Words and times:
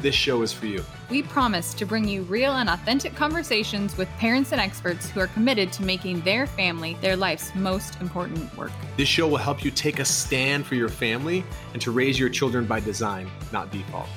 this 0.00 0.14
show 0.14 0.42
is 0.42 0.52
for 0.52 0.66
you. 0.66 0.84
We 1.10 1.22
promise 1.22 1.74
to 1.74 1.86
bring 1.86 2.06
you 2.06 2.22
real 2.22 2.52
and 2.52 2.68
authentic 2.68 3.14
conversations 3.14 3.96
with 3.96 4.08
parents 4.18 4.52
and 4.52 4.60
experts 4.60 5.08
who 5.10 5.20
are 5.20 5.26
committed 5.28 5.72
to 5.72 5.82
making 5.82 6.20
their 6.20 6.46
family 6.46 6.96
their 7.00 7.16
life's 7.16 7.54
most 7.54 8.00
important 8.00 8.56
work. 8.56 8.72
This 8.96 9.08
show 9.08 9.26
will 9.26 9.38
help 9.38 9.64
you 9.64 9.70
take 9.70 9.98
a 9.98 10.04
stand 10.04 10.66
for 10.66 10.74
your 10.74 10.88
family 10.88 11.44
and 11.72 11.82
to 11.82 11.90
raise 11.90 12.18
your 12.18 12.28
children 12.28 12.66
by 12.66 12.80
design, 12.80 13.30
not 13.52 13.70
default. 13.70 14.08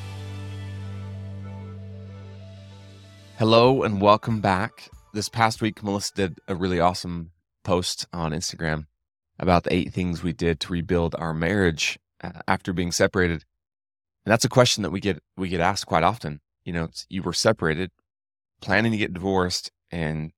Hello 3.37 3.83
and 3.83 3.99
welcome 3.99 4.39
back. 4.39 4.89
This 5.13 5.27
past 5.27 5.61
week, 5.61 5.83
Melissa 5.83 6.13
did 6.13 6.39
a 6.47 6.55
really 6.55 6.79
awesome 6.79 7.31
post 7.63 8.05
on 8.13 8.31
Instagram 8.31 8.85
about 9.39 9.63
the 9.63 9.73
eight 9.73 9.91
things 9.91 10.21
we 10.21 10.31
did 10.31 10.59
to 10.59 10.71
rebuild 10.71 11.15
our 11.17 11.33
marriage 11.33 11.97
uh, 12.23 12.31
after 12.47 12.71
being 12.71 12.91
separated. 12.91 13.43
And 14.25 14.31
that's 14.31 14.45
a 14.45 14.49
question 14.49 14.83
that 14.83 14.91
we 14.91 14.99
get 14.99 15.21
we 15.37 15.49
get 15.49 15.61
asked 15.61 15.87
quite 15.87 16.03
often. 16.03 16.41
You 16.63 16.73
know, 16.73 16.89
you 17.09 17.23
were 17.23 17.33
separated, 17.33 17.91
planning 18.61 18.91
to 18.91 18.97
get 18.97 19.13
divorced, 19.13 19.71
and 19.89 20.31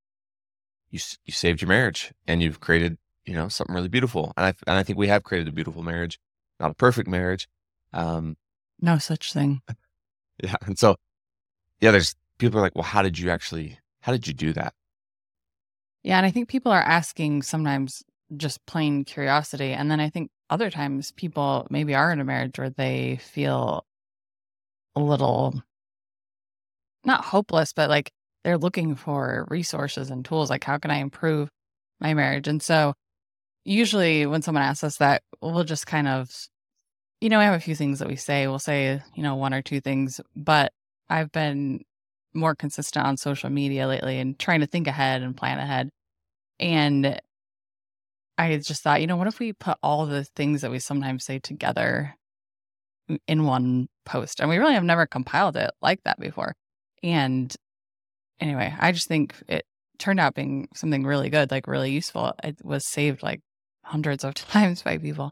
you 0.89 0.99
you 1.25 1.33
saved 1.33 1.61
your 1.61 1.69
marriage, 1.69 2.13
and 2.27 2.41
you've 2.41 2.59
created 2.59 2.97
you 3.25 3.33
know 3.33 3.49
something 3.49 3.75
really 3.75 3.89
beautiful. 3.89 4.33
And 4.37 4.45
I 4.45 4.53
and 4.67 4.77
I 4.77 4.83
think 4.83 4.97
we 4.97 5.07
have 5.07 5.23
created 5.23 5.47
a 5.47 5.51
beautiful 5.51 5.83
marriage, 5.83 6.19
not 6.59 6.71
a 6.71 6.75
perfect 6.75 7.09
marriage. 7.09 7.47
Um, 7.91 8.37
no 8.81 8.97
such 8.97 9.33
thing. 9.33 9.61
Yeah, 10.43 10.55
and 10.65 10.79
so 10.79 10.95
yeah, 11.79 11.91
there's 11.91 12.15
people 12.39 12.59
are 12.59 12.63
like, 12.63 12.75
well, 12.75 12.83
how 12.83 13.03
did 13.03 13.19
you 13.19 13.29
actually? 13.29 13.77
How 14.01 14.11
did 14.11 14.27
you 14.27 14.33
do 14.33 14.51
that? 14.53 14.73
Yeah, 16.01 16.17
and 16.17 16.25
I 16.25 16.31
think 16.31 16.49
people 16.49 16.71
are 16.71 16.81
asking 16.81 17.43
sometimes 17.43 18.03
just 18.35 18.65
plain 18.65 19.05
curiosity, 19.05 19.71
and 19.71 19.91
then 19.91 19.99
I 19.99 20.09
think 20.09 20.31
other 20.49 20.69
times 20.69 21.11
people 21.11 21.67
maybe 21.69 21.95
are 21.95 22.11
in 22.11 22.19
a 22.19 22.25
marriage 22.25 22.57
where 22.57 22.69
they 22.69 23.17
feel 23.21 23.85
a 24.95 24.99
little 24.99 25.61
not 27.05 27.25
hopeless, 27.25 27.73
but 27.73 27.89
like 27.89 28.11
they're 28.43 28.57
looking 28.57 28.95
for 28.95 29.45
resources 29.49 30.09
and 30.09 30.23
tools. 30.25 30.49
Like, 30.49 30.63
how 30.63 30.77
can 30.77 30.91
I 30.91 30.97
improve 30.97 31.49
my 31.99 32.13
marriage? 32.13 32.47
And 32.47 32.61
so, 32.61 32.93
usually, 33.65 34.25
when 34.25 34.41
someone 34.41 34.63
asks 34.63 34.83
us 34.83 34.97
that, 34.97 35.23
we'll 35.41 35.63
just 35.63 35.87
kind 35.87 36.07
of, 36.07 36.29
you 37.21 37.29
know, 37.29 37.39
we 37.39 37.45
have 37.45 37.55
a 37.55 37.59
few 37.59 37.75
things 37.75 37.99
that 37.99 38.07
we 38.07 38.15
say. 38.15 38.47
We'll 38.47 38.59
say, 38.59 39.01
you 39.15 39.23
know, 39.23 39.35
one 39.35 39.53
or 39.53 39.61
two 39.61 39.81
things, 39.81 40.19
but 40.35 40.71
I've 41.09 41.31
been 41.31 41.83
more 42.33 42.55
consistent 42.55 43.05
on 43.05 43.17
social 43.17 43.49
media 43.49 43.87
lately 43.87 44.19
and 44.19 44.37
trying 44.39 44.61
to 44.61 44.67
think 44.67 44.87
ahead 44.87 45.21
and 45.21 45.37
plan 45.37 45.59
ahead. 45.59 45.89
And 46.59 47.19
I 48.37 48.57
just 48.57 48.81
thought, 48.81 49.01
you 49.01 49.07
know, 49.07 49.15
what 49.15 49.27
if 49.27 49.39
we 49.39 49.53
put 49.53 49.77
all 49.83 50.05
the 50.05 50.23
things 50.23 50.61
that 50.61 50.71
we 50.71 50.79
sometimes 50.79 51.25
say 51.25 51.39
together 51.39 52.15
in 53.27 53.45
one 53.45 53.87
post? 54.05 54.39
And 54.39 54.49
we 54.49 54.57
really 54.57 54.73
have 54.73 54.83
never 54.83 55.05
compiled 55.05 55.55
it 55.55 55.71
like 55.81 56.03
that 56.03 56.19
before. 56.19 56.55
And 57.03 57.53
anyway, 58.39 58.73
I 58.79 58.91
just 58.91 59.07
think 59.07 59.35
it 59.47 59.65
turned 59.99 60.19
out 60.19 60.35
being 60.35 60.67
something 60.73 61.03
really 61.03 61.29
good, 61.29 61.51
like 61.51 61.67
really 61.67 61.91
useful. 61.91 62.33
It 62.43 62.57
was 62.63 62.87
saved 62.87 63.23
like 63.23 63.41
hundreds 63.83 64.23
of 64.23 64.33
times 64.35 64.81
by 64.81 64.97
people, 64.97 65.31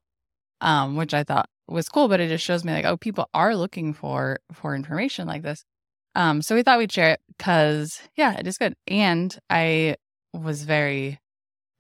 um, 0.60 0.96
which 0.96 1.14
I 1.14 1.24
thought 1.24 1.50
was 1.68 1.90
cool. 1.90 2.08
But 2.08 2.20
it 2.20 2.30
just 2.30 2.46
shows 2.46 2.64
me 2.64 2.74
like, 2.74 2.86
oh, 2.86 2.98
people 2.98 3.30
are 3.34 3.56
looking 3.56 3.94
for 3.94 4.40
for 4.54 4.76
information 4.76 5.28
like 5.28 5.42
this. 5.42 5.64
Um, 6.14 6.42
so 6.42 6.56
we 6.56 6.64
thought 6.64 6.78
we'd 6.78 6.92
share 6.92 7.12
it 7.12 7.22
because 7.38 8.02
yeah, 8.16 8.38
it 8.38 8.46
is 8.46 8.58
good. 8.58 8.76
And 8.88 9.36
I 9.50 9.96
was 10.34 10.64
very 10.64 11.20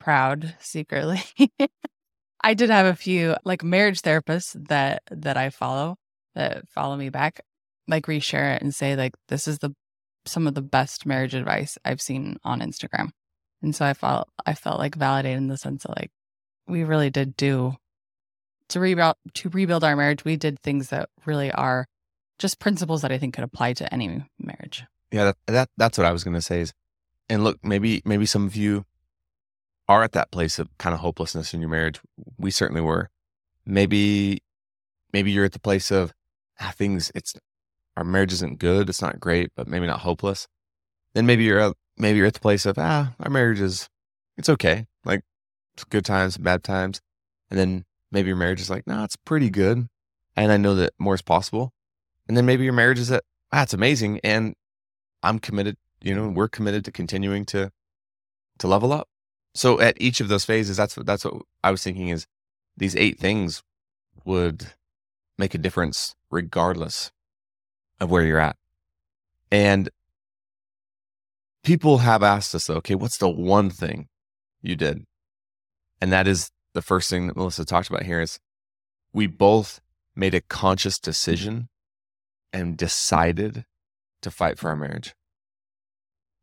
proud 0.01 0.55
secretly. 0.59 1.21
I 2.43 2.53
did 2.55 2.69
have 2.69 2.87
a 2.87 2.95
few 2.95 3.35
like 3.45 3.63
marriage 3.63 4.01
therapists 4.01 4.55
that 4.67 5.03
that 5.11 5.37
I 5.37 5.51
follow 5.51 5.97
that 6.35 6.67
follow 6.67 6.97
me 6.97 7.09
back, 7.09 7.41
like 7.87 8.07
reshare 8.07 8.55
it 8.55 8.61
and 8.61 8.73
say 8.73 8.95
like 8.95 9.13
this 9.27 9.47
is 9.47 9.59
the 9.59 9.71
some 10.25 10.47
of 10.47 10.55
the 10.55 10.61
best 10.61 11.05
marriage 11.05 11.35
advice 11.35 11.77
I've 11.85 12.01
seen 12.01 12.37
on 12.43 12.61
Instagram. 12.61 13.09
And 13.61 13.75
so 13.75 13.85
I 13.85 13.93
felt 13.93 14.27
I 14.45 14.55
felt 14.55 14.79
like 14.79 14.95
validated 14.95 15.37
in 15.37 15.47
the 15.47 15.57
sense 15.57 15.85
of 15.85 15.95
like 15.97 16.11
we 16.67 16.83
really 16.83 17.09
did 17.09 17.37
do 17.37 17.75
to 18.69 18.79
rebuild 18.79 19.15
to 19.35 19.49
rebuild 19.49 19.83
our 19.83 19.95
marriage. 19.95 20.25
We 20.25 20.35
did 20.35 20.59
things 20.59 20.89
that 20.89 21.09
really 21.25 21.51
are 21.51 21.87
just 22.39 22.59
principles 22.59 23.03
that 23.03 23.11
I 23.11 23.19
think 23.19 23.35
could 23.35 23.43
apply 23.43 23.73
to 23.73 23.93
any 23.93 24.23
marriage. 24.39 24.83
Yeah, 25.11 25.25
that, 25.25 25.37
that 25.47 25.69
that's 25.77 25.97
what 25.97 26.07
I 26.07 26.11
was 26.11 26.23
going 26.23 26.33
to 26.33 26.41
say 26.41 26.61
is, 26.61 26.73
and 27.29 27.43
look, 27.43 27.59
maybe 27.63 28.01
maybe 28.03 28.25
some 28.25 28.47
of 28.47 28.55
you 28.55 28.85
are 29.87 30.03
at 30.03 30.13
that 30.13 30.31
place 30.31 30.59
of 30.59 30.69
kind 30.77 30.93
of 30.93 31.01
hopelessness 31.01 31.53
in 31.53 31.59
your 31.59 31.69
marriage. 31.69 31.99
We 32.37 32.51
certainly 32.51 32.81
were. 32.81 33.09
Maybe 33.65 34.41
maybe 35.13 35.31
you're 35.31 35.45
at 35.45 35.53
the 35.53 35.59
place 35.59 35.91
of 35.91 36.13
ah, 36.59 36.73
things. 36.75 37.11
It's 37.15 37.33
our 37.97 38.03
marriage 38.03 38.33
isn't 38.33 38.59
good. 38.59 38.89
It's 38.89 39.01
not 39.01 39.19
great, 39.19 39.51
but 39.55 39.67
maybe 39.67 39.87
not 39.87 39.99
hopeless. 39.99 40.47
Then 41.13 41.25
maybe 41.25 41.43
you're 41.43 41.59
at, 41.59 41.73
maybe 41.97 42.17
you're 42.17 42.27
at 42.27 42.33
the 42.33 42.39
place 42.39 42.65
of 42.65 42.77
ah, 42.77 43.13
our 43.19 43.29
marriage 43.29 43.59
is 43.59 43.89
it's 44.37 44.49
okay. 44.49 44.85
Like 45.05 45.21
it's 45.73 45.83
good 45.83 46.05
times, 46.05 46.37
bad 46.37 46.63
times, 46.63 47.01
and 47.49 47.59
then 47.59 47.85
maybe 48.11 48.27
your 48.27 48.37
marriage 48.37 48.61
is 48.61 48.69
like 48.69 48.87
no, 48.87 49.03
it's 49.03 49.17
pretty 49.17 49.49
good, 49.49 49.87
and 50.35 50.51
I 50.51 50.57
know 50.57 50.75
that 50.75 50.93
more 50.99 51.15
is 51.15 51.21
possible. 51.21 51.73
And 52.27 52.37
then 52.37 52.45
maybe 52.45 52.63
your 52.63 52.73
marriage 52.73 52.99
is 52.99 53.11
at 53.11 53.23
ah, 53.51 53.63
it's 53.63 53.73
amazing, 53.73 54.19
and 54.23 54.55
I'm 55.23 55.39
committed. 55.39 55.77
You 56.01 56.15
know, 56.15 56.29
we're 56.29 56.47
committed 56.47 56.85
to 56.85 56.91
continuing 56.91 57.45
to 57.47 57.71
to 58.59 58.67
level 58.67 58.91
up. 58.93 59.07
So 59.53 59.79
at 59.79 59.99
each 59.99 60.21
of 60.21 60.27
those 60.27 60.45
phases, 60.45 60.77
that's 60.77 60.95
what 60.95 61.05
that's 61.05 61.25
what 61.25 61.41
I 61.63 61.71
was 61.71 61.83
thinking 61.83 62.09
is 62.09 62.25
these 62.77 62.95
eight 62.95 63.19
things 63.19 63.63
would 64.23 64.67
make 65.37 65.53
a 65.53 65.57
difference 65.57 66.15
regardless 66.29 67.11
of 67.99 68.09
where 68.09 68.23
you're 68.23 68.39
at. 68.39 68.55
And 69.51 69.89
people 71.63 71.99
have 71.99 72.23
asked 72.23 72.55
us, 72.55 72.69
okay, 72.69 72.95
what's 72.95 73.17
the 73.17 73.29
one 73.29 73.69
thing 73.69 74.07
you 74.61 74.75
did? 74.75 75.05
And 75.99 76.11
that 76.11 76.27
is 76.27 76.51
the 76.73 76.81
first 76.81 77.09
thing 77.09 77.27
that 77.27 77.35
Melissa 77.35 77.65
talked 77.65 77.89
about 77.89 78.03
here 78.03 78.21
is 78.21 78.39
we 79.13 79.27
both 79.27 79.81
made 80.15 80.33
a 80.33 80.41
conscious 80.41 80.97
decision 80.99 81.67
and 82.53 82.77
decided 82.77 83.65
to 84.21 84.31
fight 84.31 84.57
for 84.57 84.69
our 84.69 84.75
marriage. 84.75 85.13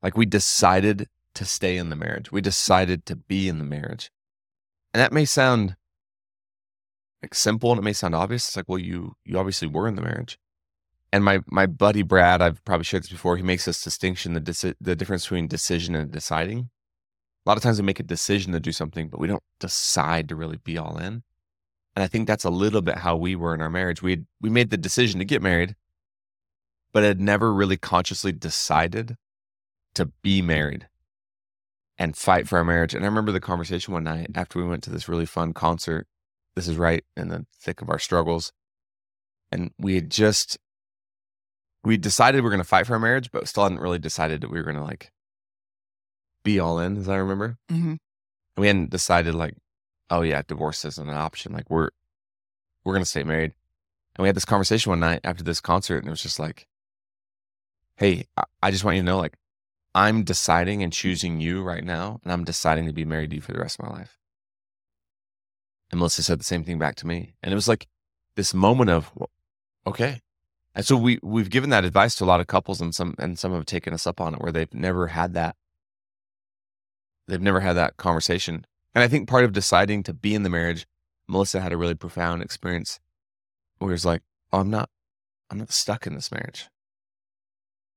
Like 0.02 0.16
we 0.16 0.26
decided 0.26 1.08
to 1.38 1.44
stay 1.44 1.76
in 1.76 1.88
the 1.88 1.94
marriage. 1.94 2.32
We 2.32 2.40
decided 2.40 3.06
to 3.06 3.14
be 3.14 3.48
in 3.48 3.58
the 3.58 3.64
marriage. 3.64 4.10
And 4.92 5.00
that 5.00 5.12
may 5.12 5.24
sound 5.24 5.76
like 7.22 7.32
simple 7.32 7.70
and 7.70 7.78
it 7.78 7.84
may 7.84 7.92
sound 7.92 8.16
obvious. 8.16 8.48
It's 8.48 8.56
like, 8.56 8.68
well, 8.68 8.78
you 8.78 9.14
you 9.24 9.38
obviously 9.38 9.68
were 9.68 9.86
in 9.86 9.94
the 9.94 10.02
marriage. 10.02 10.36
And 11.12 11.24
my 11.24 11.40
my 11.46 11.66
buddy 11.66 12.02
Brad, 12.02 12.42
I've 12.42 12.64
probably 12.64 12.82
shared 12.82 13.04
this 13.04 13.10
before. 13.10 13.36
He 13.36 13.44
makes 13.44 13.66
this 13.66 13.80
distinction 13.80 14.32
the 14.32 14.40
deci- 14.40 14.74
the 14.80 14.96
difference 14.96 15.26
between 15.26 15.46
decision 15.46 15.94
and 15.94 16.10
deciding. 16.10 16.70
A 17.46 17.48
lot 17.48 17.56
of 17.56 17.62
times 17.62 17.80
we 17.80 17.86
make 17.86 18.00
a 18.00 18.02
decision 18.02 18.52
to 18.52 18.58
do 18.60 18.72
something, 18.72 19.08
but 19.08 19.20
we 19.20 19.28
don't 19.28 19.42
decide 19.60 20.28
to 20.28 20.36
really 20.36 20.58
be 20.58 20.76
all 20.76 20.98
in. 20.98 21.22
And 21.94 22.02
I 22.02 22.08
think 22.08 22.26
that's 22.26 22.44
a 22.44 22.50
little 22.50 22.82
bit 22.82 22.98
how 22.98 23.16
we 23.16 23.36
were 23.36 23.54
in 23.54 23.62
our 23.62 23.70
marriage. 23.70 24.02
We 24.02 24.24
we 24.40 24.50
made 24.50 24.70
the 24.70 24.76
decision 24.76 25.20
to 25.20 25.24
get 25.24 25.40
married, 25.40 25.76
but 26.92 27.04
had 27.04 27.20
never 27.20 27.54
really 27.54 27.76
consciously 27.76 28.32
decided 28.32 29.16
to 29.94 30.06
be 30.06 30.42
married 30.42 30.88
and 31.98 32.16
fight 32.16 32.46
for 32.46 32.58
our 32.58 32.64
marriage. 32.64 32.94
And 32.94 33.04
I 33.04 33.08
remember 33.08 33.32
the 33.32 33.40
conversation 33.40 33.92
one 33.92 34.04
night 34.04 34.30
after 34.34 34.58
we 34.58 34.66
went 34.66 34.82
to 34.84 34.90
this 34.90 35.08
really 35.08 35.26
fun 35.26 35.52
concert. 35.52 36.06
This 36.54 36.68
is 36.68 36.76
right 36.76 37.04
in 37.16 37.28
the 37.28 37.46
thick 37.60 37.82
of 37.82 37.90
our 37.90 37.98
struggles. 37.98 38.52
And 39.50 39.72
we 39.78 39.96
had 39.96 40.10
just, 40.10 40.58
we 41.82 41.96
decided 41.96 42.42
we 42.42 42.46
are 42.46 42.50
going 42.50 42.58
to 42.58 42.64
fight 42.64 42.86
for 42.86 42.94
our 42.94 42.98
marriage, 42.98 43.32
but 43.32 43.48
still 43.48 43.64
hadn't 43.64 43.80
really 43.80 43.98
decided 43.98 44.40
that 44.40 44.50
we 44.50 44.58
were 44.58 44.64
going 44.64 44.76
to 44.76 44.82
like 44.82 45.10
be 46.44 46.60
all 46.60 46.78
in, 46.78 46.96
as 46.96 47.08
I 47.08 47.16
remember. 47.16 47.58
Mm-hmm. 47.70 47.94
We 48.56 48.66
hadn't 48.68 48.90
decided 48.90 49.34
like, 49.34 49.54
oh 50.10 50.22
yeah, 50.22 50.42
divorce 50.46 50.84
isn't 50.84 51.08
an 51.08 51.16
option. 51.16 51.52
Like 51.52 51.68
we're, 51.68 51.90
we're 52.84 52.94
going 52.94 53.04
to 53.04 53.10
stay 53.10 53.24
married. 53.24 53.54
And 54.14 54.22
we 54.22 54.28
had 54.28 54.36
this 54.36 54.44
conversation 54.44 54.90
one 54.90 55.00
night 55.00 55.20
after 55.24 55.42
this 55.42 55.60
concert 55.60 55.98
and 55.98 56.06
it 56.06 56.10
was 56.10 56.22
just 56.22 56.38
like, 56.38 56.66
Hey, 57.96 58.26
I 58.62 58.70
just 58.70 58.84
want 58.84 58.96
you 58.96 59.02
to 59.02 59.06
know, 59.06 59.18
like, 59.18 59.34
I'm 59.98 60.22
deciding 60.22 60.84
and 60.84 60.92
choosing 60.92 61.40
you 61.40 61.60
right 61.60 61.82
now, 61.82 62.20
and 62.22 62.32
I'm 62.32 62.44
deciding 62.44 62.86
to 62.86 62.92
be 62.92 63.04
married 63.04 63.30
to 63.30 63.36
you 63.36 63.42
for 63.42 63.52
the 63.52 63.58
rest 63.58 63.80
of 63.80 63.86
my 63.86 63.98
life. 63.98 64.16
And 65.90 65.98
Melissa 65.98 66.22
said 66.22 66.38
the 66.38 66.44
same 66.44 66.62
thing 66.62 66.78
back 66.78 66.94
to 66.96 67.06
me. 67.06 67.34
And 67.42 67.50
it 67.50 67.56
was 67.56 67.66
like 67.66 67.88
this 68.36 68.54
moment 68.54 68.90
of, 68.90 69.10
okay. 69.84 70.20
And 70.76 70.86
so 70.86 70.96
we 70.96 71.18
we've 71.20 71.50
given 71.50 71.70
that 71.70 71.84
advice 71.84 72.14
to 72.16 72.24
a 72.24 72.26
lot 72.26 72.38
of 72.38 72.46
couples 72.46 72.80
and 72.80 72.94
some 72.94 73.16
and 73.18 73.36
some 73.36 73.52
have 73.52 73.66
taken 73.66 73.92
us 73.92 74.06
up 74.06 74.20
on 74.20 74.34
it 74.34 74.40
where 74.40 74.52
they've 74.52 74.72
never 74.72 75.08
had 75.08 75.34
that 75.34 75.56
they've 77.26 77.42
never 77.42 77.58
had 77.58 77.72
that 77.72 77.96
conversation. 77.96 78.64
And 78.94 79.02
I 79.02 79.08
think 79.08 79.28
part 79.28 79.44
of 79.44 79.52
deciding 79.52 80.04
to 80.04 80.14
be 80.14 80.32
in 80.32 80.44
the 80.44 80.48
marriage, 80.48 80.86
Melissa 81.26 81.60
had 81.60 81.72
a 81.72 81.76
really 81.76 81.96
profound 81.96 82.42
experience 82.42 83.00
where 83.78 83.94
it's 83.94 84.04
like, 84.04 84.22
oh, 84.52 84.60
I'm 84.60 84.70
not, 84.70 84.90
I'm 85.50 85.58
not 85.58 85.72
stuck 85.72 86.06
in 86.06 86.14
this 86.14 86.30
marriage. 86.30 86.68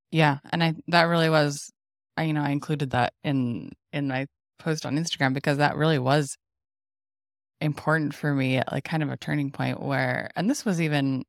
Yeah, 0.09 0.39
and 0.51 0.63
I 0.63 0.74
that 0.88 1.03
really 1.03 1.30
was, 1.30 1.71
I 2.17 2.23
you 2.23 2.33
know, 2.33 2.43
I 2.43 2.49
included 2.51 2.91
that 2.91 3.13
in 3.23 3.71
in 3.93 4.07
my 4.07 4.27
post 4.59 4.85
on 4.85 4.97
Instagram 4.97 5.33
because 5.33 5.57
that 5.57 5.75
really 5.75 5.99
was 5.99 6.37
important 7.59 8.13
for 8.13 8.33
me 8.33 8.57
at 8.57 8.71
like 8.71 8.83
kind 8.83 9.03
of 9.03 9.09
a 9.09 9.17
turning 9.17 9.51
point 9.51 9.81
where, 9.81 10.31
and 10.35 10.49
this 10.49 10.65
was 10.65 10.81
even 10.81 11.23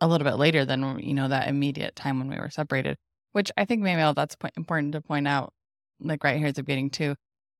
a 0.00 0.08
little 0.08 0.24
bit 0.24 0.34
later 0.36 0.64
than 0.64 0.98
you 0.98 1.14
know 1.14 1.28
that 1.28 1.48
immediate 1.48 1.94
time 1.96 2.18
when 2.18 2.28
we 2.28 2.36
were 2.36 2.50
separated, 2.50 2.96
which 3.32 3.50
I 3.56 3.64
think 3.64 3.82
maybe 3.82 4.02
that's 4.14 4.36
important 4.56 4.92
to 4.94 5.00
point 5.00 5.28
out, 5.28 5.52
like 6.00 6.24
right 6.24 6.38
here 6.38 6.48
at 6.48 6.56
the 6.56 6.62
beginning 6.62 6.90
too. 6.90 7.14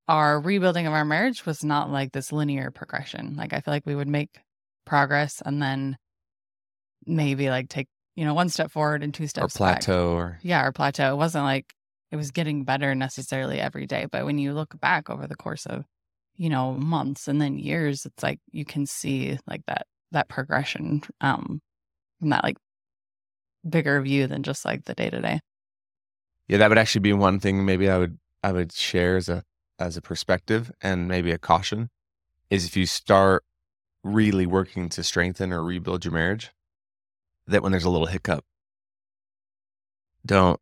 Our 0.09 0.39
rebuilding 0.41 0.85
of 0.85 0.93
our 0.93 1.05
marriage 1.05 1.45
was 1.45 1.63
not 1.63 1.89
like 1.89 2.11
this 2.11 2.31
linear 2.33 2.71
progression. 2.71 3.35
Like 3.37 3.53
I 3.53 3.61
feel 3.61 3.73
like 3.73 3.85
we 3.85 3.95
would 3.95 4.09
make 4.09 4.41
progress 4.85 5.41
and 5.45 5.61
then 5.61 5.97
maybe 7.05 7.49
like 7.49 7.69
take 7.69 7.87
you 8.15 8.25
know 8.25 8.33
one 8.33 8.49
step 8.49 8.71
forward 8.71 9.03
and 9.03 9.13
two 9.13 9.27
steps 9.27 9.55
or 9.55 9.57
plateau 9.57 10.15
back. 10.15 10.23
or 10.23 10.39
yeah 10.41 10.65
or 10.65 10.71
plateau. 10.71 11.13
It 11.13 11.17
wasn't 11.17 11.45
like 11.45 11.73
it 12.11 12.15
was 12.15 12.31
getting 12.31 12.63
better 12.63 12.93
necessarily 12.93 13.59
every 13.59 13.87
day, 13.87 14.05
but 14.11 14.25
when 14.25 14.37
you 14.37 14.53
look 14.53 14.79
back 14.79 15.09
over 15.09 15.27
the 15.27 15.35
course 15.35 15.65
of 15.65 15.85
you 16.35 16.49
know 16.49 16.73
months 16.73 17.27
and 17.27 17.41
then 17.41 17.57
years, 17.57 18.05
it's 18.05 18.23
like 18.23 18.39
you 18.51 18.65
can 18.65 18.85
see 18.85 19.37
like 19.47 19.61
that 19.67 19.87
that 20.11 20.29
progression 20.29 21.01
um 21.21 21.61
from 22.19 22.29
that 22.29 22.43
like 22.43 22.57
bigger 23.67 24.01
view 24.01 24.27
than 24.27 24.43
just 24.43 24.65
like 24.65 24.85
the 24.85 24.93
day 24.93 25.09
to 25.09 25.21
day. 25.21 25.39
Yeah, 26.47 26.57
that 26.57 26.69
would 26.69 26.77
actually 26.77 27.01
be 27.01 27.13
one 27.13 27.39
thing 27.39 27.65
maybe 27.65 27.89
I 27.89 27.97
would 27.97 28.17
I 28.43 28.51
would 28.51 28.71
share 28.71 29.17
as 29.17 29.29
a 29.29 29.43
as 29.79 29.97
a 29.97 30.01
perspective 30.01 30.71
and 30.81 31.07
maybe 31.07 31.31
a 31.31 31.37
caution 31.37 31.89
is 32.49 32.65
if 32.65 32.77
you 32.77 32.85
start 32.85 33.43
really 34.03 34.45
working 34.45 34.89
to 34.89 35.03
strengthen 35.03 35.51
or 35.51 35.63
rebuild 35.63 36.05
your 36.05 36.13
marriage, 36.13 36.51
that 37.47 37.63
when 37.63 37.71
there's 37.71 37.83
a 37.83 37.89
little 37.89 38.07
hiccup, 38.07 38.45
don't 40.25 40.59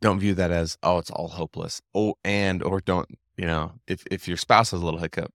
don't 0.00 0.20
view 0.20 0.34
that 0.34 0.50
as 0.50 0.78
oh 0.82 0.98
it's 0.98 1.10
all 1.10 1.28
hopeless. 1.28 1.80
Oh, 1.94 2.14
and 2.24 2.62
or 2.62 2.80
don't 2.80 3.08
you 3.36 3.46
know 3.46 3.72
if 3.86 4.04
if 4.10 4.28
your 4.28 4.36
spouse 4.36 4.70
has 4.70 4.80
a 4.80 4.84
little 4.84 5.00
hiccup, 5.00 5.32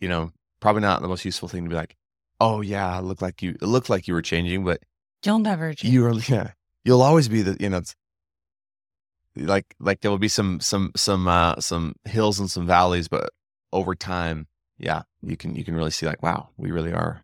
you 0.00 0.08
know 0.08 0.32
probably 0.60 0.80
not 0.80 1.02
the 1.02 1.08
most 1.08 1.26
useful 1.26 1.46
thing 1.46 1.64
to 1.64 1.68
be 1.68 1.76
like, 1.76 1.94
oh 2.40 2.62
yeah, 2.62 2.98
it 2.98 3.02
looked 3.02 3.20
like 3.20 3.42
you 3.42 3.50
it 3.50 3.66
looked 3.66 3.90
like 3.90 4.08
you 4.08 4.14
were 4.14 4.22
changing, 4.22 4.64
but 4.64 4.82
you'll 5.24 5.38
never 5.38 5.74
change. 5.74 5.92
You 5.92 6.06
are 6.06 6.14
yeah, 6.14 6.52
you'll 6.84 7.02
always 7.02 7.28
be 7.28 7.42
the 7.42 7.56
you 7.60 7.68
know 7.68 7.78
it's 7.78 7.94
like 9.36 9.74
like 9.80 10.00
there 10.00 10.10
will 10.10 10.18
be 10.18 10.28
some 10.28 10.60
some 10.60 10.92
some 10.96 11.28
uh 11.28 11.60
some 11.60 11.94
hills 12.04 12.40
and 12.40 12.50
some 12.50 12.66
valleys, 12.66 13.08
but 13.08 13.30
over 13.72 13.94
time, 13.94 14.46
yeah, 14.78 15.02
you 15.22 15.36
can 15.36 15.54
you 15.54 15.64
can 15.64 15.74
really 15.74 15.90
see 15.90 16.06
like 16.06 16.22
wow, 16.22 16.48
we 16.56 16.70
really 16.70 16.92
are 16.92 17.22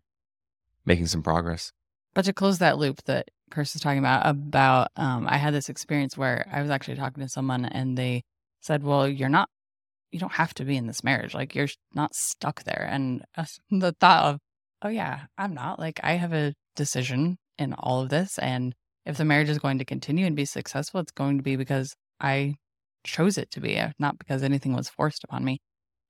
making 0.85 1.07
some 1.07 1.23
progress. 1.23 1.71
But 2.13 2.25
to 2.25 2.33
close 2.33 2.59
that 2.59 2.77
loop 2.77 3.03
that 3.03 3.29
Chris 3.51 3.75
is 3.75 3.81
talking 3.81 3.99
about, 3.99 4.25
about 4.25 4.89
um, 4.95 5.27
I 5.29 5.37
had 5.37 5.53
this 5.53 5.69
experience 5.69 6.17
where 6.17 6.47
I 6.51 6.61
was 6.61 6.71
actually 6.71 6.97
talking 6.97 7.23
to 7.23 7.29
someone 7.29 7.65
and 7.65 7.97
they 7.97 8.23
said, 8.61 8.83
"Well, 8.83 9.07
you're 9.07 9.29
not, 9.29 9.49
you 10.11 10.19
don't 10.19 10.33
have 10.33 10.53
to 10.55 10.65
be 10.65 10.77
in 10.77 10.87
this 10.87 11.03
marriage. 11.03 11.33
Like 11.33 11.55
you're 11.55 11.69
not 11.93 12.15
stuck 12.15 12.63
there." 12.63 12.87
And 12.89 13.23
uh, 13.37 13.45
the 13.71 13.93
thought 13.99 14.25
of, 14.25 14.39
"Oh 14.81 14.89
yeah, 14.89 15.25
I'm 15.37 15.53
not. 15.53 15.79
Like 15.79 15.99
I 16.03 16.13
have 16.13 16.33
a 16.33 16.53
decision 16.75 17.37
in 17.57 17.73
all 17.73 18.01
of 18.01 18.09
this, 18.09 18.37
and 18.39 18.73
if 19.05 19.17
the 19.17 19.25
marriage 19.25 19.49
is 19.49 19.59
going 19.59 19.79
to 19.79 19.85
continue 19.85 20.25
and 20.25 20.35
be 20.35 20.45
successful, 20.45 20.99
it's 21.01 21.11
going 21.11 21.37
to 21.37 21.43
be 21.43 21.55
because 21.55 21.95
I 22.19 22.55
chose 23.05 23.37
it 23.37 23.51
to 23.51 23.61
be, 23.61 23.77
uh, 23.79 23.91
not 23.99 24.17
because 24.19 24.43
anything 24.43 24.73
was 24.73 24.89
forced 24.89 25.23
upon 25.23 25.45
me." 25.45 25.59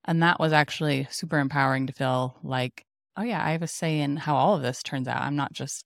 And 0.06 0.24
that 0.24 0.39
was 0.39 0.53
actually 0.53 1.07
super 1.12 1.39
empowering 1.39 1.88
to 1.88 1.94
feel 1.94 2.38
like, 2.44 2.83
"Oh 3.18 3.24
yeah, 3.24 3.44
I 3.45 3.51
have 3.51 3.63
a 3.63 3.68
say 3.68 4.00
in 4.00 4.18
how 4.18 4.36
all 4.36 4.56
of 4.56 4.63
this 4.63 4.83
turns 4.83 5.07
out. 5.07 5.21
I'm 5.21 5.36
not 5.36 5.53
just." 5.53 5.86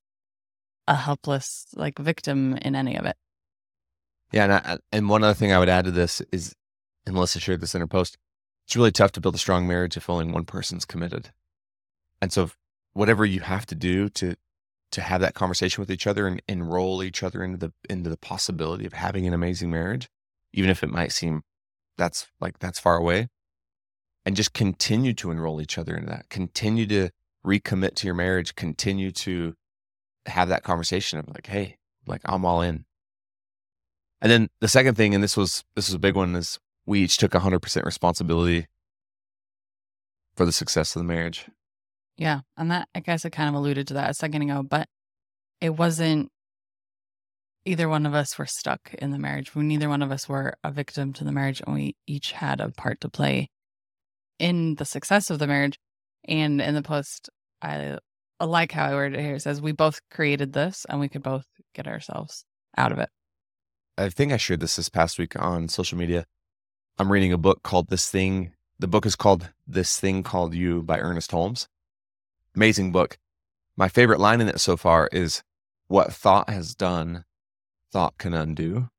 A 0.88 0.96
helpless 0.96 1.68
like 1.76 1.98
victim 1.98 2.58
in 2.62 2.76
any 2.76 2.96
of 2.96 3.06
it. 3.06 3.18
Yeah, 4.32 4.44
and 4.44 4.54
I, 4.54 4.78
and 4.92 5.10
one 5.10 5.24
other 5.24 5.34
thing 5.34 5.52
I 5.52 5.60
would 5.60 5.70
add 5.70 5.86
to 5.86 5.92
this 5.92 6.22
is, 6.32 6.56
and 7.06 7.16
Melissa 7.16 7.40
shared 7.40 7.62
this 7.62 7.76
in 7.76 7.82
her 7.82 7.88
post. 7.88 8.18
It's 8.66 8.76
really 8.76 8.92
tough 8.92 9.12
to 9.14 9.22
build 9.22 9.36
a 9.36 9.40
strong 9.40 9.68
marriage 9.68 9.96
if 9.96 10.10
only 10.10 10.26
one 10.26 10.46
person's 10.46 10.86
committed, 10.86 11.32
and 12.22 12.34
so 12.34 12.50
whatever 12.94 13.26
you 13.26 13.42
have 13.42 13.66
to 13.68 13.76
do 13.76 14.10
to 14.10 14.36
to 14.92 15.02
have 15.02 15.22
that 15.22 15.36
conversation 15.36 15.82
with 15.82 15.92
each 15.92 16.08
other 16.08 16.26
and 16.26 16.42
enroll 16.48 17.04
each 17.04 17.22
other 17.22 17.44
into 17.44 17.58
the 17.58 17.74
into 17.90 18.10
the 18.10 18.18
possibility 18.18 18.86
of 18.86 18.94
having 18.94 19.28
an 19.28 19.34
amazing 19.34 19.70
marriage, 19.70 20.10
even 20.54 20.70
if 20.70 20.84
it 20.84 20.90
might 20.90 21.12
seem 21.12 21.44
that's 21.98 22.28
like 22.40 22.60
that's 22.60 22.80
far 22.80 22.98
away, 22.98 23.28
and 24.26 24.36
just 24.36 24.54
continue 24.54 25.14
to 25.14 25.32
enroll 25.32 25.62
each 25.62 25.78
other 25.78 25.96
into 25.96 26.10
that. 26.10 26.30
Continue 26.30 26.88
to 26.88 27.10
recommit 27.46 27.96
to 27.96 28.08
your 28.08 28.16
marriage. 28.16 28.56
Continue 28.56 29.12
to 29.12 29.54
have 30.26 30.50
that 30.50 30.64
conversation 30.64 31.20
of 31.20 31.28
like, 31.28 31.48
hey, 31.48 31.78
like 32.08 32.22
I'm 32.26 32.46
all 32.46 32.62
in. 32.62 32.86
And 34.22 34.32
then 34.32 34.50
the 34.60 34.68
second 34.68 34.96
thing, 34.96 35.14
and 35.14 35.24
this 35.24 35.38
was 35.38 35.64
this 35.76 35.88
was 35.88 35.94
a 35.94 36.00
big 36.00 36.16
one, 36.16 36.36
is 36.36 36.60
we 36.86 37.02
each 37.02 37.18
took 37.18 37.34
hundred 37.34 37.60
percent 37.60 37.86
responsibility 37.86 38.68
for 40.36 40.46
the 40.46 40.52
success 40.52 40.96
of 40.96 41.02
the 41.02 41.08
marriage. 41.08 41.48
Yeah. 42.18 42.42
And 42.58 42.72
that 42.72 42.88
I 42.96 43.00
guess 43.02 43.26
I 43.26 43.30
kind 43.30 43.50
of 43.50 43.56
alluded 43.56 43.88
to 43.88 43.94
that 43.96 44.10
a 44.10 44.14
second 44.14 44.44
ago, 44.44 44.64
but 44.64 44.88
it 45.62 45.72
wasn't 45.72 46.32
either 47.66 47.90
one 47.90 48.06
of 48.06 48.14
us 48.14 48.38
were 48.38 48.46
stuck 48.46 48.94
in 48.96 49.12
the 49.12 49.20
marriage. 49.20 49.56
We 49.56 49.64
neither 49.64 49.90
one 49.90 50.02
of 50.02 50.12
us 50.12 50.30
were 50.30 50.56
a 50.64 50.72
victim 50.72 51.14
to 51.14 51.24
the 51.24 51.32
marriage 51.32 51.62
and 51.66 51.76
we 51.76 51.96
each 52.08 52.32
had 52.32 52.62
a 52.62 52.70
part 52.70 53.02
to 53.02 53.10
play 53.10 53.50
in 54.40 54.76
the 54.76 54.86
success 54.86 55.30
of 55.30 55.40
the 55.40 55.48
marriage. 55.48 55.80
And 56.28 56.62
in 56.62 56.76
the 56.76 56.82
post, 56.82 57.30
I 57.62 57.98
Like 58.40 58.72
how 58.72 58.86
I 58.86 58.94
worded 58.94 59.20
it 59.20 59.24
here. 59.24 59.36
It 59.36 59.42
says 59.42 59.62
we 59.62 59.72
both 59.72 60.02
created 60.12 60.54
this 60.54 60.86
and 60.90 61.00
we 61.00 61.08
could 61.08 61.24
both 61.24 61.46
get 61.74 61.88
ourselves 61.88 62.46
out 62.78 62.92
of 62.92 63.00
it. 63.00 63.10
I 63.98 64.10
think 64.10 64.34
I 64.34 64.38
shared 64.38 64.60
this 64.60 64.76
this 64.76 64.90
past 64.90 65.18
week 65.18 65.40
on 65.40 65.70
social 65.70 65.98
media. 65.98 66.26
I'm 66.98 67.12
reading 67.12 67.32
a 67.32 67.38
book 67.38 67.64
called 67.64 67.90
This 67.90 68.10
Thing. 68.10 68.52
The 68.78 68.88
book 68.88 69.06
is 69.06 69.16
called 69.16 69.52
This 69.66 70.00
Thing 70.00 70.22
Called 70.22 70.54
You 70.54 70.82
by 70.84 71.00
Ernest 71.00 71.32
Holmes. 71.32 71.68
Amazing 72.56 72.92
book. 72.92 73.18
My 73.78 73.88
favorite 73.88 74.20
line 74.20 74.42
in 74.42 74.50
it 74.50 74.60
so 74.60 74.76
far 74.76 75.10
is 75.12 75.44
what 75.88 76.12
thought 76.14 76.50
has 76.50 76.76
done, 76.76 77.24
thought 77.92 78.18
can 78.18 78.34
undo, 78.34 78.90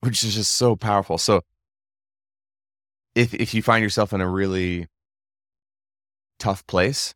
which 0.00 0.24
is 0.24 0.34
just 0.34 0.52
so 0.52 0.76
powerful. 0.76 1.18
So 1.18 1.42
if 3.14 3.34
if 3.34 3.54
you 3.54 3.62
find 3.62 3.82
yourself 3.82 4.12
in 4.12 4.20
a 4.20 4.28
really 4.28 4.86
tough 6.38 6.66
place, 6.66 7.14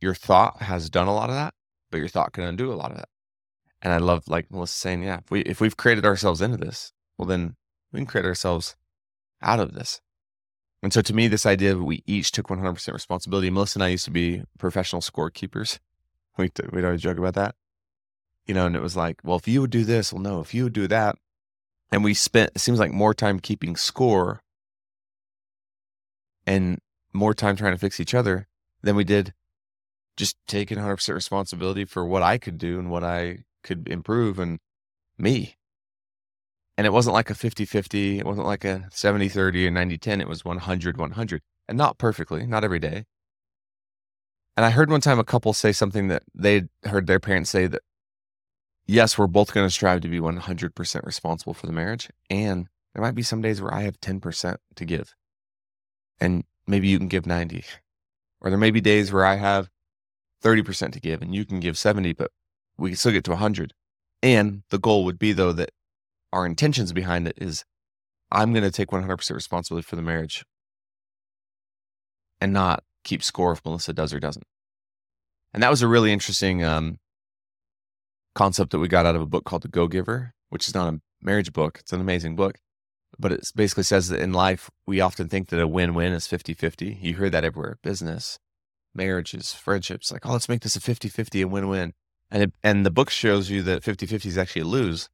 your 0.00 0.14
thought 0.14 0.62
has 0.62 0.90
done 0.90 1.08
a 1.08 1.14
lot 1.14 1.30
of 1.30 1.36
that, 1.36 1.54
but 1.90 1.98
your 1.98 2.08
thought 2.08 2.32
can 2.32 2.44
undo 2.44 2.72
a 2.72 2.74
lot 2.74 2.90
of 2.90 2.98
that. 2.98 3.08
And 3.80 3.92
I 3.92 3.98
love 3.98 4.24
like 4.28 4.50
Melissa 4.50 4.76
saying, 4.76 5.02
yeah, 5.02 5.18
if 5.18 5.30
we 5.30 5.40
if 5.42 5.60
we've 5.60 5.76
created 5.76 6.04
ourselves 6.04 6.40
into 6.40 6.56
this, 6.56 6.92
well 7.16 7.26
then 7.26 7.56
we 7.92 8.00
can 8.00 8.06
create 8.06 8.26
ourselves 8.26 8.76
out 9.42 9.60
of 9.60 9.74
this. 9.74 10.00
And 10.82 10.92
so 10.92 11.00
to 11.00 11.14
me, 11.14 11.26
this 11.26 11.46
idea 11.46 11.72
of 11.72 11.82
we 11.82 12.02
each 12.06 12.30
took 12.30 12.48
100% 12.48 12.92
responsibility. 12.92 13.50
Melissa 13.50 13.78
and 13.78 13.84
I 13.84 13.88
used 13.88 14.04
to 14.04 14.10
be 14.10 14.42
professional 14.58 15.02
scorekeepers. 15.02 15.78
We 16.36 16.52
we'd 16.72 16.84
always 16.84 17.02
joke 17.02 17.18
about 17.18 17.34
that, 17.34 17.56
you 18.46 18.54
know. 18.54 18.66
And 18.66 18.76
it 18.76 18.80
was 18.80 18.96
like, 18.96 19.16
well, 19.24 19.38
if 19.38 19.48
you 19.48 19.60
would 19.60 19.70
do 19.70 19.82
this, 19.82 20.12
well, 20.12 20.22
no, 20.22 20.38
if 20.38 20.54
you 20.54 20.62
would 20.62 20.72
do 20.72 20.86
that, 20.86 21.16
and 21.90 22.04
we 22.04 22.14
spent 22.14 22.52
it 22.54 22.60
seems 22.60 22.78
like 22.78 22.92
more 22.92 23.12
time 23.12 23.40
keeping 23.40 23.74
score 23.74 24.40
and 26.46 26.78
more 27.12 27.34
time 27.34 27.56
trying 27.56 27.72
to 27.72 27.78
fix 27.78 27.98
each 27.98 28.14
other 28.14 28.46
than 28.82 28.94
we 28.94 29.02
did 29.02 29.34
just 30.18 30.36
taking 30.48 30.76
100% 30.76 31.14
responsibility 31.14 31.84
for 31.84 32.04
what 32.04 32.22
I 32.22 32.36
could 32.36 32.58
do 32.58 32.78
and 32.78 32.90
what 32.90 33.04
I 33.04 33.44
could 33.62 33.88
improve 33.88 34.38
and 34.38 34.58
me. 35.16 35.54
And 36.76 36.86
it 36.86 36.92
wasn't 36.92 37.14
like 37.14 37.30
a 37.30 37.34
50 37.34 37.64
50, 37.64 38.18
it 38.18 38.26
wasn't 38.26 38.46
like 38.46 38.64
a 38.64 38.88
70 38.90 39.28
30 39.28 39.68
or 39.68 39.70
90 39.70 39.98
10. 39.98 40.20
It 40.20 40.28
was 40.28 40.44
100 40.44 40.96
100 40.96 41.40
and 41.68 41.78
not 41.78 41.98
perfectly, 41.98 42.46
not 42.46 42.64
every 42.64 42.78
day. 42.80 43.04
And 44.56 44.66
I 44.66 44.70
heard 44.70 44.90
one 44.90 45.00
time 45.00 45.20
a 45.20 45.24
couple 45.24 45.52
say 45.52 45.70
something 45.70 46.08
that 46.08 46.24
they 46.34 46.64
heard 46.84 47.06
their 47.06 47.20
parents 47.20 47.50
say 47.50 47.68
that, 47.68 47.82
yes, 48.86 49.16
we're 49.16 49.28
both 49.28 49.54
going 49.54 49.66
to 49.66 49.70
strive 49.70 50.00
to 50.00 50.08
be 50.08 50.18
100% 50.18 51.06
responsible 51.06 51.54
for 51.54 51.66
the 51.66 51.72
marriage. 51.72 52.10
And 52.28 52.66
there 52.92 53.02
might 53.02 53.14
be 53.14 53.22
some 53.22 53.40
days 53.40 53.62
where 53.62 53.72
I 53.72 53.82
have 53.82 54.00
10% 54.00 54.56
to 54.74 54.84
give. 54.84 55.14
And 56.20 56.42
maybe 56.66 56.88
you 56.88 56.98
can 56.98 57.06
give 57.06 57.24
90. 57.24 57.64
Or 58.40 58.50
there 58.50 58.58
may 58.58 58.72
be 58.72 58.80
days 58.80 59.12
where 59.12 59.24
I 59.24 59.36
have 59.36 59.68
30% 60.42 60.92
to 60.92 61.00
give 61.00 61.22
and 61.22 61.34
you 61.34 61.44
can 61.44 61.60
give 61.60 61.76
70, 61.76 62.12
but 62.12 62.30
we 62.76 62.90
can 62.90 62.96
still 62.96 63.12
get 63.12 63.24
to 63.24 63.32
100. 63.32 63.72
And 64.22 64.62
the 64.70 64.78
goal 64.78 65.04
would 65.04 65.18
be, 65.18 65.32
though, 65.32 65.52
that 65.52 65.70
our 66.32 66.46
intentions 66.46 66.92
behind 66.92 67.26
it 67.28 67.38
is 67.40 67.64
I'm 68.30 68.52
going 68.52 68.64
to 68.64 68.70
take 68.70 68.88
100% 68.88 69.34
responsibility 69.34 69.84
for 69.84 69.96
the 69.96 70.02
marriage 70.02 70.44
and 72.40 72.52
not 72.52 72.84
keep 73.04 73.22
score 73.22 73.52
if 73.52 73.64
Melissa 73.64 73.92
does 73.92 74.12
or 74.12 74.20
doesn't. 74.20 74.46
And 75.54 75.62
that 75.62 75.70
was 75.70 75.82
a 75.82 75.88
really 75.88 76.12
interesting 76.12 76.62
um, 76.62 76.98
concept 78.34 78.70
that 78.70 78.78
we 78.78 78.88
got 78.88 79.06
out 79.06 79.16
of 79.16 79.22
a 79.22 79.26
book 79.26 79.44
called 79.44 79.62
The 79.62 79.68
Go 79.68 79.88
Giver, 79.88 80.34
which 80.50 80.68
is 80.68 80.74
not 80.74 80.92
a 80.92 81.00
marriage 81.22 81.52
book. 81.52 81.78
It's 81.80 81.92
an 81.92 82.00
amazing 82.00 82.36
book. 82.36 82.58
But 83.18 83.32
it 83.32 83.50
basically 83.56 83.84
says 83.84 84.08
that 84.08 84.20
in 84.20 84.32
life, 84.32 84.70
we 84.86 85.00
often 85.00 85.28
think 85.28 85.48
that 85.48 85.60
a 85.60 85.66
win 85.66 85.94
win 85.94 86.12
is 86.12 86.26
50 86.26 86.54
50. 86.54 86.98
You 87.00 87.16
hear 87.16 87.30
that 87.30 87.44
everywhere 87.44 87.78
business, 87.82 88.38
marriages, 88.94 89.52
friendships, 89.52 90.12
like, 90.12 90.26
oh, 90.26 90.32
let's 90.32 90.48
make 90.48 90.62
this 90.62 90.76
a 90.76 90.80
50 90.80 91.08
50, 91.08 91.42
a 91.42 91.48
win 91.48 91.68
win. 91.68 91.92
And, 92.30 92.42
it, 92.44 92.52
and 92.62 92.84
the 92.84 92.90
book 92.90 93.10
shows 93.10 93.50
you 93.50 93.62
that 93.62 93.82
50 93.82 94.06
50 94.06 94.28
is 94.28 94.38
actually 94.38 94.62
a 94.62 94.66
lose 94.66 95.08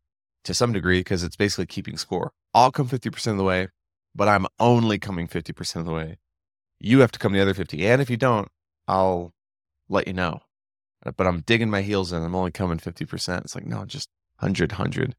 to 0.45 0.54
some 0.54 0.73
degree 0.73 1.00
because 1.00 1.23
it's 1.23 1.37
basically 1.37 1.66
keeping 1.66 1.97
score. 1.97 2.33
I'll 2.52 2.73
come 2.73 2.88
50% 2.88 3.26
of 3.28 3.37
the 3.37 3.45
way, 3.45 3.69
but 4.14 4.28
I'm 4.28 4.47
only 4.59 4.99
coming 4.99 5.28
50% 5.28 5.76
of 5.76 5.87
the 5.87 5.93
way. 5.93 6.19
You 6.81 7.00
have 7.00 7.12
to 7.12 7.19
come 7.19 7.33
the 7.33 7.40
other 7.40 7.54
50. 7.54 7.87
And 7.87 8.02
if 8.02 8.11
you 8.11 8.16
don't, 8.16 8.49
I'll 8.87 9.33
let 9.88 10.07
you 10.07 10.12
know. 10.12 10.40
Uh, 11.04 11.12
but 11.12 11.26
I'm 11.26 11.40
digging 11.40 11.71
my 11.71 11.83
heels 11.83 12.12
in. 12.12 12.23
I'm 12.23 12.35
only 12.35 12.50
coming 12.50 12.78
50%. 12.78 13.40
It's 13.43 13.54
like, 13.54 13.66
no, 13.66 13.85
just 13.85 14.09
100, 14.40 14.73
100. 14.73 15.14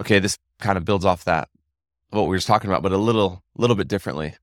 Okay, 0.00 0.18
this 0.18 0.36
kind 0.60 0.76
of 0.76 0.84
builds 0.84 1.04
off 1.04 1.24
that 1.24 1.48
what 2.16 2.28
we 2.28 2.36
were 2.36 2.40
talking 2.40 2.70
about, 2.70 2.82
but 2.82 2.92
a 2.92 2.98
little 2.98 3.42
little 3.56 3.76
bit 3.76 3.88
differently. 3.88 4.34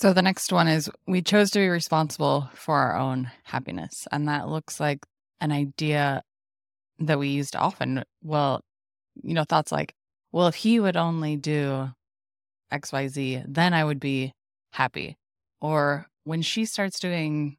So 0.00 0.12
the 0.12 0.22
next 0.22 0.52
one 0.52 0.68
is 0.68 0.88
we 1.08 1.22
chose 1.22 1.50
to 1.52 1.58
be 1.58 1.68
responsible 1.68 2.50
for 2.54 2.76
our 2.76 2.96
own 2.96 3.30
happiness. 3.42 4.06
And 4.12 4.28
that 4.28 4.48
looks 4.48 4.78
like 4.78 5.04
an 5.40 5.50
idea 5.50 6.22
that 7.00 7.18
we 7.18 7.28
used 7.28 7.56
often. 7.56 8.04
Well, 8.22 8.62
you 9.22 9.34
know, 9.34 9.42
thoughts 9.42 9.72
like, 9.72 9.94
well, 10.30 10.46
if 10.46 10.54
he 10.54 10.78
would 10.78 10.96
only 10.96 11.36
do 11.36 11.90
XYZ, 12.72 13.44
then 13.48 13.74
I 13.74 13.84
would 13.84 13.98
be 13.98 14.34
happy. 14.72 15.16
Or 15.60 16.06
when 16.22 16.42
she 16.42 16.64
starts 16.64 17.00
doing 17.00 17.56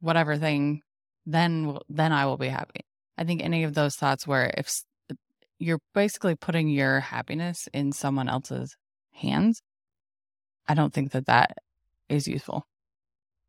whatever 0.00 0.36
thing, 0.36 0.82
then 1.24 1.78
then 1.88 2.12
I 2.12 2.26
will 2.26 2.36
be 2.36 2.48
happy. 2.48 2.80
I 3.16 3.24
think 3.24 3.42
any 3.42 3.64
of 3.64 3.74
those 3.74 3.96
thoughts 3.96 4.26
where 4.26 4.52
if 4.58 4.82
you're 5.64 5.80
basically 5.94 6.34
putting 6.34 6.68
your 6.68 7.00
happiness 7.00 7.68
in 7.72 7.90
someone 7.90 8.28
else's 8.28 8.76
hands, 9.12 9.62
I 10.68 10.74
don't 10.74 10.92
think 10.92 11.12
that 11.12 11.26
that 11.26 11.56
is 12.08 12.28
useful. 12.28 12.66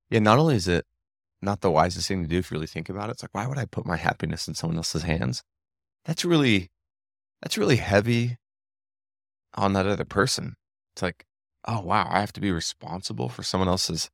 Yeah, 0.10 0.20
not 0.20 0.40
only 0.40 0.56
is 0.56 0.68
it 0.70 0.86
not 1.42 1.60
the 1.60 1.70
wisest 1.70 2.08
thing 2.08 2.24
to 2.24 2.30
do 2.30 2.38
if 2.38 2.50
you 2.50 2.56
really 2.56 2.68
think 2.68 2.88
about 2.88 3.10
it, 3.10 3.14
it's 3.14 3.24
like, 3.24 3.34
why 3.34 3.46
would 3.46 3.58
I 3.58 3.66
put 3.66 3.86
my 3.86 3.98
happiness 3.98 4.48
in 4.48 4.54
someone 4.54 4.78
else's 4.78 5.04
hands? 5.04 5.44
That's 6.06 6.24
really, 6.24 6.70
that's 7.42 7.58
really 7.58 7.76
heavy 7.78 8.38
on 9.56 9.74
that 9.74 9.86
other 9.86 10.06
person. 10.06 10.56
It's 10.96 11.02
like, 11.02 11.26
oh, 11.68 11.82
wow, 11.82 12.08
I 12.10 12.22
have 12.22 12.34
to 12.34 12.42
be 12.42 12.52
responsible 12.52 13.28
for 13.28 13.44
someone 13.44 13.68
else's 13.68 14.10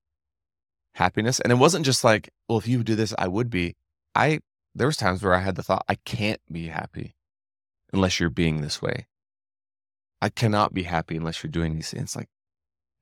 happiness. 0.95 1.39
And 1.39 1.51
it 1.51 1.57
wasn't 1.59 1.85
just 1.85 2.03
like, 2.03 2.29
well, 2.49 2.57
if 2.57 2.67
you 2.67 2.83
do 2.83 2.95
this, 2.95 3.13
I 3.19 3.27
would 3.27 3.51
be. 3.51 3.75
I, 4.15 4.39
there 4.73 4.87
was 4.87 4.97
times 4.97 5.21
where 5.21 5.35
I 5.35 5.39
had 5.41 5.55
the 5.55 5.63
thought, 5.63 5.85
I 5.87 5.95
can't 5.95 6.41
be 6.51 6.67
happy 6.67 7.13
unless 7.93 8.19
you're 8.19 8.29
being 8.29 8.61
this 8.61 8.81
way. 8.81 9.07
I 10.21 10.29
cannot 10.29 10.73
be 10.73 10.83
happy 10.83 11.17
unless 11.17 11.43
you're 11.43 11.51
doing 11.51 11.75
these 11.75 11.89
things. 11.91 12.15
Like, 12.15 12.29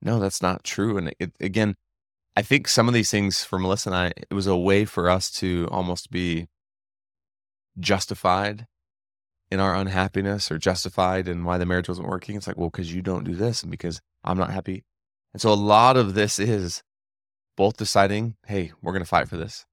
no, 0.00 0.18
that's 0.18 0.40
not 0.40 0.64
true. 0.64 0.96
And 0.96 1.14
it, 1.18 1.32
again, 1.40 1.76
I 2.36 2.42
think 2.42 2.68
some 2.68 2.88
of 2.88 2.94
these 2.94 3.10
things 3.10 3.44
for 3.44 3.58
Melissa 3.58 3.90
and 3.90 3.96
I, 3.96 4.06
it 4.30 4.32
was 4.32 4.46
a 4.46 4.56
way 4.56 4.84
for 4.84 5.10
us 5.10 5.30
to 5.32 5.68
almost 5.70 6.10
be 6.10 6.48
justified 7.78 8.66
in 9.50 9.60
our 9.60 9.74
unhappiness 9.74 10.50
or 10.50 10.58
justified 10.58 11.28
in 11.28 11.44
why 11.44 11.58
the 11.58 11.66
marriage 11.66 11.88
wasn't 11.88 12.08
working. 12.08 12.36
It's 12.36 12.46
like, 12.46 12.56
well, 12.56 12.70
because 12.70 12.94
you 12.94 13.02
don't 13.02 13.24
do 13.24 13.34
this 13.34 13.62
and 13.62 13.70
because 13.70 14.00
I'm 14.24 14.38
not 14.38 14.52
happy. 14.52 14.84
And 15.32 15.40
so 15.40 15.52
a 15.52 15.54
lot 15.54 15.96
of 15.96 16.14
this 16.14 16.38
is 16.38 16.82
both 17.56 17.76
deciding, 17.76 18.36
hey, 18.46 18.72
we're 18.80 18.92
going 18.92 19.02
to 19.02 19.08
fight 19.08 19.28
for 19.28 19.36
this. 19.36 19.66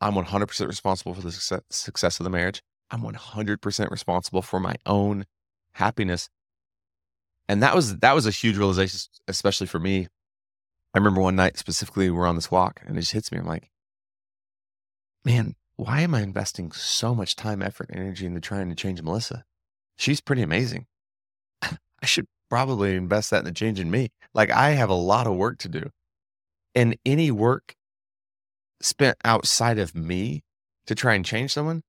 I'm 0.00 0.14
100% 0.14 0.66
responsible 0.66 1.14
for 1.14 1.22
the 1.22 1.62
success 1.70 2.20
of 2.20 2.24
the 2.24 2.30
marriage. 2.30 2.62
I'm 2.92 3.02
100% 3.02 3.90
responsible 3.90 4.42
for 4.42 4.60
my 4.60 4.76
own 4.86 5.24
happiness 5.72 6.28
and 7.48 7.62
that 7.62 7.74
was 7.74 7.98
that 7.98 8.14
was 8.14 8.26
a 8.26 8.30
huge 8.30 8.56
realization, 8.56 8.98
especially 9.28 9.66
for 9.66 9.78
me. 9.78 10.08
I 10.94 10.98
remember 10.98 11.20
one 11.20 11.36
night 11.36 11.58
specifically, 11.58 12.10
we're 12.10 12.26
on 12.26 12.34
this 12.34 12.50
walk, 12.50 12.80
and 12.86 12.96
it 12.96 13.00
just 13.00 13.12
hits 13.12 13.32
me. 13.32 13.38
I'm 13.38 13.46
like, 13.46 13.70
man, 15.24 15.54
why 15.76 16.00
am 16.00 16.14
I 16.14 16.22
investing 16.22 16.72
so 16.72 17.14
much 17.14 17.36
time, 17.36 17.62
effort, 17.62 17.90
energy 17.92 18.26
into 18.26 18.40
trying 18.40 18.68
to 18.68 18.74
change 18.74 19.02
Melissa? 19.02 19.44
She's 19.96 20.20
pretty 20.20 20.42
amazing. 20.42 20.86
I 21.62 22.06
should 22.06 22.26
probably 22.48 22.94
invest 22.94 23.30
that 23.30 23.46
in 23.46 23.54
changing 23.54 23.90
me. 23.90 24.10
Like 24.34 24.50
I 24.50 24.70
have 24.70 24.90
a 24.90 24.94
lot 24.94 25.26
of 25.26 25.36
work 25.36 25.58
to 25.58 25.68
do. 25.68 25.90
And 26.74 26.96
any 27.04 27.30
work 27.30 27.74
spent 28.80 29.18
outside 29.24 29.78
of 29.78 29.94
me 29.94 30.42
to 30.86 30.94
try 30.94 31.14
and 31.14 31.24
change 31.24 31.52
someone 31.52 31.82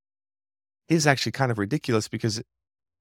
is 0.89 1.07
actually 1.07 1.31
kind 1.31 1.51
of 1.51 1.57
ridiculous 1.57 2.07
because 2.07 2.41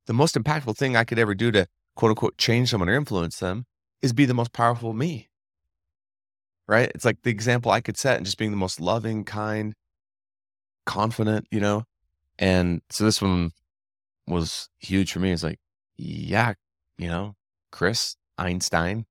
the 0.06 0.12
most 0.12 0.34
impactful 0.34 0.76
thing 0.76 0.96
I 0.96 1.04
could 1.04 1.18
ever 1.18 1.34
do 1.34 1.50
to 1.52 1.66
quote 1.94 2.10
unquote 2.10 2.38
change 2.38 2.70
someone 2.70 2.88
or 2.88 2.94
influence 2.94 3.38
them 3.38 3.66
is 4.00 4.12
be 4.12 4.24
the 4.24 4.34
most 4.34 4.52
powerful 4.52 4.92
me. 4.92 5.28
Right? 6.66 6.90
It's 6.94 7.04
like 7.04 7.22
the 7.22 7.30
example 7.30 7.70
I 7.70 7.80
could 7.80 7.96
set 7.96 8.16
and 8.16 8.24
just 8.24 8.38
being 8.38 8.50
the 8.50 8.56
most 8.56 8.80
loving, 8.80 9.24
kind, 9.24 9.74
confident, 10.86 11.46
you 11.50 11.60
know? 11.60 11.84
And 12.38 12.82
so 12.88 13.04
this 13.04 13.20
one 13.20 13.52
was 14.26 14.68
huge 14.78 15.12
for 15.12 15.18
me. 15.18 15.32
It's 15.32 15.42
like, 15.42 15.58
yeah, 15.96 16.54
you 16.98 17.08
know, 17.08 17.36
Chris 17.70 18.16
Einstein, 18.38 19.06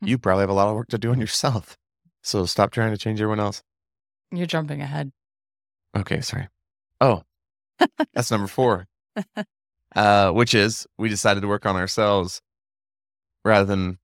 hmm. 0.00 0.06
you 0.06 0.18
probably 0.18 0.42
have 0.42 0.50
a 0.50 0.54
lot 0.54 0.68
of 0.68 0.74
work 0.74 0.88
to 0.88 0.98
do 0.98 1.10
on 1.10 1.20
yourself. 1.20 1.76
So 2.22 2.44
stop 2.46 2.70
trying 2.70 2.92
to 2.92 2.98
change 2.98 3.20
everyone 3.20 3.40
else. 3.40 3.62
You're 4.30 4.46
jumping 4.46 4.80
ahead. 4.80 5.12
Okay, 5.96 6.20
sorry. 6.20 6.48
Oh, 7.00 7.22
that's 8.14 8.30
number 8.30 8.46
four. 8.46 8.86
uh, 9.96 10.30
which 10.30 10.54
is 10.54 10.86
we 10.98 11.08
decided 11.08 11.40
to 11.40 11.48
work 11.48 11.66
on 11.66 11.76
ourselves 11.76 12.40
rather 13.44 13.64
than 13.64 13.98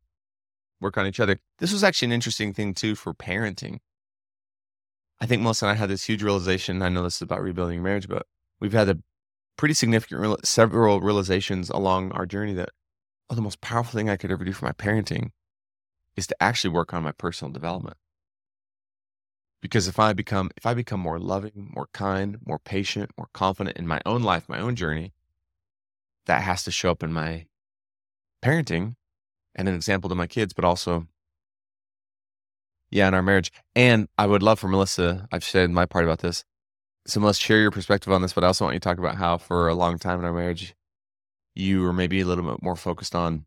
work 0.81 0.97
on 0.97 1.07
each 1.07 1.21
other. 1.21 1.39
This 1.59 1.73
was 1.73 1.85
actually 1.85 2.07
an 2.07 2.13
interesting 2.13 2.53
thing 2.53 2.75
too 2.75 2.95
for 2.95 3.15
parenting. 3.15 3.79
I 5.21 5.27
think 5.27 5.43
Melissa 5.43 5.67
and 5.67 5.73
I 5.73 5.81
had 5.81 5.89
this 5.89 6.05
huge 6.05 6.23
realization. 6.23 6.83
I 6.83 6.89
know 6.89 7.03
this 7.03 7.17
is 7.17 7.23
about 7.23 7.43
rebuilding 7.43 7.83
marriage, 7.83 8.09
but 8.09 8.27
we've 8.61 8.73
had 8.73 8.89
a 8.89 8.99
pretty 9.57 9.75
significant 9.75 10.21
real, 10.21 10.37
several 10.45 11.01
realizations 11.01 11.71
along 11.71 12.13
our 12.13 12.27
journey 12.27 12.53
that 12.55 12.71
oh, 13.31 13.35
the 13.35 13.43
most 13.43 13.61
powerful 13.61 13.99
thing 13.99 14.11
I 14.11 14.17
could 14.17 14.31
ever 14.31 14.45
do 14.45 14.53
for 14.53 14.67
my 14.67 14.73
parenting 14.73 15.31
is 16.17 16.27
to 16.27 16.43
actually 16.43 16.71
work 16.71 16.93
on 16.93 17.03
my 17.03 17.13
personal 17.13 17.53
development. 17.53 17.97
Because 19.67 19.89
if 19.89 19.99
I 19.99 20.13
become 20.13 20.53
if 20.57 20.65
I 20.65 20.75
become 20.75 21.01
more 21.01 21.19
loving, 21.19 21.73
more 21.75 21.89
kind, 21.93 22.39
more 22.47 22.61
patient, 22.61 23.11
more 23.19 23.27
confident 23.35 23.77
in 23.77 23.85
my 23.85 24.01
own 24.07 24.23
life, 24.23 24.49
my 24.49 24.61
own 24.61 24.77
journey, 24.77 25.13
that 26.27 26.43
has 26.43 26.63
to 26.65 26.71
show 26.71 26.93
up 26.93 27.03
in 27.03 27.13
my 27.13 27.47
parenting 28.45 28.95
and 29.57 29.69
an 29.69 29.75
example 29.75 30.09
to 30.09 30.15
my 30.15 30.29
kids, 30.29 30.53
but 30.53 30.65
also, 30.65 31.09
yeah, 32.93 33.09
in 33.09 33.15
our 33.15 33.23
marriage. 33.23 33.51
And 33.75 34.07
I 34.17 34.27
would 34.29 34.41
love 34.41 34.61
for 34.61 34.69
Melissa, 34.69 35.27
I've 35.33 35.43
said 35.43 35.69
my 35.73 35.85
part 35.85 36.05
about 36.05 36.21
this. 36.21 36.45
So, 37.09 37.19
Melissa, 37.19 37.43
share 37.43 37.59
your 37.59 37.73
perspective 37.73 38.13
on 38.13 38.23
this, 38.23 38.35
but 38.35 38.45
I 38.45 38.47
also 38.47 38.67
want 38.67 38.75
you 38.75 38.81
to 38.81 38.85
talk 38.89 38.99
about 38.99 39.17
how 39.17 39.37
for 39.37 39.67
a 39.67 39.75
long 39.75 39.99
time 39.99 40.21
in 40.21 40.27
our 40.27 40.33
marriage, 40.33 40.77
you 41.57 41.83
were 41.83 41.93
maybe 41.93 42.21
a 42.21 42.25
little 42.25 42.45
bit 42.45 42.63
more 42.63 42.77
focused 42.77 43.17
on 43.17 43.47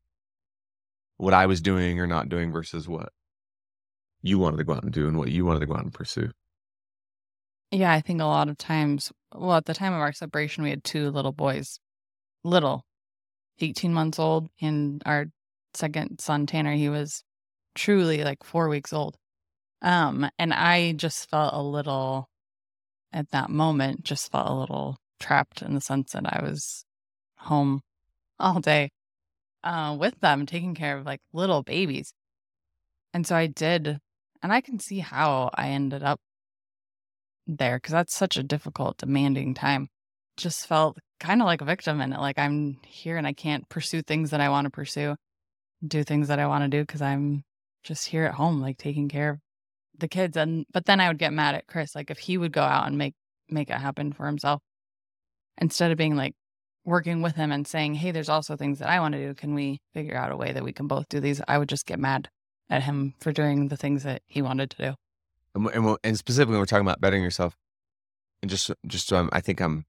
what 1.16 1.34
I 1.34 1.46
was 1.46 1.62
doing 1.62 1.98
or 1.98 2.08
not 2.08 2.28
doing 2.28 2.52
versus 2.52 2.90
what 2.90 3.14
you 4.22 4.40
wanted 4.40 4.58
to 4.58 4.64
go 4.64 4.74
out 4.74 4.84
and 4.84 4.92
do 4.92 5.08
and 5.08 5.18
what 5.18 5.30
you 5.30 5.46
wanted 5.46 5.60
to 5.62 5.66
go 5.66 5.74
out 5.74 5.84
and 5.84 5.94
pursue. 5.94 6.32
Yeah, 7.72 7.92
I 7.92 8.02
think 8.02 8.22
a 8.22 8.26
lot 8.26 8.50
of 8.50 8.58
times, 8.58 9.12
well, 9.34 9.58
at 9.58 9.66
the 9.66 9.74
time 9.74 9.94
of 9.94 10.00
our 10.00 10.14
separation, 10.14 10.64
we 10.64 10.72
had 10.72 10.84
two 10.84 11.12
little 11.12 11.32
boys 11.32 11.80
little, 12.44 12.84
18 13.60 13.94
months 13.94 14.18
old. 14.18 14.50
And 14.60 15.04
our 15.06 15.28
second 15.74 16.20
son, 16.20 16.48
Tanner, 16.48 16.74
he 16.74 16.90
was 16.90 17.24
truly 17.76 18.24
like 18.24 18.44
four 18.44 18.70
weeks 18.70 18.92
old. 18.92 19.18
Um, 19.82 20.30
and 20.38 20.54
I 20.54 20.94
just 20.94 21.30
felt 21.30 21.54
a 21.54 21.62
little, 21.62 22.28
at 23.14 23.30
that 23.32 23.50
moment, 23.50 24.04
just 24.04 24.32
felt 24.32 24.50
a 24.50 24.54
little 24.54 24.98
trapped 25.20 25.62
in 25.62 25.76
the 25.76 25.82
sense 25.82 26.14
that 26.14 26.26
I 26.26 26.42
was 26.44 26.86
home 27.38 27.82
all 28.40 28.60
day 28.60 28.90
uh, 29.64 29.96
with 30.00 30.20
them, 30.20 30.46
taking 30.46 30.76
care 30.76 30.98
of 30.98 31.06
like 31.06 31.22
little 31.34 31.64
babies. 31.64 32.14
And 33.14 33.26
so 33.26 33.36
I 33.36 33.48
did, 33.48 34.00
and 34.42 34.54
I 34.54 34.62
can 34.62 34.80
see 34.80 35.00
how 35.00 35.50
I 35.54 35.70
ended 35.70 36.04
up 36.04 36.20
there 37.48 37.78
because 37.78 37.92
that's 37.92 38.16
such 38.16 38.38
a 38.38 38.44
difficult, 38.44 38.98
demanding 38.98 39.54
time. 39.54 39.90
Just 40.38 40.68
felt 40.68 40.98
kind 41.20 41.42
of 41.42 41.46
like 41.46 41.62
a 41.62 41.66
victim 41.66 42.02
in 42.02 42.14
it. 42.14 42.20
Like 42.20 42.38
I'm 42.38 42.78
here 42.86 43.18
and 43.18 43.28
I 43.28 43.34
can't 43.34 43.68
pursue 43.70 44.02
things 44.02 44.32
that 44.32 44.42
I 44.42 44.50
want 44.50 44.66
to 44.66 44.72
pursue, 44.72 45.16
do 45.86 46.04
things 46.04 46.28
that 46.30 46.40
I 46.40 46.48
want 46.48 46.64
to 46.64 46.70
do 46.70 46.84
because 46.84 47.02
I'm 47.02 47.44
just 47.84 48.08
here 48.08 48.26
at 48.26 48.36
home, 48.36 48.62
like 48.62 48.78
taking 48.78 49.10
care 49.10 49.32
of 49.32 49.40
the 49.98 50.08
kids. 50.08 50.38
And 50.38 50.66
but 50.72 50.86
then 50.86 51.00
I 51.00 51.08
would 51.10 51.20
get 51.20 51.34
mad 51.34 51.56
at 51.56 51.68
Chris, 51.68 51.96
like 51.96 52.12
if 52.12 52.20
he 52.20 52.38
would 52.38 52.54
go 52.54 52.64
out 52.64 52.88
and 52.88 52.98
make 52.98 53.16
make 53.50 53.70
it 53.70 53.78
happen 53.78 54.14
for 54.14 54.28
himself 54.28 54.62
instead 55.58 55.92
of 55.92 55.98
being 55.98 56.16
like 56.16 56.34
working 56.86 57.22
with 57.22 57.36
him 57.36 57.52
and 57.52 57.68
saying, 57.68 57.96
"Hey, 57.96 58.12
there's 58.12 58.30
also 58.30 58.56
things 58.56 58.80
that 58.80 58.90
I 58.90 59.00
want 59.00 59.14
to 59.14 59.28
do. 59.28 59.34
Can 59.34 59.54
we 59.56 59.80
figure 59.94 60.16
out 60.16 60.32
a 60.32 60.38
way 60.38 60.54
that 60.54 60.64
we 60.64 60.74
can 60.74 60.88
both 60.88 61.10
do 61.10 61.20
these?" 61.20 61.42
I 61.48 61.58
would 61.58 61.70
just 61.70 61.86
get 61.86 62.00
mad 62.00 62.30
at 62.70 62.84
him 62.84 63.14
for 63.20 63.32
doing 63.32 63.68
the 63.70 63.78
things 63.78 64.04
that 64.04 64.22
he 64.28 64.42
wanted 64.42 64.70
to 64.72 64.78
do. 64.78 64.96
And, 65.56 65.68
and, 65.74 65.98
and 66.04 66.18
specifically, 66.18 66.58
we're 66.58 66.66
talking 66.66 66.86
about 66.86 67.02
bettering 67.02 67.24
yourself. 67.24 67.58
and 68.42 68.50
just 68.50 68.72
just 68.88 69.08
so 69.08 69.18
I'm, 69.18 69.30
I 69.34 69.42
think 69.42 69.60
I'm 69.62 69.86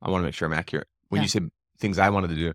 I 0.00 0.10
want 0.10 0.22
to 0.22 0.26
make 0.26 0.34
sure 0.34 0.46
I'm 0.46 0.52
accurate. 0.54 0.88
When 1.08 1.20
Yeah. 1.20 1.24
you 1.24 1.28
said 1.28 1.50
things 1.78 1.98
I 1.98 2.08
wanted 2.10 2.28
to 2.28 2.34
do, 2.36 2.48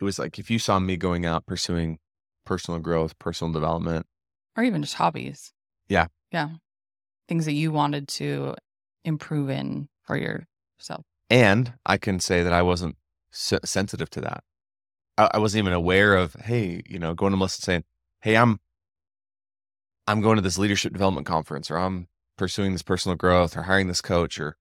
it 0.00 0.04
was 0.04 0.18
like 0.18 0.38
if 0.38 0.50
you 0.50 0.58
saw 0.58 0.78
me 0.78 0.96
going 0.96 1.24
out 1.26 1.46
pursuing 1.46 1.98
personal 2.44 2.78
growth, 2.80 3.18
personal 3.18 3.52
development. 3.52 4.06
or 4.56 4.62
even 4.62 4.82
just 4.82 4.94
hobbies. 4.94 5.52
Yeah. 5.88 6.06
Yeah. 6.30 6.50
Things 7.26 7.46
that 7.46 7.52
you 7.54 7.72
wanted 7.72 8.06
to 8.08 8.54
improve 9.04 9.48
in 9.50 9.88
for 10.02 10.16
yourself. 10.16 11.04
And 11.30 11.72
I 11.86 11.96
can 11.96 12.20
say 12.20 12.42
that 12.42 12.52
I 12.52 12.62
wasn't 12.62 12.96
se- 13.32 13.60
sensitive 13.64 14.10
to 14.10 14.20
that. 14.20 14.44
I, 15.16 15.30
I 15.34 15.38
wasn't 15.38 15.60
even 15.64 15.72
aware 15.72 16.14
of, 16.16 16.34
hey, 16.34 16.82
you 16.86 16.98
know, 16.98 17.14
going 17.14 17.30
to 17.32 17.36
Melissa 17.38 17.58
and 17.60 17.64
saying, 17.64 17.84
hey, 18.20 18.36
I'm 18.36 18.60
I'm 20.06 20.20
going 20.20 20.36
to 20.36 20.42
this 20.42 20.58
leadership 20.58 20.92
development 20.92 21.26
conference, 21.26 21.70
or 21.70 21.78
I'm 21.78 22.08
pursuing 22.36 22.72
this 22.72 22.82
personal 22.82 23.16
growth, 23.16 23.56
or 23.56 23.62
hiring 23.62 23.88
this 23.88 24.00
coach, 24.00 24.38
or 24.38 24.56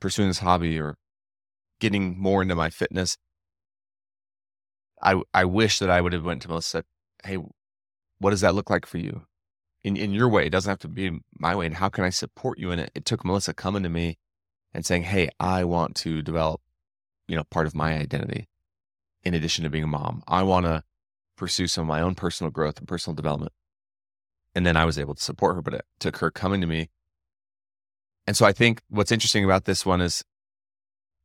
pursuing 0.00 0.28
this 0.28 0.40
hobby, 0.40 0.78
or 0.80 0.96
getting 1.80 2.18
more 2.18 2.42
into 2.42 2.54
my 2.54 2.70
fitness. 2.70 3.16
I 5.02 5.22
I 5.32 5.44
wish 5.44 5.78
that 5.78 5.90
I 5.90 6.00
would 6.00 6.12
have 6.12 6.24
went 6.24 6.42
to 6.42 6.48
Melissa 6.48 6.68
said, 6.68 6.84
hey, 7.24 7.38
what 8.18 8.30
does 8.30 8.42
that 8.42 8.54
look 8.54 8.70
like 8.70 8.86
for 8.86 8.98
you? 8.98 9.22
In 9.82 9.96
in 9.96 10.12
your 10.12 10.28
way. 10.28 10.46
It 10.46 10.50
doesn't 10.50 10.70
have 10.70 10.78
to 10.80 10.88
be 10.88 11.20
my 11.38 11.54
way. 11.54 11.66
And 11.66 11.76
how 11.76 11.88
can 11.88 12.04
I 12.04 12.10
support 12.10 12.58
you 12.58 12.70
in 12.70 12.78
it? 12.78 12.90
It 12.94 13.04
took 13.04 13.24
Melissa 13.24 13.54
coming 13.54 13.82
to 13.82 13.88
me 13.88 14.18
and 14.74 14.84
saying, 14.84 15.04
Hey, 15.04 15.30
I 15.40 15.64
want 15.64 15.96
to 15.96 16.22
develop, 16.22 16.60
you 17.26 17.36
know, 17.36 17.44
part 17.44 17.66
of 17.66 17.74
my 17.74 17.94
identity 17.96 18.48
in 19.22 19.34
addition 19.34 19.64
to 19.64 19.70
being 19.70 19.84
a 19.84 19.88
mom. 19.88 20.22
I 20.28 20.42
want 20.42 20.66
to 20.66 20.82
pursue 21.36 21.66
some 21.66 21.82
of 21.82 21.88
my 21.88 22.00
own 22.00 22.14
personal 22.14 22.50
growth 22.50 22.78
and 22.78 22.86
personal 22.88 23.14
development. 23.14 23.52
And 24.54 24.66
then 24.66 24.76
I 24.76 24.84
was 24.84 24.98
able 24.98 25.14
to 25.14 25.22
support 25.22 25.54
her, 25.54 25.62
but 25.62 25.74
it 25.74 25.84
took 25.98 26.18
her 26.18 26.30
coming 26.30 26.60
to 26.60 26.66
me. 26.66 26.88
And 28.26 28.36
so 28.36 28.46
I 28.46 28.52
think 28.52 28.82
what's 28.88 29.12
interesting 29.12 29.44
about 29.44 29.64
this 29.64 29.86
one 29.86 30.00
is, 30.00 30.24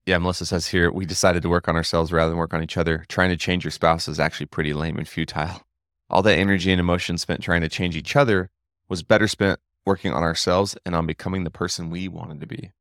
yeah, 0.06 0.18
Melissa 0.18 0.46
says 0.46 0.68
here, 0.68 0.92
we 0.92 1.06
decided 1.06 1.42
to 1.42 1.50
work 1.50 1.68
on 1.68 1.76
ourselves 1.76 2.12
rather 2.12 2.30
than 2.30 2.38
work 2.38 2.54
on 2.54 2.64
each 2.64 2.78
other. 2.78 3.06
Trying 3.10 3.30
to 3.30 3.38
change 3.38 3.64
your 3.64 3.72
spouse 3.72 4.08
is 4.08 4.20
actually 4.20 4.46
pretty 4.48 4.74
lame 4.74 4.98
and 4.98 5.08
futile. 5.08 5.62
All 6.10 6.22
that 6.22 6.38
energy 6.38 6.72
and 6.72 6.80
emotion 6.80 7.18
spent 7.18 7.42
trying 7.42 7.62
to 7.62 7.70
change 7.70 7.96
each 7.96 8.16
other 8.16 8.52
was 8.88 9.02
better 9.02 9.28
spent 9.28 9.60
working 9.86 10.14
on 10.14 10.24
ourselves 10.24 10.78
and 10.86 10.96
on 10.96 11.08
becoming 11.08 11.44
the 11.44 11.50
person 11.50 11.90
we 11.90 12.08
wanted 12.08 12.40
to 12.42 12.48
be. 12.48 12.72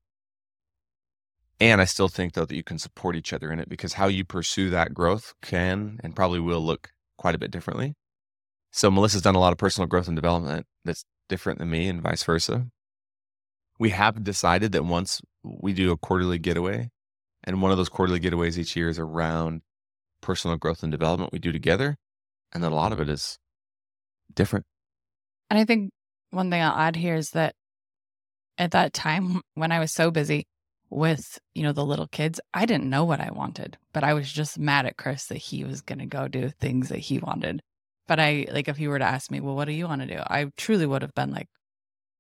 And 1.60 1.80
I 1.80 1.84
still 1.84 2.08
think 2.08 2.34
though 2.34 2.44
that 2.44 2.56
you 2.56 2.62
can 2.62 2.78
support 2.78 3.16
each 3.16 3.32
other 3.32 3.50
in 3.52 3.58
it 3.58 3.68
because 3.68 3.94
how 3.94 4.08
you 4.08 4.24
pursue 4.24 4.70
that 4.70 4.92
growth 4.92 5.34
can 5.40 6.00
and 6.02 6.16
probably 6.16 6.40
will 6.40 6.60
look 6.60 6.92
quite 7.16 7.34
a 7.34 7.38
bit 7.38 7.50
differently. 7.50 7.94
So 8.75 8.90
Melissa's 8.90 9.23
done 9.23 9.37
a 9.37 9.38
lot 9.38 9.52
of 9.52 9.59
personal 9.59 9.87
growth 9.87 10.09
and 10.09 10.16
development 10.16 10.66
that's 10.85 11.04
different 11.28 11.61
than 11.61 11.71
me 11.71 11.87
and 11.87 12.02
vice 12.02 12.25
versa. 12.25 12.66
We 13.78 13.90
have 13.90 14.25
decided 14.25 14.73
that 14.73 14.85
once 14.85 15.23
we 15.45 15.73
do 15.73 15.93
a 15.93 15.97
quarterly 15.97 16.40
getaway, 16.40 16.90
and 17.45 17.62
one 17.62 17.71
of 17.71 17.76
those 17.76 17.88
quarterly 17.88 18.19
getaways 18.19 18.59
each 18.59 18.75
year 18.75 18.88
is 18.88 18.99
around 18.99 19.62
personal 20.21 20.57
growth 20.57 20.83
and 20.83 20.90
development 20.90 21.33
we 21.33 21.38
do 21.38 21.52
together. 21.52 21.97
And 22.52 22.64
then 22.64 22.73
a 22.73 22.75
lot 22.75 22.90
of 22.90 22.99
it 22.99 23.09
is 23.09 23.38
different. 24.35 24.66
And 25.50 25.59
I 25.61 25.64
think 25.64 25.93
one 26.31 26.50
thing 26.50 26.61
I'll 26.61 26.76
add 26.76 26.97
here 26.97 27.14
is 27.14 27.31
that 27.31 27.54
at 28.59 28.73
that 28.73 28.93
time 28.93 29.40
when 29.54 29.71
I 29.71 29.78
was 29.78 29.95
so 29.95 30.11
busy 30.11 30.49
with, 30.90 31.38
you 31.54 31.62
know, 31.62 31.73
the 31.73 31.87
little 31.87 32.09
kids, 32.09 32.40
I 32.52 32.66
didn't 32.66 32.90
know 32.90 33.04
what 33.04 33.21
I 33.21 33.31
wanted, 33.31 33.78
but 33.93 34.02
I 34.02 34.14
was 34.14 34.33
just 34.33 34.59
mad 34.59 34.85
at 34.85 34.97
Chris 34.97 35.26
that 35.26 35.38
he 35.38 35.62
was 35.62 35.81
going 35.81 36.00
to 36.00 36.07
go 36.07 36.26
do 36.26 36.49
things 36.49 36.88
that 36.88 36.99
he 36.99 37.21
wanted. 37.21 37.62
But 38.06 38.20
I, 38.20 38.46
like, 38.50 38.68
if 38.68 38.78
you 38.78 38.90
were 38.90 38.99
to 38.99 39.04
ask 39.04 39.30
me, 39.30 39.40
well, 39.40 39.56
what 39.56 39.64
do 39.66 39.73
you 39.73 39.87
want 39.87 40.02
to 40.02 40.06
do? 40.06 40.20
I 40.26 40.46
truly 40.56 40.87
would 40.87 41.02
have 41.02 41.14
been 41.14 41.30
like, 41.30 41.49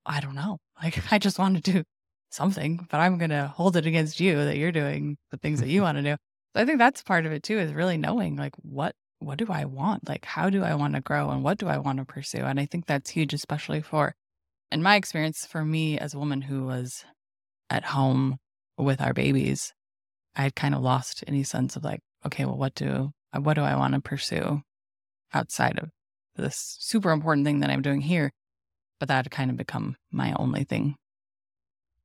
I 0.06 0.20
don't 0.20 0.34
know. 0.34 0.58
Like, 0.82 1.12
I 1.12 1.18
just 1.18 1.38
want 1.38 1.64
to 1.64 1.72
do 1.72 1.84
something, 2.30 2.86
but 2.90 2.98
I'm 2.98 3.16
going 3.16 3.30
to 3.30 3.46
hold 3.46 3.76
it 3.76 3.86
against 3.86 4.18
you 4.18 4.44
that 4.44 4.56
you're 4.56 4.72
doing 4.72 5.16
the 5.30 5.36
things 5.36 5.60
that 5.60 5.68
you 5.68 5.82
want 5.86 5.96
to 5.98 6.02
do. 6.02 6.16
So 6.54 6.62
I 6.62 6.66
think 6.66 6.78
that's 6.78 7.02
part 7.02 7.26
of 7.26 7.32
it 7.32 7.42
too, 7.42 7.58
is 7.58 7.72
really 7.72 7.96
knowing 7.96 8.36
like 8.36 8.54
what 8.56 8.94
what 9.20 9.38
do 9.38 9.46
I 9.48 9.64
want? 9.64 10.08
Like 10.08 10.24
how 10.24 10.50
do 10.50 10.62
I 10.62 10.74
want 10.74 10.94
to 10.94 11.00
grow 11.00 11.30
and 11.30 11.42
what 11.42 11.58
do 11.58 11.68
I 11.68 11.78
want 11.78 11.98
to 11.98 12.04
pursue? 12.04 12.38
And 12.44 12.60
I 12.60 12.66
think 12.66 12.86
that's 12.86 13.10
huge, 13.10 13.32
especially 13.32 13.80
for 13.80 14.14
in 14.70 14.82
my 14.82 14.96
experience, 14.96 15.46
for 15.46 15.64
me 15.64 15.98
as 15.98 16.14
a 16.14 16.18
woman 16.18 16.42
who 16.42 16.64
was 16.64 17.04
at 17.70 17.84
home 17.84 18.38
with 18.76 19.00
our 19.00 19.12
babies, 19.12 19.72
I 20.36 20.42
had 20.42 20.56
kind 20.56 20.74
of 20.74 20.82
lost 20.82 21.24
any 21.26 21.44
sense 21.44 21.76
of 21.76 21.84
like, 21.84 22.00
okay, 22.26 22.44
well, 22.44 22.58
what 22.58 22.74
do 22.74 23.10
what 23.32 23.54
do 23.54 23.62
I 23.62 23.76
want 23.76 23.94
to 23.94 24.00
pursue 24.00 24.62
outside 25.34 25.78
of 25.78 25.90
this 26.36 26.76
super 26.80 27.10
important 27.10 27.46
thing 27.46 27.60
that 27.60 27.70
I'm 27.70 27.82
doing 27.82 28.02
here? 28.02 28.32
But 29.00 29.08
that 29.08 29.24
had 29.24 29.30
kind 29.30 29.50
of 29.50 29.56
become 29.56 29.96
my 30.10 30.34
only 30.38 30.64
thing. 30.64 30.96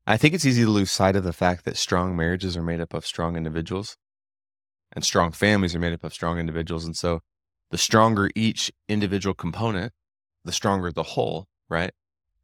I 0.07 0.17
think 0.17 0.33
it's 0.33 0.45
easy 0.45 0.63
to 0.63 0.69
lose 0.69 0.91
sight 0.91 1.15
of 1.15 1.23
the 1.23 1.33
fact 1.33 1.65
that 1.65 1.77
strong 1.77 2.15
marriages 2.15 2.57
are 2.57 2.63
made 2.63 2.81
up 2.81 2.93
of 2.93 3.05
strong 3.05 3.35
individuals 3.35 3.95
and 4.93 5.03
strong 5.03 5.31
families 5.31 5.75
are 5.75 5.79
made 5.79 5.93
up 5.93 6.03
of 6.03 6.13
strong 6.13 6.39
individuals. 6.39 6.85
And 6.85 6.95
so 6.95 7.21
the 7.71 7.77
stronger 7.77 8.29
each 8.35 8.71
individual 8.87 9.33
component, 9.33 9.93
the 10.43 10.51
stronger 10.51 10.91
the 10.91 11.03
whole, 11.03 11.47
right? 11.69 11.91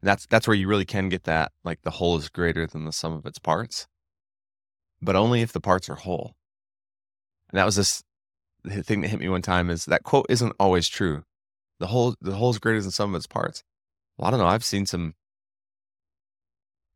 And 0.01 0.07
that's 0.07 0.25
that's 0.27 0.47
where 0.47 0.55
you 0.55 0.67
really 0.67 0.85
can 0.85 1.09
get 1.09 1.23
that 1.23 1.51
like 1.63 1.81
the 1.81 1.91
whole 1.91 2.17
is 2.17 2.29
greater 2.29 2.67
than 2.67 2.85
the 2.85 2.91
sum 2.91 3.13
of 3.13 3.25
its 3.25 3.39
parts. 3.39 3.87
But 5.01 5.15
only 5.15 5.41
if 5.41 5.51
the 5.51 5.61
parts 5.61 5.89
are 5.89 5.95
whole. 5.95 6.35
And 7.49 7.59
that 7.59 7.65
was 7.65 7.75
this 7.75 8.03
the 8.65 8.83
thing 8.83 9.01
that 9.01 9.09
hit 9.09 9.19
me 9.19 9.29
one 9.29 9.41
time 9.41 9.69
is 9.69 9.85
that 9.85 10.03
quote 10.03 10.25
isn't 10.29 10.53
always 10.59 10.87
true. 10.87 11.23
The 11.79 11.87
whole 11.87 12.15
the 12.21 12.35
whole 12.35 12.49
is 12.51 12.59
greater 12.59 12.81
than 12.81 12.91
some 12.91 13.11
of 13.13 13.17
its 13.17 13.27
parts. 13.27 13.63
Well, 14.17 14.27
I 14.27 14.31
don't 14.31 14.39
know. 14.39 14.47
I've 14.47 14.65
seen 14.65 14.85
some 14.85 15.15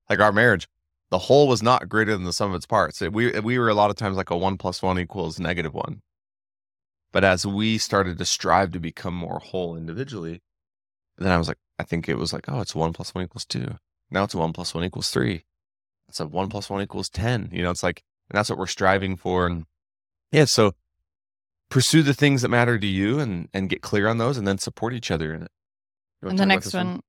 like 0.10 0.20
our 0.20 0.32
marriage, 0.32 0.68
the 1.12 1.20
whole 1.20 1.48
was 1.48 1.64
not 1.64 1.90
greater 1.90 2.14
than 2.14 2.24
the 2.24 2.34
sum 2.34 2.52
of 2.52 2.56
its 2.56 2.66
parts. 2.66 3.02
It- 3.02 3.14
we 3.14 3.32
we 3.40 3.60
were 3.60 3.70
a 3.70 3.74
lot 3.76 3.90
of 3.90 3.96
times 3.96 4.18
like 4.18 4.30
a 4.30 4.38
one 4.38 4.58
plus 4.58 4.82
one 4.82 5.00
equals 5.00 5.40
negative 5.40 5.74
one. 5.74 6.02
But 7.12 7.24
as 7.24 7.46
we 7.46 7.78
started 7.78 8.18
to 8.20 8.26
strive 8.26 8.72
to 8.72 8.80
become 8.80 9.16
more 9.16 9.40
whole 9.40 9.76
individually, 9.76 10.42
then 11.18 11.32
I 11.32 11.38
was 11.38 11.48
like, 11.48 11.58
I 11.80 11.84
think 11.84 12.08
it 12.08 12.16
was 12.18 12.34
like, 12.34 12.46
oh, 12.48 12.62
it's 12.62 12.76
one 12.76 12.94
plus 12.94 13.14
one 13.16 13.24
equals 13.24 13.46
two. 13.46 13.78
Now 14.12 14.24
it's 14.24 14.36
one 14.36 14.54
plus 14.54 14.74
one 14.76 14.84
equals 14.84 15.10
three. 15.10 15.46
It's 16.08 16.20
a 16.20 16.28
one 16.28 16.50
plus 16.50 16.70
one 16.70 16.82
equals 16.82 17.10
ten. 17.10 17.50
You 17.52 17.64
know, 17.64 17.72
it's 17.72 17.84
like, 17.84 18.04
and 18.30 18.38
that's 18.38 18.50
what 18.50 18.60
we're 18.60 18.68
striving 18.68 19.16
for. 19.18 19.48
And 19.48 19.66
yeah, 20.32 20.46
so 20.46 20.74
pursue 21.70 22.04
the 22.04 22.14
things 22.14 22.42
that 22.42 22.50
matter 22.50 22.78
to 22.78 22.88
you 22.88 23.20
and 23.20 23.48
and 23.54 23.70
get 23.70 23.82
clear 23.82 24.08
on 24.08 24.18
those, 24.18 24.38
and 24.38 24.48
then 24.48 24.58
support 24.58 24.94
each 24.94 25.12
other 25.12 25.34
in 25.34 25.44
it. 25.44 25.52
And 26.22 26.38
the 26.38 26.46
next 26.46 26.66
this 26.66 26.74
one, 26.74 27.02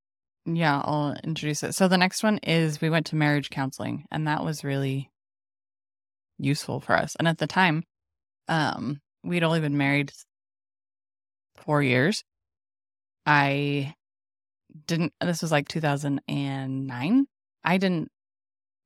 yeah, 0.46 0.80
I'll 0.84 1.16
introduce 1.24 1.62
it. 1.62 1.74
So 1.74 1.88
the 1.88 1.98
next 1.98 2.22
one 2.22 2.38
is 2.38 2.80
we 2.80 2.90
went 2.90 3.06
to 3.06 3.16
marriage 3.16 3.50
counseling, 3.50 4.04
and 4.10 4.26
that 4.26 4.44
was 4.44 4.64
really 4.64 5.10
useful 6.38 6.80
for 6.80 6.96
us. 6.96 7.16
And 7.18 7.28
at 7.28 7.38
the 7.38 7.46
time, 7.46 7.84
um, 8.48 9.00
we'd 9.22 9.44
only 9.44 9.60
been 9.60 9.76
married 9.76 10.12
four 11.56 11.82
years. 11.82 12.24
I 13.26 13.94
didn't. 14.86 15.12
This 15.20 15.42
was 15.42 15.52
like 15.52 15.68
2009. 15.68 17.26
I 17.62 17.78
didn't 17.78 18.08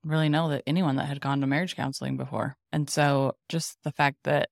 really 0.04 0.28
know 0.28 0.48
that 0.50 0.64
anyone 0.66 0.96
that 0.96 1.06
had 1.06 1.20
gone 1.20 1.40
to 1.40 1.46
marriage 1.46 1.76
counseling 1.76 2.16
before, 2.16 2.56
and 2.72 2.88
so 2.90 3.36
just 3.48 3.78
the 3.84 3.92
fact 3.92 4.18
that 4.24 4.48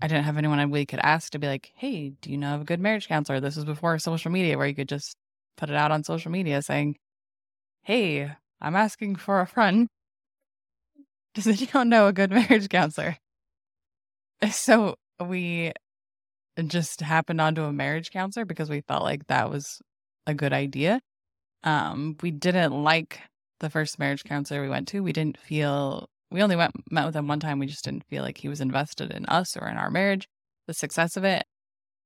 I 0.00 0.06
didn't 0.06 0.24
have 0.24 0.36
anyone 0.38 0.70
we 0.70 0.86
could 0.86 1.00
ask 1.00 1.32
to 1.32 1.38
be 1.38 1.48
like, 1.48 1.72
hey, 1.74 2.10
do 2.20 2.30
you 2.30 2.38
know 2.38 2.54
of 2.54 2.60
a 2.62 2.64
good 2.64 2.80
marriage 2.80 3.08
counselor? 3.08 3.40
This 3.40 3.56
was 3.56 3.64
before 3.64 3.98
social 3.98 4.30
media 4.30 4.56
where 4.56 4.66
you 4.66 4.74
could 4.74 4.88
just 4.88 5.16
put 5.56 5.70
it 5.70 5.76
out 5.76 5.90
on 5.90 6.04
social 6.04 6.30
media 6.30 6.62
saying, 6.62 6.96
hey, 7.82 8.30
I'm 8.60 8.76
asking 8.76 9.16
for 9.16 9.40
a 9.40 9.46
friend. 9.46 9.88
Does 11.34 11.46
anyone 11.46 11.88
know 11.88 12.06
a 12.06 12.12
good 12.12 12.30
marriage 12.38 12.68
counselor? 12.68 13.16
So 14.52 14.94
we 15.24 15.72
just 16.66 17.00
happened 17.00 17.40
onto 17.40 17.62
a 17.62 17.72
marriage 17.72 18.10
counselor 18.10 18.44
because 18.44 18.70
we 18.70 18.82
felt 18.82 19.02
like 19.02 19.26
that 19.28 19.50
was 19.50 19.80
a 20.26 20.34
good 20.34 20.52
idea. 20.52 21.00
Um, 21.64 22.16
we 22.22 22.30
didn't 22.30 22.72
like 22.72 23.20
the 23.60 23.70
first 23.70 23.98
marriage 23.98 24.24
counselor 24.24 24.62
we 24.62 24.68
went 24.68 24.88
to. 24.88 25.02
We 25.02 25.12
didn't 25.12 25.38
feel 25.38 26.08
we 26.30 26.42
only 26.42 26.56
went 26.56 26.72
met 26.90 27.06
with 27.06 27.16
him 27.16 27.28
one 27.28 27.40
time. 27.40 27.58
We 27.58 27.66
just 27.66 27.84
didn't 27.84 28.06
feel 28.08 28.22
like 28.22 28.38
he 28.38 28.48
was 28.48 28.60
invested 28.60 29.10
in 29.12 29.26
us 29.26 29.56
or 29.56 29.68
in 29.68 29.76
our 29.76 29.90
marriage, 29.90 30.28
the 30.66 30.74
success 30.74 31.16
of 31.16 31.24
it. 31.24 31.44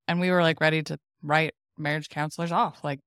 And 0.06 0.20
we 0.20 0.30
were 0.30 0.42
like 0.42 0.60
ready 0.60 0.82
to 0.84 0.98
write 1.22 1.54
marriage 1.78 2.08
counselors 2.08 2.52
off. 2.52 2.84
Like 2.84 3.00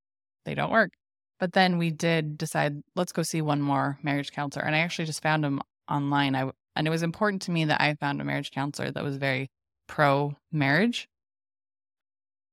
they 0.45 0.55
don't 0.55 0.71
work. 0.71 0.91
But 1.39 1.53
then 1.53 1.77
we 1.77 1.91
did 1.91 2.37
decide, 2.37 2.81
let's 2.95 3.11
go 3.11 3.23
see 3.23 3.41
one 3.41 3.61
more 3.61 3.97
marriage 4.01 4.31
counselor. 4.31 4.65
And 4.65 4.75
I 4.75 4.79
actually 4.79 5.05
just 5.05 5.21
found 5.21 5.43
him 5.43 5.61
online. 5.89 6.35
I 6.35 6.49
and 6.75 6.87
it 6.87 6.91
was 6.91 7.03
important 7.03 7.41
to 7.43 7.51
me 7.51 7.65
that 7.65 7.81
I 7.81 7.95
found 7.95 8.19
a 8.19 8.25
marriage 8.25 8.51
counselor 8.51 8.91
that 8.91 9.03
was 9.03 9.17
very 9.17 9.49
pro 9.87 10.35
marriage. 10.51 11.07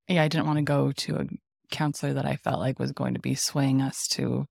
Yeah, 0.09 0.23
I 0.23 0.29
didn't 0.29 0.47
want 0.47 0.59
to 0.59 0.63
go 0.63 0.93
to 0.93 1.17
a 1.17 1.27
counselor 1.71 2.13
that 2.15 2.27
I 2.27 2.37
felt 2.37 2.61
like 2.61 2.79
was 2.79 2.93
going 2.93 3.15
to 3.15 3.21
be 3.21 3.35
swaying 3.35 3.83
us 3.83 4.07
to 4.13 4.47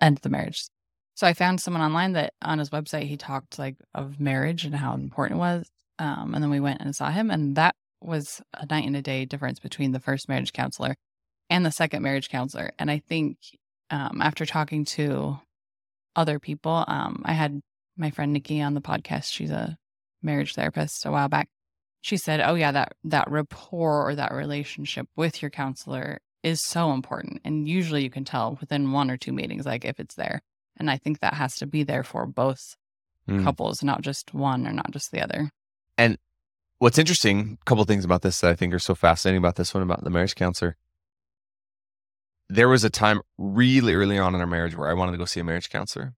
end 0.00 0.18
the 0.18 0.28
marriage. 0.28 0.64
So 1.14 1.26
I 1.26 1.34
found 1.34 1.60
someone 1.60 1.82
online 1.82 2.12
that 2.12 2.32
on 2.42 2.58
his 2.58 2.70
website 2.70 3.04
he 3.04 3.16
talked 3.16 3.58
like 3.58 3.76
of 3.94 4.18
marriage 4.18 4.64
and 4.64 4.74
how 4.74 4.94
important 4.94 5.38
it 5.38 5.40
was. 5.40 5.68
Um, 5.98 6.34
and 6.34 6.42
then 6.42 6.50
we 6.50 6.60
went 6.60 6.80
and 6.80 6.96
saw 6.96 7.10
him, 7.10 7.30
and 7.30 7.54
that 7.56 7.74
was 8.00 8.40
a 8.54 8.66
night 8.66 8.86
and 8.86 8.96
a 8.96 9.02
day 9.02 9.24
difference 9.24 9.60
between 9.60 9.92
the 9.92 10.00
first 10.00 10.28
marriage 10.28 10.52
counselor 10.52 10.96
and 11.50 11.64
the 11.64 11.70
second 11.70 12.02
marriage 12.02 12.28
counselor. 12.28 12.72
And 12.78 12.90
I 12.90 12.98
think 12.98 13.36
um, 13.90 14.20
after 14.22 14.46
talking 14.46 14.84
to 14.86 15.38
other 16.16 16.38
people. 16.38 16.84
Um, 16.86 17.22
I 17.24 17.32
had 17.32 17.60
my 17.96 18.10
friend 18.10 18.32
Nikki 18.32 18.60
on 18.60 18.74
the 18.74 18.80
podcast. 18.80 19.32
She's 19.32 19.50
a 19.50 19.76
marriage 20.22 20.54
therapist 20.54 21.04
a 21.06 21.10
while 21.10 21.28
back. 21.28 21.48
She 22.00 22.16
said, 22.16 22.40
"Oh 22.40 22.54
yeah, 22.54 22.72
that 22.72 22.94
that 23.04 23.30
rapport 23.30 24.08
or 24.08 24.14
that 24.14 24.32
relationship 24.32 25.06
with 25.16 25.42
your 25.42 25.50
counselor 25.50 26.18
is 26.42 26.64
so 26.64 26.92
important, 26.92 27.40
and 27.44 27.68
usually 27.68 28.02
you 28.02 28.10
can 28.10 28.24
tell 28.24 28.56
within 28.60 28.92
one 28.92 29.10
or 29.10 29.16
two 29.16 29.32
meetings, 29.32 29.66
like 29.66 29.84
if 29.84 30.00
it's 30.00 30.16
there. 30.16 30.42
And 30.76 30.90
I 30.90 30.96
think 30.96 31.20
that 31.20 31.34
has 31.34 31.56
to 31.56 31.66
be 31.66 31.82
there 31.82 32.02
for 32.04 32.26
both 32.26 32.76
Mm. 33.28 33.44
couples, 33.44 33.84
not 33.84 34.02
just 34.02 34.34
one 34.34 34.66
or 34.66 34.72
not 34.72 34.90
just 34.90 35.12
the 35.12 35.22
other. 35.22 35.50
And 35.96 36.18
what's 36.78 36.98
interesting, 36.98 37.56
a 37.60 37.64
couple 37.64 37.84
things 37.84 38.04
about 38.04 38.22
this 38.22 38.40
that 38.40 38.50
I 38.50 38.56
think 38.56 38.74
are 38.74 38.80
so 38.80 38.96
fascinating 38.96 39.38
about 39.38 39.54
this 39.54 39.72
one 39.72 39.82
about 39.84 40.02
the 40.02 40.10
marriage 40.10 40.34
counselor. 40.34 40.76
There 42.48 42.68
was 42.68 42.84
a 42.84 42.90
time 42.90 43.20
really 43.38 43.94
early 43.94 44.18
on 44.18 44.34
in 44.34 44.40
our 44.40 44.46
marriage 44.46 44.76
where 44.76 44.88
I 44.88 44.94
wanted 44.94 45.12
to 45.12 45.18
go 45.18 45.24
see 45.24 45.40
a 45.40 45.44
marriage 45.44 45.70
counselor. 45.70 46.14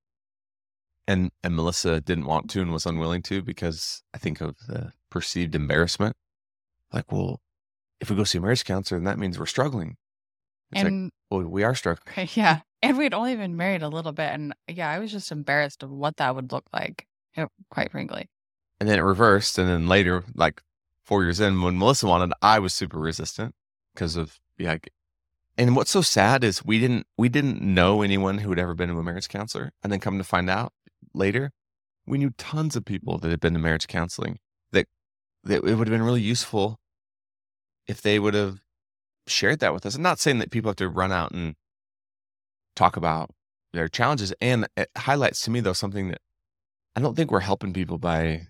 And 1.06 1.30
and 1.42 1.54
Melissa 1.54 2.00
didn't 2.00 2.24
want 2.24 2.48
to 2.50 2.62
and 2.62 2.72
was 2.72 2.86
unwilling 2.86 3.20
to 3.24 3.42
because 3.42 4.02
I 4.14 4.18
think 4.18 4.40
of 4.40 4.56
the 4.66 4.92
perceived 5.10 5.54
embarrassment. 5.54 6.16
Like, 6.90 7.12
well, 7.12 7.42
if 8.00 8.08
we 8.08 8.16
go 8.16 8.24
see 8.24 8.38
a 8.38 8.40
marriage 8.40 8.64
counselor, 8.64 8.98
then 8.98 9.04
that 9.04 9.18
means 9.18 9.38
we're 9.38 9.44
struggling. 9.44 9.96
It's 10.72 10.82
like, 10.82 10.86
and 10.86 11.12
well, 11.30 11.42
we 11.42 11.62
are 11.62 11.74
struggling. 11.74 12.28
yeah, 12.34 12.60
and 12.84 12.98
we'd 12.98 13.14
only 13.14 13.34
been 13.36 13.56
married 13.56 13.82
a 13.82 13.88
little 13.88 14.12
bit, 14.12 14.30
and 14.30 14.54
yeah, 14.68 14.90
I 14.90 14.98
was 14.98 15.10
just 15.10 15.32
embarrassed 15.32 15.82
of 15.82 15.90
what 15.90 16.16
that 16.18 16.34
would 16.34 16.52
look 16.52 16.64
like. 16.72 17.06
eh, 17.36 17.46
Quite 17.70 17.90
frankly, 17.90 18.28
And 18.80 18.88
then 18.88 18.98
it 18.98 19.02
reversed. 19.02 19.58
And 19.58 19.68
then 19.68 19.88
later, 19.88 20.24
like 20.34 20.62
four 21.04 21.22
years 21.22 21.40
in, 21.40 21.60
when 21.62 21.78
Melissa 21.78 22.06
wanted, 22.06 22.32
I 22.42 22.58
was 22.58 22.74
super 22.74 22.98
resistant 22.98 23.54
because 23.94 24.16
of 24.16 24.38
yeah. 24.58 24.76
And 25.56 25.76
what's 25.76 25.90
so 25.92 26.02
sad 26.02 26.42
is 26.44 26.64
we 26.64 26.78
didn't 26.78 27.06
we 27.16 27.28
didn't 27.28 27.62
know 27.62 28.02
anyone 28.02 28.38
who 28.38 28.50
had 28.50 28.58
ever 28.58 28.74
been 28.74 28.88
to 28.88 28.98
a 28.98 29.02
marriage 29.02 29.28
counselor, 29.28 29.72
and 29.82 29.92
then 29.92 30.00
come 30.00 30.18
to 30.18 30.24
find 30.24 30.50
out 30.50 30.72
later, 31.14 31.52
we 32.06 32.18
knew 32.18 32.30
tons 32.36 32.76
of 32.76 32.84
people 32.84 33.18
that 33.18 33.30
had 33.30 33.40
been 33.40 33.54
to 33.54 33.58
marriage 33.60 33.86
counseling. 33.86 34.38
That 34.72 34.86
that 35.44 35.64
it 35.64 35.74
would 35.76 35.88
have 35.88 35.96
been 35.96 36.02
really 36.02 36.22
useful 36.22 36.78
if 37.86 38.02
they 38.02 38.18
would 38.18 38.34
have 38.34 38.60
shared 39.26 39.60
that 39.60 39.72
with 39.72 39.86
us. 39.86 39.94
I'm 39.94 40.02
not 40.02 40.18
saying 40.18 40.38
that 40.38 40.50
people 40.50 40.70
have 40.70 40.76
to 40.76 40.88
run 40.88 41.12
out 41.12 41.30
and 41.32 41.54
talk 42.74 42.96
about 42.96 43.30
their 43.72 43.88
challenges, 43.88 44.32
and 44.40 44.68
it 44.76 44.90
highlights 44.96 45.42
to 45.42 45.50
me 45.50 45.60
though 45.60 45.72
something 45.72 46.08
that 46.08 46.20
I 46.96 47.00
don't 47.00 47.16
think 47.16 47.30
we're 47.30 47.40
helping 47.40 47.72
people 47.72 47.98
by 47.98 48.48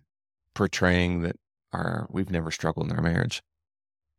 portraying 0.54 1.22
that 1.22 1.37
our 1.72 2.06
we've 2.10 2.30
never 2.30 2.50
struggled 2.50 2.90
in 2.90 2.96
our 2.96 3.02
marriage 3.02 3.42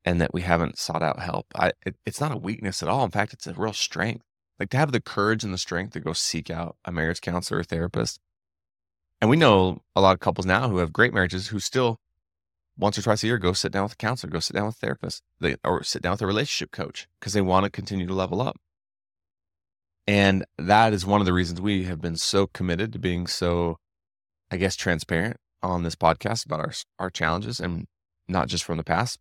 and 0.03 0.19
that 0.21 0.33
we 0.33 0.41
haven't 0.41 0.77
sought 0.77 1.03
out 1.03 1.19
help. 1.19 1.47
I 1.55 1.71
it, 1.85 1.95
it's 2.05 2.21
not 2.21 2.31
a 2.31 2.37
weakness 2.37 2.83
at 2.83 2.89
all. 2.89 3.03
In 3.03 3.11
fact, 3.11 3.33
it's 3.33 3.47
a 3.47 3.53
real 3.53 3.73
strength. 3.73 4.23
Like 4.59 4.69
to 4.69 4.77
have 4.77 4.91
the 4.91 5.01
courage 5.01 5.43
and 5.43 5.53
the 5.53 5.57
strength 5.57 5.93
to 5.93 5.99
go 5.99 6.13
seek 6.13 6.49
out 6.49 6.77
a 6.85 6.91
marriage 6.91 7.21
counselor 7.21 7.59
or 7.59 7.63
therapist. 7.63 8.19
And 9.19 9.29
we 9.29 9.37
know 9.37 9.81
a 9.95 10.01
lot 10.01 10.13
of 10.13 10.19
couples 10.19 10.45
now 10.45 10.69
who 10.69 10.77
have 10.77 10.93
great 10.93 11.13
marriages 11.13 11.47
who 11.47 11.59
still 11.59 11.97
once 12.77 12.97
or 12.97 13.01
twice 13.01 13.23
a 13.23 13.27
year 13.27 13.37
go 13.37 13.53
sit 13.53 13.71
down 13.71 13.83
with 13.83 13.93
a 13.93 13.97
counselor, 13.97 14.31
go 14.31 14.39
sit 14.39 14.53
down 14.53 14.65
with 14.65 14.75
a 14.75 14.79
therapist, 14.79 15.23
they, 15.39 15.55
or 15.63 15.83
sit 15.83 16.01
down 16.01 16.11
with 16.11 16.21
a 16.21 16.27
relationship 16.27 16.71
coach 16.71 17.07
because 17.19 17.33
they 17.33 17.41
want 17.41 17.63
to 17.63 17.69
continue 17.69 18.05
to 18.05 18.13
level 18.13 18.41
up. 18.41 18.57
And 20.07 20.45
that 20.57 20.93
is 20.93 21.05
one 21.05 21.19
of 21.19 21.25
the 21.25 21.33
reasons 21.33 21.59
we 21.59 21.85
have 21.85 21.99
been 21.99 22.15
so 22.15 22.47
committed 22.47 22.93
to 22.93 22.99
being 22.99 23.25
so, 23.25 23.79
I 24.51 24.57
guess, 24.57 24.75
transparent 24.75 25.37
on 25.63 25.83
this 25.83 25.95
podcast 25.95 26.45
about 26.45 26.59
our 26.59 26.73
our 26.99 27.09
challenges 27.09 27.59
and 27.59 27.87
not 28.27 28.47
just 28.47 28.63
from 28.63 28.77
the 28.77 28.83
past, 28.83 29.19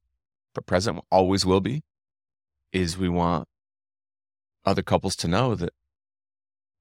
but 0.54 0.66
present 0.66 1.00
always 1.10 1.46
will 1.46 1.60
be. 1.60 1.82
Is 2.72 2.98
we 2.98 3.08
want 3.08 3.48
other 4.64 4.82
couples 4.82 5.14
to 5.16 5.28
know 5.28 5.54
that, 5.54 5.72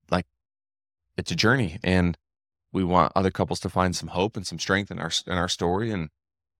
like, 0.09 0.25
it's 1.17 1.31
a 1.31 1.35
journey, 1.35 1.79
and 1.83 2.17
we 2.71 2.83
want 2.83 3.11
other 3.15 3.31
couples 3.31 3.59
to 3.61 3.69
find 3.69 3.95
some 3.95 4.09
hope 4.09 4.35
and 4.35 4.47
some 4.47 4.59
strength 4.59 4.89
in 4.89 4.99
our 4.99 5.11
in 5.27 5.33
our 5.33 5.47
story, 5.47 5.91
and 5.91 6.09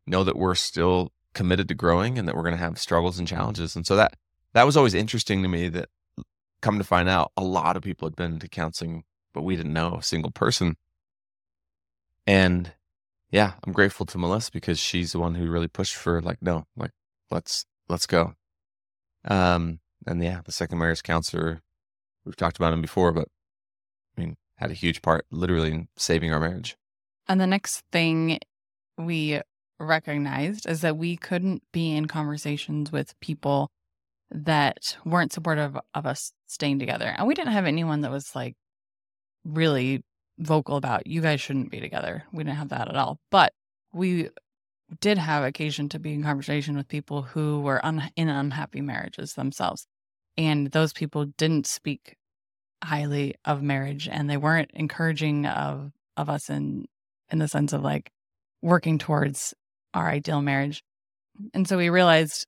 know 0.06 0.24
that 0.24 0.38
we're 0.38 0.56
still 0.56 1.12
committed 1.34 1.68
to 1.68 1.76
growing, 1.76 2.18
and 2.18 2.28
that 2.28 2.36
we're 2.36 2.44
going 2.44 2.54
to 2.56 2.64
have 2.64 2.78
struggles 2.78 3.18
and 3.20 3.28
challenges. 3.28 3.76
And 3.76 3.86
so 3.88 3.96
that 3.96 4.16
that 4.54 4.66
was 4.66 4.78
always 4.78 4.94
interesting 4.94 5.42
to 5.42 5.50
me. 5.50 5.68
That 5.68 5.90
come 6.64 6.80
to 6.80 6.84
find 6.84 7.10
out, 7.10 7.32
a 7.38 7.44
lot 7.44 7.78
of 7.78 7.84
people 7.84 8.08
had 8.08 8.16
been 8.16 8.40
to 8.40 8.48
counseling, 8.48 9.04
but 9.34 9.44
we 9.44 9.56
didn't 9.56 9.74
know 9.74 9.96
a 9.96 10.04
single 10.04 10.32
person. 10.32 10.76
And 12.26 12.72
yeah, 13.30 13.54
I'm 13.64 13.74
grateful 13.74 14.06
to 14.08 14.18
Melissa 14.18 14.52
because 14.52 14.80
she's 14.80 15.12
the 15.12 15.20
one 15.20 15.36
who 15.36 15.52
really 15.52 15.68
pushed 15.68 15.96
for 15.96 16.22
like, 16.22 16.42
no, 16.42 16.66
like 16.76 16.92
let's 17.30 17.66
let's 17.90 18.08
go. 18.08 18.34
Um, 19.26 19.80
and 20.08 20.24
yeah, 20.24 20.42
the 20.44 20.52
second 20.52 20.78
marriage 20.78 21.04
counselor, 21.04 21.62
we've 22.26 22.38
talked 22.38 22.58
about 22.58 22.74
him 22.74 22.82
before, 22.82 23.12
but 23.12 23.28
I 24.18 24.22
mean, 24.22 24.38
had 24.56 24.72
a 24.72 24.76
huge 24.76 25.02
part 25.02 25.26
literally 25.30 25.72
in 25.72 25.88
saving 25.98 26.32
our 26.34 26.40
marriage. 26.40 26.78
and 27.28 27.40
the 27.42 27.48
next 27.48 27.84
thing 27.92 28.40
we 28.98 29.42
recognized 29.80 30.68
is 30.70 30.82
that 30.82 30.98
we 30.98 31.18
couldn't 31.18 31.64
be 31.74 31.96
in 31.96 32.06
conversations 32.06 32.92
with 32.92 33.20
people 33.20 33.70
that 34.34 34.98
weren't 35.06 35.32
supportive 35.32 35.78
of 35.94 36.06
us 36.06 36.34
staying 36.48 36.80
together, 36.80 37.14
and 37.18 37.28
we 37.28 37.36
didn't 37.36 37.54
have 37.54 37.66
anyone 37.66 38.02
that 38.02 38.12
was 38.12 38.36
like 38.36 38.56
really 39.46 40.04
vocal 40.40 40.78
about 40.78 41.08
you 41.08 41.22
guys 41.22 41.40
shouldn't 41.40 41.72
be 41.72 41.80
together. 41.80 42.24
We 42.32 42.44
didn't 42.44 42.58
have 42.58 42.70
that 42.70 42.90
at 42.90 42.96
all, 42.96 43.20
but 43.30 43.54
we 43.94 44.30
did 45.00 45.18
have 45.18 45.44
occasion 45.44 45.90
to 45.90 46.00
be 46.00 46.14
in 46.14 46.24
conversation 46.24 46.76
with 46.76 46.88
people 46.88 47.22
who 47.22 47.62
were 47.62 47.84
un- 47.86 48.12
in 48.16 48.30
unhappy 48.30 48.82
marriages 48.82 49.34
themselves. 49.34 49.88
And 50.38 50.72
those 50.72 50.94
people 50.94 51.26
didn't 51.38 51.68
speak 51.68 52.18
highly 52.84 53.36
of 53.46 53.62
marriage 53.62 54.10
and 54.12 54.30
they 54.30 54.38
weren't 54.38 54.72
encouraging 54.74 55.46
of 55.46 55.92
of 56.18 56.30
us 56.30 56.50
in 56.50 56.86
in 57.32 57.40
the 57.40 57.48
sense 57.48 57.72
of 57.72 57.82
like 57.82 58.12
working 58.62 58.98
towards 58.98 59.54
our 59.94 60.10
ideal 60.10 60.42
marriage. 60.42 60.84
And 61.54 61.68
so 61.68 61.78
we 61.78 61.90
realized 61.90 62.46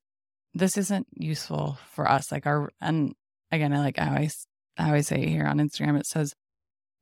this 0.56 0.76
isn't 0.76 1.06
useful 1.12 1.78
for 1.92 2.08
us. 2.10 2.32
Like 2.32 2.46
our 2.46 2.70
and 2.80 3.14
again, 3.52 3.72
I 3.72 3.78
like 3.78 3.98
I 3.98 4.08
always 4.08 4.46
I 4.78 4.88
always 4.88 5.06
say 5.06 5.26
here 5.26 5.46
on 5.46 5.58
Instagram, 5.58 5.98
it 5.98 6.06
says 6.06 6.34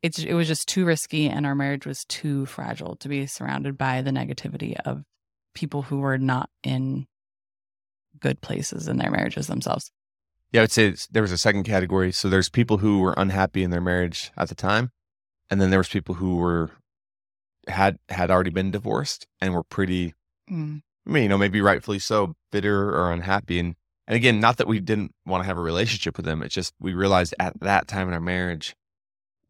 it's 0.03 0.19
it 0.19 0.35
was 0.35 0.49
just 0.49 0.69
too 0.69 0.85
risky 0.85 1.29
and 1.29 1.47
our 1.47 1.55
marriage 1.55 1.87
was 1.87 2.05
too 2.05 2.47
fragile 2.47 2.97
to 2.97 3.09
be 3.09 3.27
surrounded 3.27 3.79
by 3.79 4.03
the 4.03 4.11
negativity 4.11 4.77
of 4.85 5.03
people 5.55 5.83
who 5.83 5.99
were 6.01 6.19
not 6.19 6.51
in 6.62 7.07
good 8.21 8.40
places 8.40 8.88
in 8.88 8.99
their 8.99 9.11
marriages 9.11 9.47
themselves. 9.47 9.90
Yeah, 10.53 10.61
I 10.61 10.64
would 10.64 10.73
say 10.73 10.95
there 11.11 11.23
was 11.23 11.33
a 11.33 11.38
second 11.38 11.64
category. 11.64 12.12
So 12.12 12.29
there's 12.29 12.49
people 12.49 12.79
who 12.79 13.01
were 13.01 13.14
unhappy 13.17 13.62
in 13.62 13.71
their 13.71 13.81
marriage 13.81 14.31
at 14.37 14.49
the 14.49 14.55
time, 14.55 14.90
and 15.51 15.61
then 15.61 15.71
there 15.71 15.81
was 15.81 15.88
people 15.88 16.17
who 16.17 16.37
were 16.37 16.71
had 17.67 17.99
had 18.09 18.31
already 18.31 18.51
been 18.51 18.71
divorced 18.71 19.27
and 19.40 19.55
were 19.55 19.64
pretty 19.64 20.14
Mm. 20.51 20.83
I 21.07 21.11
mean, 21.11 21.25
you 21.25 21.29
know, 21.29 21.38
maybe 21.38 21.61
rightfully 21.61 21.99
so, 21.99 22.35
bitter 22.51 22.90
or 22.90 23.12
unhappy. 23.12 23.59
And 23.59 23.77
and 24.07 24.17
again, 24.17 24.38
not 24.40 24.59
that 24.59 24.67
we 24.67 24.81
didn't 24.81 25.14
want 25.27 25.43
to 25.43 25.47
have 25.47 25.57
a 25.57 25.62
relationship 25.62 26.17
with 26.17 26.27
them. 26.27 26.43
It's 26.43 26.55
just 26.55 26.75
we 26.79 26.95
realized 26.95 27.35
at 27.38 27.59
that 27.61 27.88
time 27.88 28.09
in 28.09 28.14
our 28.14 28.21
marriage, 28.21 28.75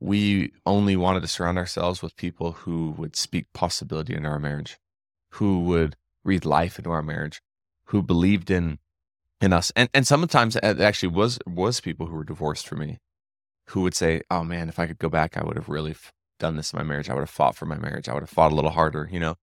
we 0.00 0.52
only 0.66 0.96
wanted 0.96 1.20
to 1.22 1.28
surround 1.28 1.58
ourselves 1.58 2.02
with 2.02 2.16
people 2.16 2.52
who 2.52 2.90
would 2.96 3.16
speak 3.16 3.46
possibility 3.52 4.14
into 4.14 4.28
our 4.28 4.38
marriage, 4.38 4.78
who 5.30 5.60
would 5.64 5.96
breathe 6.24 6.44
life 6.44 6.78
into 6.78 6.90
our 6.90 7.02
marriage, 7.02 7.40
who 7.86 8.02
believed 8.02 8.50
in 8.50 8.78
in 9.40 9.52
us. 9.52 9.72
And 9.76 9.88
and 9.94 10.06
sometimes 10.06 10.56
it 10.56 10.80
actually 10.80 11.08
was 11.10 11.38
was 11.46 11.80
people 11.80 12.06
who 12.06 12.14
were 12.16 12.24
divorced 12.24 12.66
for 12.66 12.76
me, 12.76 12.98
who 13.68 13.82
would 13.82 13.94
say, 13.94 14.22
"Oh 14.30 14.44
man, 14.44 14.68
if 14.68 14.78
I 14.78 14.86
could 14.86 14.98
go 14.98 15.08
back, 15.08 15.36
I 15.36 15.44
would 15.44 15.56
have 15.56 15.68
really 15.68 15.94
done 16.38 16.56
this 16.56 16.72
in 16.72 16.78
my 16.78 16.84
marriage. 16.84 17.08
I 17.10 17.14
would 17.14 17.20
have 17.20 17.30
fought 17.30 17.56
for 17.56 17.66
my 17.66 17.76
marriage. 17.78 18.08
I 18.08 18.14
would 18.14 18.22
have 18.22 18.30
fought 18.30 18.52
a 18.52 18.54
little 18.54 18.70
harder." 18.72 19.08
You 19.10 19.20
know. 19.20 19.36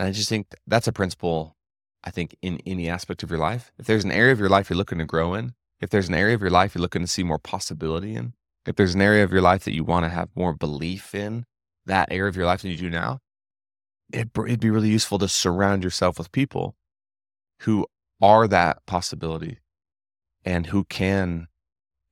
And 0.00 0.08
I 0.08 0.12
just 0.12 0.30
think 0.30 0.54
that's 0.66 0.88
a 0.88 0.94
principle, 0.94 1.58
I 2.02 2.10
think, 2.10 2.34
in 2.40 2.58
any 2.64 2.88
aspect 2.88 3.22
of 3.22 3.28
your 3.28 3.38
life. 3.38 3.70
If 3.78 3.84
there's 3.84 4.02
an 4.02 4.10
area 4.10 4.32
of 4.32 4.38
your 4.38 4.48
life 4.48 4.70
you're 4.70 4.78
looking 4.78 4.96
to 4.96 5.04
grow 5.04 5.34
in, 5.34 5.52
if 5.78 5.90
there's 5.90 6.08
an 6.08 6.14
area 6.14 6.34
of 6.34 6.40
your 6.40 6.48
life 6.48 6.74
you're 6.74 6.80
looking 6.80 7.02
to 7.02 7.06
see 7.06 7.22
more 7.22 7.38
possibility 7.38 8.14
in, 8.14 8.32
if 8.64 8.76
there's 8.76 8.94
an 8.94 9.02
area 9.02 9.22
of 9.22 9.30
your 9.30 9.42
life 9.42 9.64
that 9.64 9.74
you 9.74 9.84
want 9.84 10.06
to 10.06 10.08
have 10.08 10.30
more 10.34 10.54
belief 10.54 11.14
in, 11.14 11.44
that 11.84 12.08
area 12.10 12.30
of 12.30 12.34
your 12.34 12.46
life 12.46 12.62
than 12.62 12.70
you 12.70 12.78
do 12.78 12.88
now, 12.88 13.18
it, 14.10 14.30
it'd 14.34 14.58
be 14.58 14.70
really 14.70 14.88
useful 14.88 15.18
to 15.18 15.28
surround 15.28 15.84
yourself 15.84 16.16
with 16.16 16.32
people 16.32 16.76
who 17.60 17.86
are 18.22 18.48
that 18.48 18.78
possibility 18.86 19.58
and 20.46 20.68
who 20.68 20.84
can, 20.84 21.46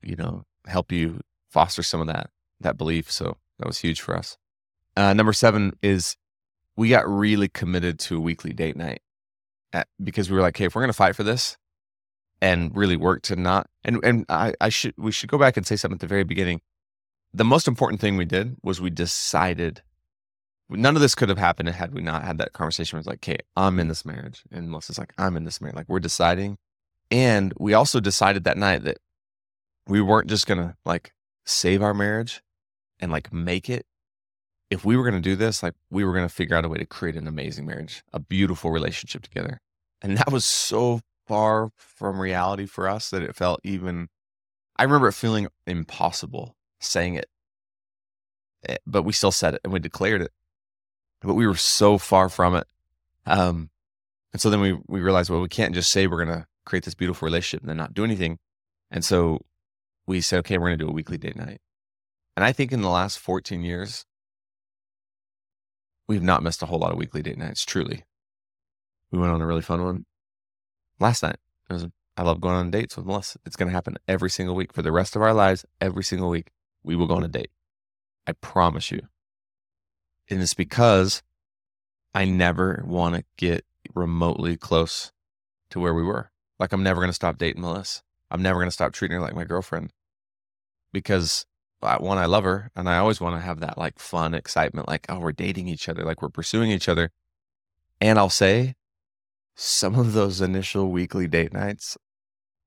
you 0.03 0.15
know, 0.15 0.43
help 0.67 0.91
you 0.91 1.21
foster 1.49 1.81
some 1.81 2.01
of 2.01 2.05
that 2.05 2.29
that 2.59 2.77
belief. 2.77 3.11
So 3.11 3.37
that 3.57 3.65
was 3.65 3.79
huge 3.79 3.99
for 3.99 4.15
us. 4.15 4.37
Uh, 4.95 5.13
number 5.13 5.33
seven 5.33 5.75
is 5.81 6.17
we 6.79 6.87
got 6.87 7.05
really 7.09 7.49
committed 7.49 7.99
to 7.99 8.15
a 8.15 8.21
weekly 8.21 8.53
date 8.53 8.77
night 8.77 9.01
at, 9.73 9.89
because 10.01 10.29
we 10.29 10.35
were 10.37 10.41
like, 10.41 10.55
hey, 10.55 10.63
if 10.63 10.75
we're 10.75 10.81
going 10.81 10.87
to 10.87 10.93
fight 10.93 11.13
for 11.13 11.23
this 11.23 11.57
and 12.41 12.73
really 12.73 12.95
work 12.95 13.21
to 13.23 13.35
not, 13.35 13.67
and, 13.83 14.01
and 14.01 14.25
I, 14.29 14.53
I 14.61 14.69
should, 14.69 14.93
we 14.97 15.11
should 15.11 15.29
go 15.29 15.37
back 15.37 15.57
and 15.57 15.67
say 15.67 15.75
something 15.75 15.97
at 15.97 15.99
the 15.99 16.07
very 16.07 16.23
beginning. 16.23 16.61
The 17.33 17.43
most 17.43 17.67
important 17.67 17.99
thing 17.99 18.15
we 18.15 18.23
did 18.23 18.55
was 18.63 18.79
we 18.79 18.89
decided 18.89 19.81
none 20.69 20.95
of 20.95 21.01
this 21.01 21.15
could 21.15 21.27
have 21.27 21.37
happened 21.37 21.67
had 21.67 21.93
we 21.93 22.01
not 22.01 22.23
had 22.23 22.37
that 22.37 22.53
conversation. 22.53 22.95
It 22.95 23.01
was 23.01 23.07
like, 23.07 23.27
okay, 23.27 23.39
I'm 23.57 23.77
in 23.77 23.89
this 23.89 24.05
marriage. 24.05 24.43
And 24.49 24.71
Melissa's 24.71 24.97
like, 24.97 25.11
I'm 25.17 25.35
in 25.35 25.43
this 25.43 25.59
marriage. 25.59 25.75
Like 25.75 25.89
we're 25.89 25.99
deciding. 25.99 26.57
And 27.11 27.53
we 27.59 27.73
also 27.73 27.99
decided 27.99 28.45
that 28.45 28.57
night 28.57 28.85
that 28.85 28.99
we 29.85 29.99
weren't 29.99 30.29
just 30.29 30.47
going 30.47 30.59
to 30.59 30.77
like 30.85 31.11
save 31.45 31.83
our 31.83 31.93
marriage 31.93 32.41
and 33.01 33.11
like 33.11 33.33
make 33.33 33.69
it, 33.69 33.85
if 34.69 34.85
we 34.85 34.95
were 34.95 35.03
going 35.03 35.21
to 35.21 35.29
do 35.29 35.35
this, 35.35 35.63
like 35.63 35.73
we 35.89 36.03
were 36.03 36.13
going 36.13 36.27
to 36.27 36.33
figure 36.33 36.55
out 36.55 36.65
a 36.65 36.69
way 36.69 36.77
to 36.77 36.85
create 36.85 37.15
an 37.15 37.27
amazing 37.27 37.65
marriage, 37.65 38.03
a 38.13 38.19
beautiful 38.19 38.71
relationship 38.71 39.23
together. 39.23 39.59
And 40.01 40.17
that 40.17 40.31
was 40.31 40.45
so 40.45 41.01
far 41.27 41.71
from 41.75 42.19
reality 42.19 42.65
for 42.65 42.87
us 42.87 43.09
that 43.09 43.23
it 43.23 43.35
felt 43.35 43.59
even, 43.63 44.09
I 44.77 44.83
remember 44.83 45.07
it 45.07 45.13
feeling 45.13 45.47
impossible 45.65 46.55
saying 46.79 47.15
it, 47.15 47.27
eh, 48.67 48.77
but 48.85 49.03
we 49.03 49.13
still 49.13 49.31
said 49.31 49.55
it 49.55 49.61
and 49.63 49.73
we 49.73 49.79
declared 49.79 50.21
it. 50.21 50.31
But 51.21 51.33
we 51.33 51.47
were 51.47 51.55
so 51.55 51.97
far 51.97 52.29
from 52.29 52.55
it. 52.55 52.65
Um, 53.25 53.69
and 54.31 54.41
so 54.41 54.49
then 54.49 54.61
we, 54.61 54.77
we 54.87 55.01
realized, 55.01 55.29
well, 55.29 55.41
we 55.41 55.49
can't 55.49 55.73
just 55.73 55.91
say 55.91 56.07
we're 56.07 56.23
going 56.23 56.39
to 56.39 56.45
create 56.65 56.85
this 56.85 56.95
beautiful 56.95 57.25
relationship 57.25 57.61
and 57.61 57.69
then 57.69 57.77
not 57.77 57.93
do 57.93 58.03
anything. 58.03 58.37
And 58.89 59.03
so 59.03 59.41
we 60.07 60.21
said, 60.21 60.39
okay, 60.39 60.57
we're 60.57 60.67
going 60.67 60.79
to 60.79 60.85
do 60.85 60.89
a 60.89 60.93
weekly 60.93 61.17
date 61.17 61.35
night. 61.35 61.59
And 62.37 62.45
I 62.45 62.53
think 62.53 62.71
in 62.71 62.81
the 62.81 62.89
last 62.89 63.19
14 63.19 63.63
years, 63.63 64.05
we've 66.09 66.23
not 66.23 66.43
missed 66.43 66.63
a 66.63 66.65
whole 66.65 66.79
lot 66.79 66.91
of 66.91 66.97
weekly 66.97 67.21
date 67.21 67.37
nights, 67.37 67.63
truly. 67.63 68.03
We 69.11 69.19
went 69.19 69.31
on 69.31 69.41
a 69.41 69.45
really 69.45 69.61
fun 69.61 69.83
one 69.83 70.05
last 70.99 71.23
night. 71.23 71.37
Was, 71.69 71.87
I 72.17 72.23
love 72.23 72.41
going 72.41 72.55
on 72.55 72.71
dates 72.71 72.97
with 72.97 73.05
Melissa. 73.05 73.39
It's 73.45 73.55
going 73.55 73.69
to 73.69 73.73
happen 73.73 73.95
every 74.07 74.31
single 74.31 74.55
week 74.55 74.73
for 74.73 74.81
the 74.81 74.91
rest 74.91 75.15
of 75.15 75.21
our 75.21 75.35
lives. 75.35 75.65
Every 75.79 76.03
single 76.03 76.29
week, 76.29 76.49
we 76.83 76.95
will 76.95 77.05
go 77.05 77.15
on 77.15 77.23
a 77.23 77.27
date. 77.27 77.51
I 78.25 78.31
promise 78.33 78.89
you. 78.89 79.01
And 80.29 80.41
it's 80.41 80.55
because 80.55 81.21
I 82.13 82.25
never 82.25 82.83
want 82.85 83.15
to 83.15 83.23
get 83.37 83.63
remotely 83.93 84.57
close 84.57 85.11
to 85.69 85.79
where 85.79 85.93
we 85.93 86.03
were. 86.03 86.31
Like, 86.57 86.73
I'm 86.73 86.83
never 86.83 86.99
going 86.99 87.09
to 87.09 87.13
stop 87.13 87.37
dating 87.37 87.61
Melissa. 87.61 88.01
I'm 88.31 88.41
never 88.41 88.59
going 88.59 88.67
to 88.67 88.73
stop 88.73 88.93
treating 88.93 89.15
her 89.15 89.21
like 89.21 89.35
my 89.35 89.43
girlfriend 89.43 89.93
because 90.91 91.45
one, 91.81 92.17
I 92.17 92.25
love 92.25 92.43
her 92.43 92.71
and 92.75 92.89
I 92.89 92.97
always 92.97 93.21
want 93.21 93.35
to 93.35 93.41
have 93.41 93.59
that 93.61 93.77
like 93.77 93.99
fun 93.99 94.33
excitement, 94.33 94.87
like, 94.87 95.05
oh, 95.09 95.19
we're 95.19 95.31
dating 95.31 95.67
each 95.67 95.87
other, 95.87 96.03
like 96.03 96.21
we're 96.21 96.29
pursuing 96.29 96.71
each 96.71 96.89
other. 96.89 97.11
And 98.01 98.17
I'll 98.17 98.29
say 98.29 98.75
some 99.55 99.95
of 99.95 100.13
those 100.13 100.41
initial 100.41 100.89
weekly 100.89 101.27
date 101.27 101.53
nights 101.53 101.97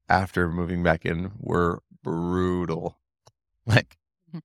after 0.09 0.48
moving 0.48 0.83
back 0.83 1.05
in 1.05 1.33
were 1.38 1.83
brutal. 2.03 2.98
Like, 3.64 3.96
mm-hmm. 4.29 4.40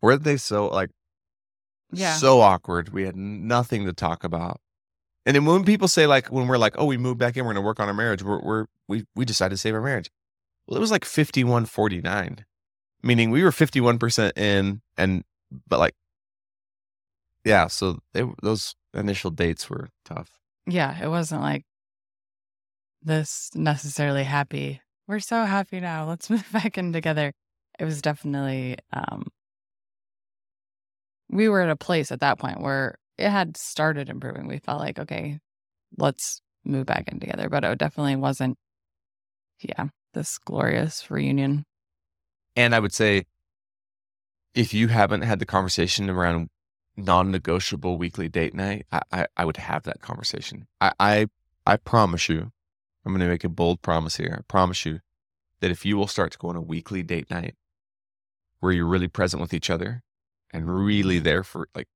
were 0.00 0.16
they 0.16 0.36
so 0.36 0.68
like, 0.68 0.90
yeah, 1.90 2.14
so 2.14 2.40
awkward? 2.40 2.90
We 2.90 3.02
had 3.02 3.16
nothing 3.16 3.84
to 3.86 3.92
talk 3.92 4.22
about. 4.22 4.60
And 5.26 5.34
then 5.34 5.44
when 5.44 5.64
people 5.64 5.88
say 5.88 6.06
like, 6.06 6.28
when 6.28 6.46
we're 6.46 6.56
like, 6.56 6.76
oh, 6.78 6.84
we 6.84 6.96
moved 6.96 7.18
back 7.18 7.36
in, 7.36 7.44
we're 7.44 7.54
going 7.54 7.64
to 7.64 7.66
work 7.66 7.80
on 7.80 7.88
our 7.88 7.94
marriage, 7.94 8.22
we're, 8.22 8.40
we're, 8.40 8.66
we, 8.86 9.04
we 9.16 9.24
decided 9.24 9.50
to 9.50 9.56
save 9.56 9.74
our 9.74 9.82
marriage. 9.82 10.08
Well, 10.68 10.76
it 10.76 10.80
was 10.80 10.92
like 10.92 11.04
51 11.04 11.66
49 11.66 12.44
meaning 13.02 13.30
we 13.30 13.42
were 13.42 13.50
51% 13.50 14.36
in 14.36 14.80
and 14.96 15.24
but 15.66 15.78
like 15.78 15.94
yeah 17.44 17.66
so 17.66 17.98
they, 18.12 18.24
those 18.42 18.74
initial 18.94 19.30
dates 19.30 19.70
were 19.70 19.88
tough. 20.04 20.38
Yeah 20.66 21.02
it 21.02 21.08
wasn't 21.08 21.42
like 21.42 21.64
this 23.02 23.50
necessarily 23.54 24.24
happy. 24.24 24.80
We're 25.06 25.20
so 25.20 25.44
happy 25.44 25.80
now. 25.80 26.06
Let's 26.06 26.28
move 26.30 26.46
back 26.52 26.76
in 26.78 26.92
together. 26.92 27.32
It 27.78 27.84
was 27.84 28.02
definitely 28.02 28.76
um 28.92 29.28
we 31.30 31.48
were 31.48 31.62
at 31.62 31.70
a 31.70 31.76
place 31.76 32.10
at 32.10 32.20
that 32.20 32.38
point 32.38 32.60
where 32.60 32.96
it 33.18 33.28
had 33.30 33.56
started 33.56 34.08
improving. 34.08 34.46
We 34.46 34.58
felt 34.58 34.80
like 34.80 34.98
okay 34.98 35.38
let's 35.96 36.40
move 36.64 36.86
back 36.86 37.08
in 37.10 37.20
together. 37.20 37.48
But 37.48 37.64
it 37.64 37.78
definitely 37.78 38.16
wasn't 38.16 38.58
yeah 39.60 39.86
this 40.14 40.38
glorious 40.38 41.10
reunion 41.10 41.64
and 42.58 42.74
I 42.74 42.80
would 42.80 42.92
say, 42.92 43.24
if 44.52 44.74
you 44.74 44.88
haven't 44.88 45.22
had 45.22 45.38
the 45.38 45.46
conversation 45.46 46.10
around 46.10 46.50
non-negotiable 46.96 47.96
weekly 47.96 48.28
date 48.28 48.52
night, 48.52 48.84
I, 48.90 49.00
I, 49.12 49.26
I 49.36 49.44
would 49.44 49.58
have 49.58 49.84
that 49.84 50.00
conversation. 50.00 50.66
I, 50.80 50.92
I, 50.98 51.26
I 51.64 51.76
promise 51.76 52.28
you, 52.28 52.50
I'm 53.04 53.12
going 53.12 53.20
to 53.20 53.28
make 53.28 53.44
a 53.44 53.48
bold 53.48 53.80
promise 53.80 54.16
here. 54.16 54.34
I 54.36 54.42
promise 54.48 54.84
you 54.84 54.98
that 55.60 55.70
if 55.70 55.86
you 55.86 55.96
will 55.96 56.08
start 56.08 56.32
to 56.32 56.38
go 56.38 56.48
on 56.48 56.56
a 56.56 56.60
weekly 56.60 57.04
date 57.04 57.30
night 57.30 57.54
where 58.58 58.72
you're 58.72 58.86
really 58.86 59.06
present 59.06 59.40
with 59.40 59.54
each 59.54 59.70
other 59.70 60.02
and 60.52 60.84
really 60.84 61.20
there 61.20 61.44
for 61.44 61.68
like, 61.76 61.86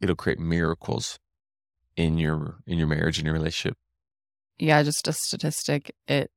it'll 0.00 0.16
create 0.16 0.38
miracles 0.38 1.18
in 1.96 2.16
your 2.16 2.62
in 2.66 2.78
your 2.78 2.86
marriage 2.86 3.18
and 3.18 3.26
your 3.26 3.34
relationship. 3.34 3.76
Yeah, 4.58 4.82
just 4.82 5.06
a 5.06 5.12
statistic. 5.12 5.94
It 6.06 6.30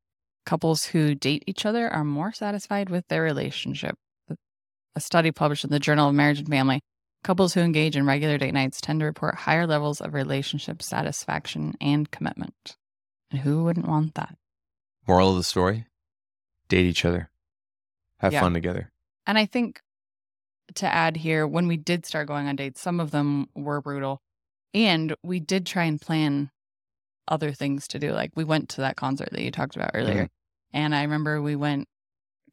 Couples 0.45 0.85
who 0.85 1.15
date 1.15 1.43
each 1.47 1.65
other 1.65 1.89
are 1.89 2.03
more 2.03 2.33
satisfied 2.33 2.89
with 2.89 3.07
their 3.07 3.21
relationship. 3.21 3.95
A 4.95 4.99
study 4.99 5.31
published 5.31 5.63
in 5.63 5.69
the 5.69 5.79
Journal 5.79 6.09
of 6.09 6.15
Marriage 6.15 6.39
and 6.39 6.49
Family 6.49 6.81
couples 7.23 7.53
who 7.53 7.61
engage 7.61 7.95
in 7.95 8.05
regular 8.05 8.37
date 8.37 8.53
nights 8.53 8.81
tend 8.81 8.99
to 8.99 9.05
report 9.05 9.35
higher 9.35 9.67
levels 9.67 10.01
of 10.01 10.13
relationship 10.13 10.81
satisfaction 10.81 11.75
and 11.79 12.09
commitment. 12.11 12.77
And 13.29 13.41
who 13.41 13.63
wouldn't 13.63 13.87
want 13.87 14.15
that? 14.15 14.35
Moral 15.07 15.31
of 15.31 15.37
the 15.37 15.43
story 15.43 15.85
date 16.67 16.85
each 16.85 17.03
other, 17.03 17.29
have 18.19 18.31
yeah. 18.31 18.39
fun 18.39 18.53
together. 18.53 18.91
And 19.27 19.37
I 19.37 19.45
think 19.45 19.81
to 20.75 20.85
add 20.87 21.17
here, 21.17 21.45
when 21.45 21.67
we 21.67 21.75
did 21.75 22.05
start 22.05 22.27
going 22.27 22.47
on 22.47 22.55
dates, 22.55 22.79
some 22.79 23.01
of 23.01 23.11
them 23.11 23.49
were 23.53 23.81
brutal. 23.81 24.21
And 24.73 25.13
we 25.21 25.41
did 25.41 25.65
try 25.65 25.83
and 25.83 25.99
plan 25.99 26.49
other 27.27 27.51
things 27.51 27.87
to 27.89 27.99
do. 27.99 28.11
Like 28.11 28.31
we 28.35 28.43
went 28.43 28.69
to 28.69 28.81
that 28.81 28.95
concert 28.95 29.29
that 29.31 29.41
you 29.41 29.51
talked 29.51 29.75
about 29.75 29.91
earlier. 29.93 30.23
Mm-hmm. 30.25 30.77
And 30.77 30.95
I 30.95 31.03
remember 31.03 31.41
we 31.41 31.55
went 31.55 31.87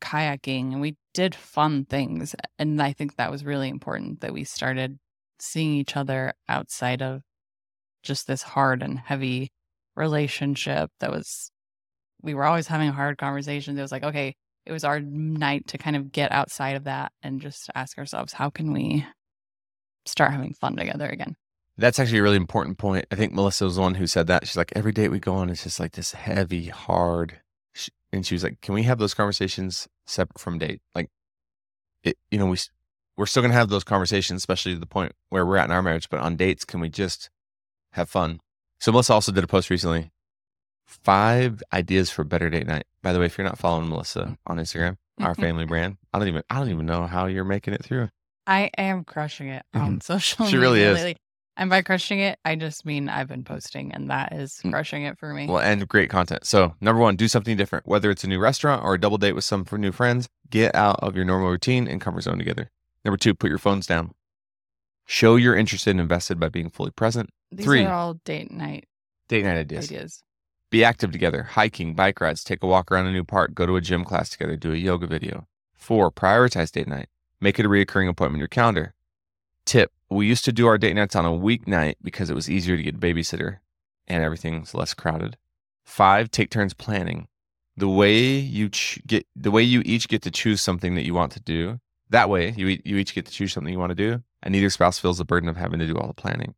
kayaking 0.00 0.72
and 0.72 0.80
we 0.80 0.96
did 1.14 1.34
fun 1.34 1.84
things. 1.84 2.34
And 2.58 2.80
I 2.80 2.92
think 2.92 3.16
that 3.16 3.30
was 3.30 3.44
really 3.44 3.68
important 3.68 4.20
that 4.20 4.32
we 4.32 4.44
started 4.44 4.98
seeing 5.40 5.74
each 5.74 5.96
other 5.96 6.32
outside 6.48 7.02
of 7.02 7.22
just 8.02 8.26
this 8.26 8.42
hard 8.42 8.82
and 8.82 8.98
heavy 8.98 9.52
relationship 9.96 10.90
that 11.00 11.10
was, 11.10 11.50
we 12.22 12.34
were 12.34 12.44
always 12.44 12.66
having 12.66 12.90
hard 12.90 13.18
conversations. 13.18 13.78
It 13.78 13.82
was 13.82 13.92
like, 13.92 14.04
okay, 14.04 14.34
it 14.66 14.72
was 14.72 14.84
our 14.84 15.00
night 15.00 15.66
to 15.68 15.78
kind 15.78 15.96
of 15.96 16.12
get 16.12 16.30
outside 16.30 16.76
of 16.76 16.84
that 16.84 17.12
and 17.22 17.40
just 17.40 17.70
ask 17.74 17.98
ourselves, 17.98 18.32
how 18.32 18.50
can 18.50 18.72
we 18.72 19.06
start 20.06 20.32
having 20.32 20.54
fun 20.54 20.76
together 20.76 21.08
again? 21.08 21.34
That's 21.78 22.00
actually 22.00 22.18
a 22.18 22.22
really 22.22 22.36
important 22.36 22.76
point. 22.76 23.06
I 23.12 23.14
think 23.14 23.32
Melissa 23.32 23.64
was 23.64 23.76
the 23.76 23.82
one 23.82 23.94
who 23.94 24.08
said 24.08 24.26
that. 24.26 24.46
She's 24.46 24.56
like, 24.56 24.72
every 24.74 24.90
date 24.90 25.08
we 25.08 25.20
go 25.20 25.34
on, 25.34 25.48
it's 25.48 25.62
just 25.62 25.78
like 25.78 25.92
this 25.92 26.12
heavy, 26.12 26.66
hard. 26.66 27.40
And 28.12 28.26
she 28.26 28.34
was 28.34 28.42
like, 28.42 28.60
can 28.60 28.74
we 28.74 28.82
have 28.82 28.98
those 28.98 29.14
conversations 29.14 29.86
separate 30.04 30.40
from 30.40 30.58
date? 30.58 30.82
Like, 30.94 31.08
it, 32.02 32.18
you 32.32 32.38
know, 32.38 32.46
we, 32.46 32.56
we're 33.16 33.26
still 33.26 33.42
going 33.42 33.52
to 33.52 33.58
have 33.58 33.68
those 33.68 33.84
conversations, 33.84 34.40
especially 34.40 34.74
to 34.74 34.80
the 34.80 34.86
point 34.86 35.12
where 35.28 35.46
we're 35.46 35.56
at 35.56 35.66
in 35.66 35.70
our 35.70 35.82
marriage. 35.82 36.08
But 36.08 36.20
on 36.20 36.34
dates, 36.34 36.64
can 36.64 36.80
we 36.80 36.88
just 36.88 37.30
have 37.92 38.10
fun? 38.10 38.40
So 38.80 38.90
Melissa 38.90 39.14
also 39.14 39.30
did 39.30 39.44
a 39.44 39.48
post 39.48 39.70
recently. 39.70 40.10
Five 40.84 41.62
ideas 41.72 42.10
for 42.10 42.24
better 42.24 42.50
date 42.50 42.66
night. 42.66 42.86
By 43.02 43.12
the 43.12 43.20
way, 43.20 43.26
if 43.26 43.38
you're 43.38 43.46
not 43.46 43.58
following 43.58 43.88
Melissa 43.88 44.36
on 44.46 44.56
Instagram, 44.56 44.96
our 45.20 45.34
family 45.34 45.64
brand, 45.66 45.98
I 46.12 46.18
don't 46.18 46.28
even 46.28 46.42
I 46.48 46.58
don't 46.58 46.70
even 46.70 46.86
know 46.86 47.06
how 47.06 47.26
you're 47.26 47.44
making 47.44 47.74
it 47.74 47.84
through. 47.84 48.08
I 48.46 48.70
am 48.78 49.04
crushing 49.04 49.48
it 49.48 49.64
on 49.74 49.80
mm-hmm. 49.80 49.98
social. 50.00 50.46
She 50.46 50.56
really 50.56 50.80
is. 50.80 50.96
Lately. 50.96 51.16
And 51.58 51.68
by 51.68 51.82
crushing 51.82 52.20
it, 52.20 52.38
I 52.44 52.54
just 52.54 52.86
mean 52.86 53.08
I've 53.08 53.26
been 53.26 53.42
posting, 53.42 53.92
and 53.92 54.08
that 54.10 54.32
is 54.32 54.60
hmm. 54.60 54.70
crushing 54.70 55.02
it 55.02 55.18
for 55.18 55.34
me. 55.34 55.48
Well, 55.48 55.58
and 55.58 55.86
great 55.88 56.08
content. 56.08 56.46
So, 56.46 56.76
number 56.80 57.02
one, 57.02 57.16
do 57.16 57.26
something 57.26 57.56
different. 57.56 57.86
Whether 57.86 58.12
it's 58.12 58.22
a 58.22 58.28
new 58.28 58.38
restaurant 58.38 58.84
or 58.84 58.94
a 58.94 59.00
double 59.00 59.18
date 59.18 59.32
with 59.32 59.44
some 59.44 59.66
new 59.72 59.90
friends, 59.90 60.28
get 60.48 60.74
out 60.76 61.00
of 61.02 61.16
your 61.16 61.24
normal 61.24 61.50
routine 61.50 61.88
and 61.88 62.00
comfort 62.00 62.22
zone 62.22 62.38
together. 62.38 62.70
Number 63.04 63.16
two, 63.16 63.34
put 63.34 63.50
your 63.50 63.58
phones 63.58 63.86
down. 63.86 64.12
Show 65.04 65.34
you're 65.34 65.56
interested 65.56 65.90
and 65.90 66.00
invested 66.00 66.38
by 66.38 66.48
being 66.48 66.70
fully 66.70 66.92
present. 66.92 67.30
These 67.50 67.66
Three, 67.66 67.84
are 67.84 67.92
all 67.92 68.14
date 68.24 68.52
night 68.52 68.86
date 69.26 69.44
night 69.44 69.56
ideas. 69.56 69.90
ideas. 69.90 70.22
Be 70.70 70.84
active 70.84 71.10
together. 71.10 71.42
Hiking, 71.42 71.94
bike 71.94 72.20
rides, 72.20 72.44
take 72.44 72.62
a 72.62 72.66
walk 72.66 72.92
around 72.92 73.06
a 73.06 73.12
new 73.12 73.24
park, 73.24 73.54
go 73.54 73.66
to 73.66 73.76
a 73.76 73.80
gym 73.80 74.04
class 74.04 74.28
together, 74.28 74.56
do 74.56 74.72
a 74.72 74.76
yoga 74.76 75.06
video. 75.06 75.48
Four, 75.74 76.12
prioritize 76.12 76.70
date 76.70 76.86
night. 76.86 77.08
Make 77.40 77.58
it 77.58 77.66
a 77.66 77.68
reoccurring 77.68 78.08
appointment 78.08 78.36
in 78.36 78.40
your 78.40 78.48
calendar. 78.48 78.94
Tip 79.68 79.92
we 80.10 80.26
used 80.26 80.44
to 80.46 80.52
do 80.52 80.66
our 80.66 80.78
date 80.78 80.94
nights 80.94 81.14
on 81.16 81.24
a 81.24 81.30
weeknight 81.30 81.96
because 82.02 82.30
it 82.30 82.34
was 82.34 82.48
easier 82.48 82.76
to 82.76 82.82
get 82.82 82.96
a 82.96 82.98
babysitter 82.98 83.58
and 84.06 84.22
everything's 84.22 84.74
less 84.74 84.94
crowded. 84.94 85.36
Five, 85.84 86.30
take 86.30 86.50
turns 86.50 86.74
planning. 86.74 87.28
The 87.76 87.88
way 87.88 88.18
you 88.18 88.70
ch- 88.70 89.00
get, 89.06 89.26
the 89.36 89.50
way 89.50 89.62
you 89.62 89.82
each 89.84 90.08
get 90.08 90.22
to 90.22 90.30
choose 90.30 90.60
something 90.60 90.94
that 90.94 91.04
you 91.04 91.14
want 91.14 91.32
to 91.32 91.40
do. 91.40 91.78
That 92.10 92.30
way, 92.30 92.54
you 92.56 92.78
you 92.84 92.96
each 92.96 93.14
get 93.14 93.26
to 93.26 93.32
choose 93.32 93.52
something 93.52 93.72
you 93.72 93.78
want 93.78 93.90
to 93.90 93.94
do, 93.94 94.22
and 94.42 94.52
neither 94.52 94.70
spouse 94.70 94.98
feels 94.98 95.18
the 95.18 95.24
burden 95.24 95.48
of 95.48 95.56
having 95.56 95.78
to 95.78 95.86
do 95.86 95.94
all 95.94 96.08
the 96.08 96.14
planning. 96.14 96.54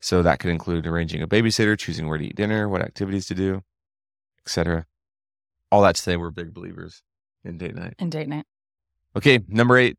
So 0.00 0.22
that 0.22 0.38
could 0.38 0.52
include 0.52 0.86
arranging 0.86 1.20
a 1.20 1.26
babysitter, 1.26 1.76
choosing 1.76 2.08
where 2.08 2.16
to 2.16 2.24
eat 2.24 2.36
dinner, 2.36 2.68
what 2.68 2.82
activities 2.82 3.26
to 3.26 3.34
do, 3.34 3.62
etc. 4.46 4.86
All 5.72 5.82
that 5.82 5.96
to 5.96 6.00
say, 6.00 6.16
we're 6.16 6.30
big 6.30 6.54
believers 6.54 7.02
in 7.44 7.58
date 7.58 7.74
night. 7.74 7.94
In 7.98 8.08
date 8.08 8.28
night. 8.28 8.46
Okay, 9.16 9.40
number 9.48 9.76
eight, 9.76 9.98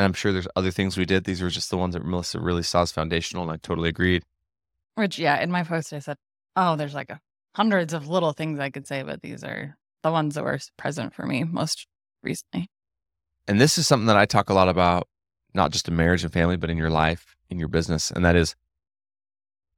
and 0.00 0.06
I'm 0.06 0.14
sure 0.14 0.32
there's 0.32 0.48
other 0.56 0.70
things 0.70 0.96
we 0.96 1.04
did. 1.04 1.24
These 1.24 1.42
were 1.42 1.50
just 1.50 1.68
the 1.68 1.76
ones 1.76 1.92
that 1.92 2.02
Melissa 2.02 2.40
really 2.40 2.62
saw 2.62 2.80
as 2.80 2.90
foundational, 2.90 3.42
and 3.42 3.52
I 3.52 3.56
totally 3.56 3.90
agreed. 3.90 4.22
Which, 4.94 5.18
yeah, 5.18 5.38
in 5.42 5.50
my 5.50 5.62
post, 5.62 5.92
I 5.92 5.98
said, 5.98 6.16
oh, 6.56 6.74
there's 6.76 6.94
like 6.94 7.10
a, 7.10 7.20
hundreds 7.54 7.92
of 7.92 8.08
little 8.08 8.32
things 8.32 8.58
I 8.58 8.70
could 8.70 8.86
say, 8.86 9.02
but 9.02 9.20
these 9.20 9.44
are 9.44 9.76
the 10.02 10.10
ones 10.10 10.36
that 10.36 10.44
were 10.44 10.58
present 10.78 11.12
for 11.12 11.26
me 11.26 11.44
most 11.44 11.86
recently. 12.22 12.70
And 13.46 13.60
this 13.60 13.76
is 13.76 13.86
something 13.86 14.06
that 14.06 14.16
I 14.16 14.24
talk 14.24 14.48
a 14.48 14.54
lot 14.54 14.70
about 14.70 15.06
not 15.52 15.70
just 15.70 15.86
in 15.86 15.96
marriage 15.96 16.24
and 16.24 16.32
family, 16.32 16.56
but 16.56 16.70
in 16.70 16.78
your 16.78 16.88
life, 16.88 17.36
in 17.50 17.58
your 17.58 17.68
business. 17.68 18.10
And 18.10 18.24
that 18.24 18.36
is 18.36 18.56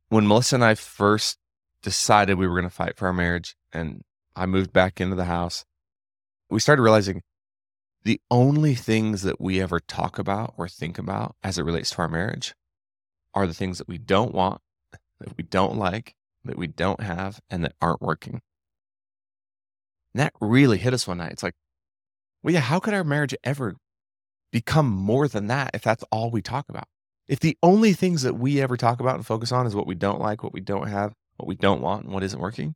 when 0.09 0.29
Melissa 0.29 0.55
and 0.55 0.65
I 0.65 0.77
first 0.77 1.37
decided 1.83 2.39
we 2.39 2.47
were 2.47 2.55
going 2.55 2.71
to 2.71 2.71
fight 2.71 2.97
for 2.97 3.09
our 3.09 3.13
marriage 3.13 3.57
and 3.73 4.03
I 4.37 4.47
moved 4.47 4.73
back 4.73 5.01
into 5.01 5.17
the 5.17 5.25
house, 5.25 5.65
we 6.49 6.61
started 6.61 6.83
realizing 6.83 7.23
the 8.05 8.21
only 8.31 8.75
things 8.75 9.23
that 9.23 9.41
we 9.41 9.61
ever 9.61 9.81
talk 9.81 10.19
about 10.19 10.55
or 10.57 10.69
think 10.69 10.99
about 10.99 11.37
as 11.43 11.59
it 11.59 11.63
relates 11.65 11.91
to 11.91 11.99
our 11.99 12.09
marriage 12.09 12.55
are 13.35 13.47
the 13.47 13.55
things 13.55 13.79
that 13.79 13.89
we 13.89 13.99
don't 13.99 14.35
want, 14.35 14.61
that 15.21 15.37
we 15.37 15.45
don't 15.45 15.77
like, 15.77 16.15
that 16.45 16.59
we 16.59 16.67
don't 16.67 17.01
have, 17.01 17.41
and 17.49 17.65
that 17.65 17.75
aren't 17.81 18.03
working. 18.03 18.41
And 20.15 20.21
that 20.21 20.33
really 20.41 20.79
hit 20.79 20.93
us 20.93 21.07
one 21.07 21.19
night. 21.19 21.33
It's 21.33 21.43
like, 21.43 21.55
well, 22.43 22.53
yeah, 22.53 22.61
how 22.61 22.81
could 22.81 22.95
our 22.95 23.05
marriage 23.05 23.35
ever 23.45 23.77
become 24.51 24.89
more 24.89 25.29
than 25.29 25.47
that 25.47 25.71
if 25.75 25.83
that's 25.83 26.05
all 26.11 26.31
we 26.31 26.43
talk 26.43 26.69
about? 26.69 26.89
If 27.29 27.41
the 27.41 27.57
only 27.63 27.93
things 27.93 28.23
that 28.23 28.35
we 28.35 28.61
ever 28.61 28.77
talk 28.77 29.01
about 29.01 29.15
and 29.15 29.25
focus 29.25 29.53
on 29.53 29.67
is 29.67 29.77
what 29.77 29.87
we 29.87 29.95
don't 29.95 30.21
like, 30.21 30.43
what 30.43 30.53
we 30.53 30.61
don't 30.61 30.89
have, 30.89 31.15
what 31.37 31.47
we 31.47 31.55
don't 31.55 31.81
want, 31.81 32.05
and 32.05 32.13
what 32.13 32.25
isn't 32.25 32.41
working. 32.41 32.75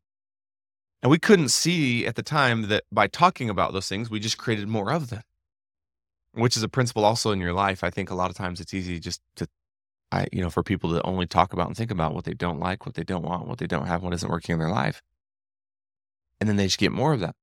And 1.07 1.11
we 1.13 1.21
couldn't 1.21 1.51
see 1.51 2.05
at 2.05 2.17
the 2.17 2.23
time 2.25 2.63
that 2.63 2.83
by 2.91 3.07
talking 3.07 3.49
about 3.49 3.73
those 3.73 3.89
things, 3.89 4.11
we 4.11 4.19
just 4.19 4.39
created 4.39 4.67
more 4.67 4.91
of 4.91 5.09
them, 5.09 5.23
which 6.33 6.57
is 6.57 6.65
a 6.65 6.69
principle 6.69 7.05
also 7.05 7.31
in 7.31 7.39
your 7.39 7.53
life. 7.53 7.85
I 7.85 7.91
think 7.91 8.11
a 8.11 8.15
lot 8.17 8.29
of 8.29 8.37
times 8.37 8.61
it's 8.61 8.75
easy 8.75 8.99
just 8.99 9.21
to, 9.37 9.47
I, 10.11 10.27
you 10.33 10.41
know, 10.43 10.51
for 10.51 10.65
people 10.65 10.91
to 10.91 11.03
only 11.07 11.29
talk 11.29 11.53
about 11.53 11.69
and 11.69 11.77
think 11.77 11.93
about 11.93 12.13
what 12.13 12.25
they 12.25 12.35
don't 12.35 12.59
like, 12.59 12.87
what 12.87 12.97
they 12.97 13.05
don't 13.05 13.23
want, 13.23 13.47
what 13.47 13.59
they 13.59 13.69
don't 13.69 13.87
have, 13.87 14.03
what 14.03 14.15
isn't 14.15 14.29
working 14.29 14.55
in 14.55 14.59
their 14.59 14.69
life. 14.69 15.01
And 16.41 16.49
then 16.49 16.57
they 16.57 16.65
just 16.65 16.79
get 16.79 16.91
more 16.91 17.13
of 17.13 17.21
that. 17.21 17.37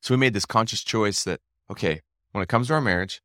So 0.00 0.14
we 0.14 0.18
made 0.18 0.32
this 0.32 0.46
conscious 0.46 0.82
choice 0.82 1.24
that, 1.24 1.40
okay, 1.70 2.00
when 2.30 2.40
it 2.40 2.48
comes 2.48 2.68
to 2.68 2.72
our 2.72 2.80
marriage, 2.80 3.20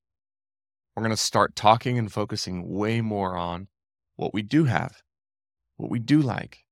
we're 0.94 1.04
going 1.04 1.12
to 1.12 1.16
start 1.16 1.56
talking 1.56 1.98
and 1.98 2.12
focusing 2.12 2.68
way 2.68 3.00
more 3.00 3.38
on 3.38 3.70
what 4.18 4.34
we 4.34 4.42
do 4.42 4.66
have, 4.66 5.04
what 5.78 5.90
we 5.90 6.00
do 6.00 6.20
like, 6.20 6.66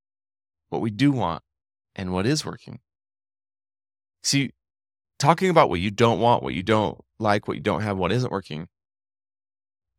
what 0.67 0.81
we 0.81 0.91
do 0.91 1.13
want, 1.13 1.41
and 1.95 2.11
what 2.11 2.25
is 2.25 2.45
working. 2.45 2.79
See, 4.23 4.51
talking 5.19 5.49
about 5.49 5.69
what 5.69 5.79
you 5.79 5.91
don't 5.91 6.19
want, 6.19 6.43
what 6.43 6.53
you 6.53 6.63
don't 6.63 6.99
like, 7.19 7.47
what 7.47 7.57
you 7.57 7.63
don't 7.63 7.81
have, 7.81 7.97
what 7.97 8.11
isn't 8.11 8.31
working, 8.31 8.67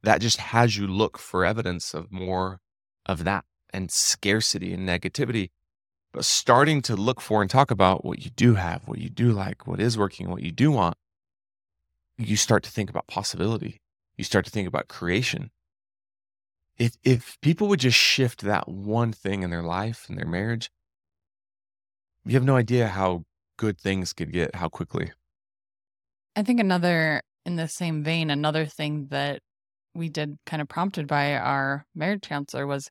that 0.02 0.20
just 0.20 0.38
has 0.38 0.76
you 0.76 0.86
look 0.86 1.18
for 1.18 1.44
evidence 1.44 1.94
of 1.94 2.12
more 2.12 2.60
of 3.06 3.24
that 3.24 3.44
and 3.72 3.90
scarcity 3.90 4.72
and 4.72 4.88
negativity 4.88 5.50
but 6.16 6.24
starting 6.24 6.80
to 6.80 6.96
look 6.96 7.20
for 7.20 7.42
and 7.42 7.50
talk 7.50 7.70
about 7.70 8.02
what 8.02 8.24
you 8.24 8.30
do 8.30 8.54
have, 8.54 8.88
what 8.88 8.98
you 8.98 9.10
do 9.10 9.32
like, 9.32 9.66
what 9.66 9.78
is 9.78 9.98
working, 9.98 10.30
what 10.30 10.42
you 10.42 10.50
do 10.50 10.70
want, 10.70 10.96
you 12.16 12.36
start 12.36 12.62
to 12.62 12.70
think 12.70 12.88
about 12.88 13.06
possibility. 13.06 13.82
You 14.16 14.24
start 14.24 14.46
to 14.46 14.50
think 14.50 14.66
about 14.66 14.88
creation. 14.88 15.50
If, 16.78 16.96
if 17.04 17.38
people 17.42 17.68
would 17.68 17.80
just 17.80 17.98
shift 17.98 18.40
that 18.40 18.66
one 18.66 19.12
thing 19.12 19.42
in 19.42 19.50
their 19.50 19.62
life, 19.62 20.06
in 20.08 20.16
their 20.16 20.26
marriage, 20.26 20.70
you 22.26 22.34
have 22.34 22.44
no 22.44 22.56
idea 22.56 22.88
how 22.88 23.24
good 23.56 23.78
things 23.78 24.12
could 24.12 24.32
get, 24.32 24.54
how 24.54 24.68
quickly. 24.68 25.12
I 26.34 26.42
think 26.42 26.60
another, 26.60 27.22
in 27.44 27.56
the 27.56 27.68
same 27.68 28.02
vein, 28.02 28.30
another 28.30 28.66
thing 28.66 29.06
that 29.10 29.40
we 29.94 30.08
did 30.08 30.36
kind 30.44 30.60
of 30.60 30.68
prompted 30.68 31.06
by 31.06 31.34
our 31.34 31.86
marriage 31.94 32.22
counselor 32.22 32.66
was 32.66 32.90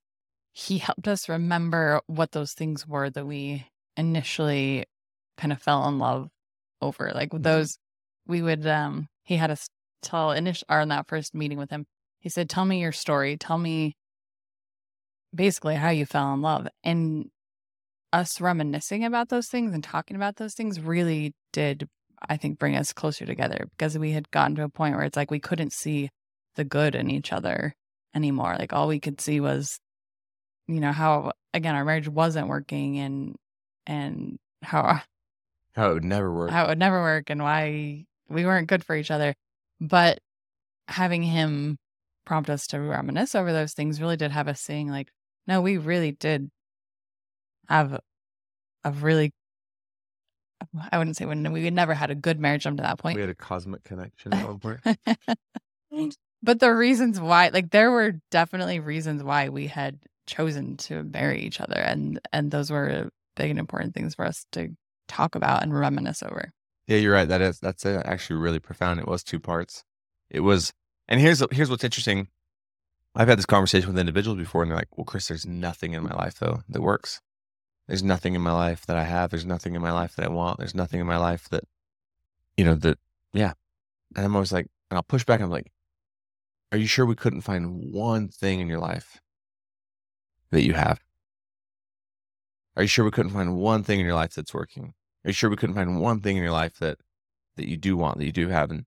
he 0.53 0.77
helped 0.77 1.07
us 1.07 1.29
remember 1.29 2.01
what 2.07 2.31
those 2.31 2.53
things 2.53 2.87
were 2.87 3.09
that 3.09 3.27
we 3.27 3.67
initially 3.97 4.85
kind 5.37 5.51
of 5.51 5.61
fell 5.61 5.87
in 5.87 5.99
love 5.99 6.29
over. 6.81 7.11
Like 7.13 7.29
mm-hmm. 7.29 7.43
those, 7.43 7.77
we 8.25 8.41
would, 8.41 8.65
um, 8.65 9.07
he 9.23 9.35
had 9.35 9.51
us 9.51 9.67
tell 10.01 10.31
initial, 10.31 10.65
or 10.69 10.79
in 10.79 10.89
that 10.89 11.07
first 11.07 11.35
meeting 11.35 11.57
with 11.57 11.69
him, 11.69 11.85
he 12.19 12.29
said, 12.29 12.49
Tell 12.49 12.65
me 12.65 12.81
your 12.81 12.91
story. 12.91 13.37
Tell 13.37 13.57
me 13.57 13.95
basically 15.33 15.75
how 15.75 15.89
you 15.89 16.05
fell 16.05 16.33
in 16.33 16.41
love. 16.41 16.67
And 16.83 17.29
us 18.13 18.39
reminiscing 18.39 19.03
about 19.03 19.29
those 19.29 19.47
things 19.47 19.73
and 19.73 19.83
talking 19.83 20.15
about 20.15 20.37
those 20.37 20.53
things 20.53 20.79
really 20.79 21.33
did, 21.51 21.87
I 22.27 22.37
think, 22.37 22.59
bring 22.59 22.75
us 22.75 22.93
closer 22.93 23.25
together 23.25 23.67
because 23.77 23.97
we 23.97 24.11
had 24.11 24.31
gotten 24.31 24.55
to 24.55 24.63
a 24.63 24.69
point 24.69 24.95
where 24.95 25.05
it's 25.05 25.17
like 25.17 25.31
we 25.31 25.39
couldn't 25.39 25.73
see 25.73 26.09
the 26.55 26.63
good 26.63 26.95
in 26.95 27.09
each 27.09 27.33
other 27.33 27.73
anymore. 28.13 28.55
Like 28.57 28.73
all 28.73 28.87
we 28.87 28.99
could 28.99 29.19
see 29.19 29.39
was 29.39 29.79
you 30.67 30.79
know 30.79 30.91
how 30.91 31.31
again 31.53 31.75
our 31.75 31.85
marriage 31.85 32.07
wasn't 32.07 32.47
working 32.47 32.97
and 32.99 33.35
and 33.85 34.37
how 34.63 35.01
how 35.75 35.91
it 35.91 35.93
would 35.95 36.03
never 36.03 36.33
work 36.33 36.51
how 36.51 36.65
it 36.65 36.69
would 36.69 36.79
never 36.79 37.01
work 37.01 37.29
and 37.29 37.41
why 37.41 38.05
we 38.29 38.45
weren't 38.45 38.67
good 38.67 38.83
for 38.83 38.95
each 38.95 39.11
other 39.11 39.35
but 39.79 40.19
having 40.87 41.23
him 41.23 41.77
prompt 42.25 42.49
us 42.49 42.67
to 42.67 42.79
reminisce 42.79 43.35
over 43.35 43.51
those 43.51 43.73
things 43.73 44.01
really 44.01 44.17
did 44.17 44.31
have 44.31 44.47
us 44.47 44.61
saying 44.61 44.89
like 44.89 45.09
no 45.47 45.61
we 45.61 45.77
really 45.77 46.11
did 46.11 46.49
have 47.69 47.99
a 48.83 48.91
really 48.91 49.31
I 50.91 50.97
wouldn't 50.97 51.17
say 51.17 51.25
when 51.25 51.51
we 51.51 51.65
had 51.65 51.73
never 51.73 51.93
had 51.93 52.11
a 52.11 52.15
good 52.15 52.39
marriage 52.39 52.65
up 52.65 52.77
to 52.77 52.83
that 52.83 52.97
point. 52.97 53.15
We 53.15 53.21
had 53.21 53.29
a 53.29 53.35
cosmic 53.35 53.83
connection 53.83 54.33
at 54.33 54.47
one 54.47 54.59
point. 54.59 54.79
but 56.43 56.59
the 56.59 56.73
reasons 56.73 57.19
why, 57.19 57.49
like, 57.49 57.71
there 57.71 57.91
were 57.91 58.13
definitely 58.31 58.79
reasons 58.79 59.23
why 59.23 59.49
we 59.49 59.67
had 59.67 59.99
chosen 60.27 60.77
to 60.77 61.03
marry 61.03 61.39
each 61.41 61.61
other 61.61 61.75
and 61.75 62.19
and 62.33 62.49
those 62.49 62.71
were 62.71 63.09
big 63.35 63.51
and 63.51 63.59
important 63.59 63.93
things 63.93 64.15
for 64.15 64.25
us 64.25 64.45
to 64.51 64.69
talk 65.07 65.35
about 65.35 65.61
and 65.61 65.77
reminisce 65.77 66.23
over. 66.23 66.51
Yeah 66.87 66.97
you're 66.97 67.13
right. 67.13 67.27
That 67.27 67.41
is 67.41 67.59
that's 67.59 67.85
actually 67.85 68.37
really 68.37 68.59
profound. 68.59 68.99
It 68.99 69.07
was 69.07 69.23
two 69.23 69.39
parts. 69.39 69.83
It 70.29 70.39
was 70.39 70.73
and 71.07 71.21
here's 71.21 71.43
here's 71.51 71.69
what's 71.69 71.83
interesting. 71.83 72.27
I've 73.13 73.27
had 73.27 73.37
this 73.37 73.45
conversation 73.45 73.89
with 73.89 73.99
individuals 73.99 74.39
before 74.39 74.63
and 74.63 74.71
they're 74.71 74.77
like 74.77 74.97
well 74.97 75.05
chris 75.05 75.27
there's 75.27 75.45
nothing 75.45 75.93
in 75.93 76.03
my 76.03 76.13
life 76.13 76.39
though 76.39 76.63
that 76.67 76.81
works 76.81 77.21
there's 77.87 78.03
nothing 78.03 78.35
in 78.35 78.41
my 78.41 78.51
life 78.51 78.85
that 78.85 78.97
i 78.97 79.03
have 79.03 79.29
there's 79.29 79.45
nothing 79.45 79.75
in 79.75 79.81
my 79.81 79.91
life 79.91 80.15
that 80.15 80.25
i 80.25 80.29
want 80.29 80.57
there's 80.57 80.75
nothing 80.75 80.99
in 80.99 81.07
my 81.07 81.17
life 81.17 81.47
that 81.49 81.63
you 82.57 82.65
know 82.65 82.75
that 82.75 82.97
yeah 83.33 83.53
and 84.15 84.25
i'm 84.25 84.35
always 84.35 84.53
like 84.53 84.67
and 84.89 84.97
i'll 84.97 85.03
push 85.03 85.23
back 85.23 85.41
i'm 85.41 85.49
like 85.49 85.71
are 86.71 86.77
you 86.77 86.87
sure 86.87 87.05
we 87.05 87.15
couldn't 87.15 87.41
find 87.41 87.93
one 87.93 88.27
thing 88.27 88.59
in 88.59 88.67
your 88.67 88.79
life 88.79 89.21
that 90.51 90.65
you 90.65 90.73
have? 90.73 90.99
Are 92.75 92.81
you 92.81 92.87
sure 92.87 93.05
we 93.05 93.11
couldn't 93.11 93.31
find 93.31 93.55
one 93.55 93.83
thing 93.83 93.99
in 93.99 94.05
your 94.05 94.15
life 94.15 94.33
that's 94.33 94.53
working? 94.53 94.93
Are 95.23 95.29
you 95.29 95.33
sure 95.33 95.49
we 95.49 95.55
couldn't 95.55 95.75
find 95.75 96.01
one 96.01 96.19
thing 96.21 96.37
in 96.37 96.43
your 96.43 96.51
life 96.51 96.77
that 96.79 96.97
that 97.55 97.69
you 97.69 97.77
do 97.77 97.95
want, 97.95 98.17
that 98.17 98.25
you 98.25 98.31
do 98.31 98.49
have? 98.49 98.71
And 98.71 98.85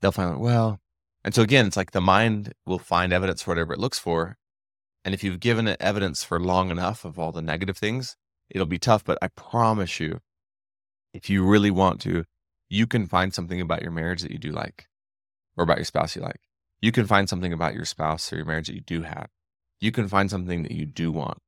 they'll 0.00 0.12
find, 0.12 0.40
well, 0.40 0.80
and 1.22 1.34
so 1.34 1.42
again, 1.42 1.66
it's 1.66 1.76
like 1.76 1.90
the 1.90 2.00
mind 2.00 2.54
will 2.64 2.78
find 2.78 3.12
evidence 3.12 3.42
for 3.42 3.50
whatever 3.50 3.74
it 3.74 3.78
looks 3.78 3.98
for. 3.98 4.38
And 5.04 5.12
if 5.12 5.22
you've 5.22 5.40
given 5.40 5.68
it 5.68 5.76
evidence 5.80 6.24
for 6.24 6.40
long 6.40 6.70
enough 6.70 7.04
of 7.04 7.18
all 7.18 7.32
the 7.32 7.42
negative 7.42 7.76
things, 7.76 8.16
it'll 8.50 8.66
be 8.66 8.78
tough. 8.78 9.04
But 9.04 9.18
I 9.22 9.28
promise 9.28 10.00
you, 10.00 10.20
if 11.12 11.30
you 11.30 11.46
really 11.46 11.70
want 11.70 12.00
to, 12.02 12.24
you 12.68 12.86
can 12.86 13.06
find 13.06 13.34
something 13.34 13.60
about 13.60 13.82
your 13.82 13.90
marriage 13.90 14.22
that 14.22 14.30
you 14.30 14.38
do 14.38 14.52
like, 14.52 14.86
or 15.56 15.64
about 15.64 15.78
your 15.78 15.84
spouse 15.84 16.16
you 16.16 16.22
like. 16.22 16.40
You 16.80 16.92
can 16.92 17.06
find 17.06 17.28
something 17.28 17.52
about 17.52 17.74
your 17.74 17.84
spouse 17.84 18.32
or 18.32 18.36
your 18.36 18.46
marriage 18.46 18.68
that 18.68 18.74
you 18.74 18.80
do 18.80 19.02
have 19.02 19.28
you 19.80 19.90
can 19.90 20.08
find 20.08 20.30
something 20.30 20.62
that 20.62 20.72
you 20.72 20.86
do 20.86 21.10
want. 21.10 21.38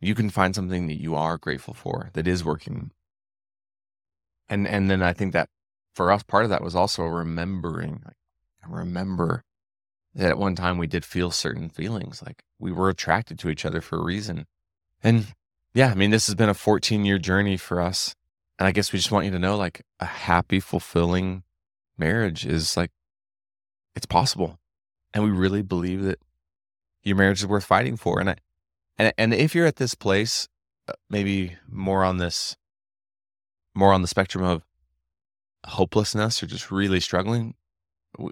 You 0.00 0.14
can 0.14 0.28
find 0.28 0.54
something 0.54 0.88
that 0.88 1.00
you 1.00 1.14
are 1.14 1.38
grateful 1.38 1.72
for 1.72 2.10
that 2.12 2.26
is 2.26 2.44
working. 2.44 2.90
And 4.48 4.66
and 4.66 4.90
then 4.90 5.02
I 5.02 5.12
think 5.12 5.32
that 5.32 5.48
for 5.94 6.10
us, 6.10 6.22
part 6.24 6.44
of 6.44 6.50
that 6.50 6.62
was 6.62 6.74
also 6.74 7.04
remembering. 7.04 8.02
Like, 8.04 8.16
remember 8.68 9.44
that 10.14 10.30
at 10.30 10.38
one 10.38 10.56
time 10.56 10.78
we 10.78 10.86
did 10.86 11.04
feel 11.04 11.30
certain 11.30 11.68
feelings, 11.68 12.22
like 12.24 12.42
we 12.58 12.72
were 12.72 12.88
attracted 12.88 13.38
to 13.38 13.48
each 13.48 13.64
other 13.64 13.80
for 13.80 13.98
a 13.98 14.04
reason. 14.04 14.46
And 15.02 15.34
yeah, 15.74 15.90
I 15.90 15.94
mean, 15.94 16.10
this 16.10 16.26
has 16.26 16.36
been 16.36 16.48
a 16.48 16.54
14 16.54 17.04
year 17.04 17.18
journey 17.18 17.56
for 17.56 17.80
us. 17.80 18.14
And 18.58 18.68
I 18.68 18.72
guess 18.72 18.92
we 18.92 18.98
just 19.00 19.10
want 19.10 19.24
you 19.24 19.32
to 19.32 19.38
know, 19.38 19.56
like, 19.56 19.82
a 19.98 20.04
happy, 20.04 20.60
fulfilling 20.60 21.42
marriage 21.98 22.46
is 22.46 22.76
like, 22.76 22.92
it's 23.96 24.06
possible. 24.06 24.60
And 25.12 25.24
we 25.24 25.30
really 25.30 25.62
believe 25.62 26.02
that 26.02 26.20
your 27.02 27.16
marriage 27.16 27.40
is 27.40 27.46
worth 27.46 27.64
fighting 27.64 27.96
for. 27.96 28.20
And 28.20 28.30
I, 28.30 28.36
and 28.96 29.12
and 29.18 29.34
if 29.34 29.54
you're 29.54 29.66
at 29.66 29.76
this 29.76 29.94
place, 29.94 30.48
uh, 30.88 30.92
maybe 31.10 31.56
more 31.68 32.04
on 32.04 32.18
this, 32.18 32.56
more 33.74 33.92
on 33.92 34.02
the 34.02 34.08
spectrum 34.08 34.44
of 34.44 34.62
hopelessness 35.66 36.42
or 36.42 36.46
just 36.46 36.70
really 36.70 37.00
struggling, 37.00 37.54
we, 38.18 38.30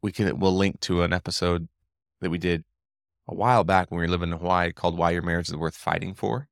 we 0.00 0.12
can 0.12 0.38
we'll 0.38 0.56
link 0.56 0.80
to 0.80 1.02
an 1.02 1.12
episode 1.12 1.68
that 2.20 2.30
we 2.30 2.38
did 2.38 2.64
a 3.28 3.34
while 3.34 3.64
back 3.64 3.90
when 3.90 3.98
we 4.00 4.06
were 4.06 4.10
living 4.10 4.30
in 4.32 4.38
Hawaii 4.38 4.72
called 4.72 4.96
"Why 4.96 5.10
Your 5.10 5.22
Marriage 5.22 5.48
Is 5.48 5.56
Worth 5.56 5.76
Fighting 5.76 6.14
For." 6.14 6.48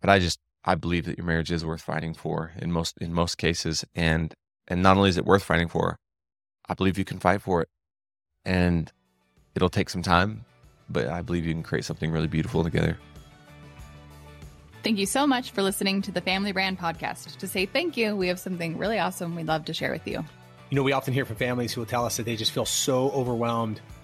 But 0.00 0.10
I 0.10 0.18
just 0.18 0.38
I 0.64 0.74
believe 0.74 1.06
that 1.06 1.18
your 1.18 1.26
marriage 1.26 1.50
is 1.50 1.64
worth 1.64 1.82
fighting 1.82 2.14
for 2.14 2.52
in 2.56 2.72
most 2.72 2.96
in 2.98 3.12
most 3.12 3.36
cases, 3.36 3.84
and 3.94 4.34
and 4.68 4.82
not 4.82 4.96
only 4.96 5.10
is 5.10 5.18
it 5.18 5.26
worth 5.26 5.42
fighting 5.42 5.68
for, 5.68 5.98
I 6.68 6.74
believe 6.74 6.96
you 6.96 7.04
can 7.04 7.18
fight 7.18 7.42
for 7.42 7.62
it, 7.62 7.68
and 8.44 8.92
It'll 9.54 9.68
take 9.68 9.90
some 9.90 10.02
time, 10.02 10.44
but 10.88 11.08
I 11.08 11.22
believe 11.22 11.44
you 11.44 11.52
can 11.52 11.62
create 11.62 11.84
something 11.84 12.10
really 12.10 12.28
beautiful 12.28 12.62
together. 12.62 12.96
Thank 14.82 14.98
you 14.98 15.06
so 15.06 15.26
much 15.26 15.50
for 15.50 15.62
listening 15.62 16.00
to 16.02 16.12
the 16.12 16.20
Family 16.20 16.52
Brand 16.52 16.78
Podcast. 16.78 17.36
To 17.36 17.46
say 17.46 17.66
thank 17.66 17.96
you, 17.96 18.16
we 18.16 18.28
have 18.28 18.38
something 18.38 18.78
really 18.78 18.98
awesome 18.98 19.36
we'd 19.36 19.46
love 19.46 19.66
to 19.66 19.74
share 19.74 19.92
with 19.92 20.06
you. 20.06 20.24
You 20.70 20.76
know, 20.76 20.82
we 20.82 20.92
often 20.92 21.12
hear 21.12 21.24
from 21.24 21.36
families 21.36 21.72
who 21.72 21.80
will 21.80 21.86
tell 21.86 22.06
us 22.06 22.16
that 22.16 22.24
they 22.24 22.36
just 22.36 22.52
feel 22.52 22.64
so 22.64 23.10
overwhelmed 23.10 23.80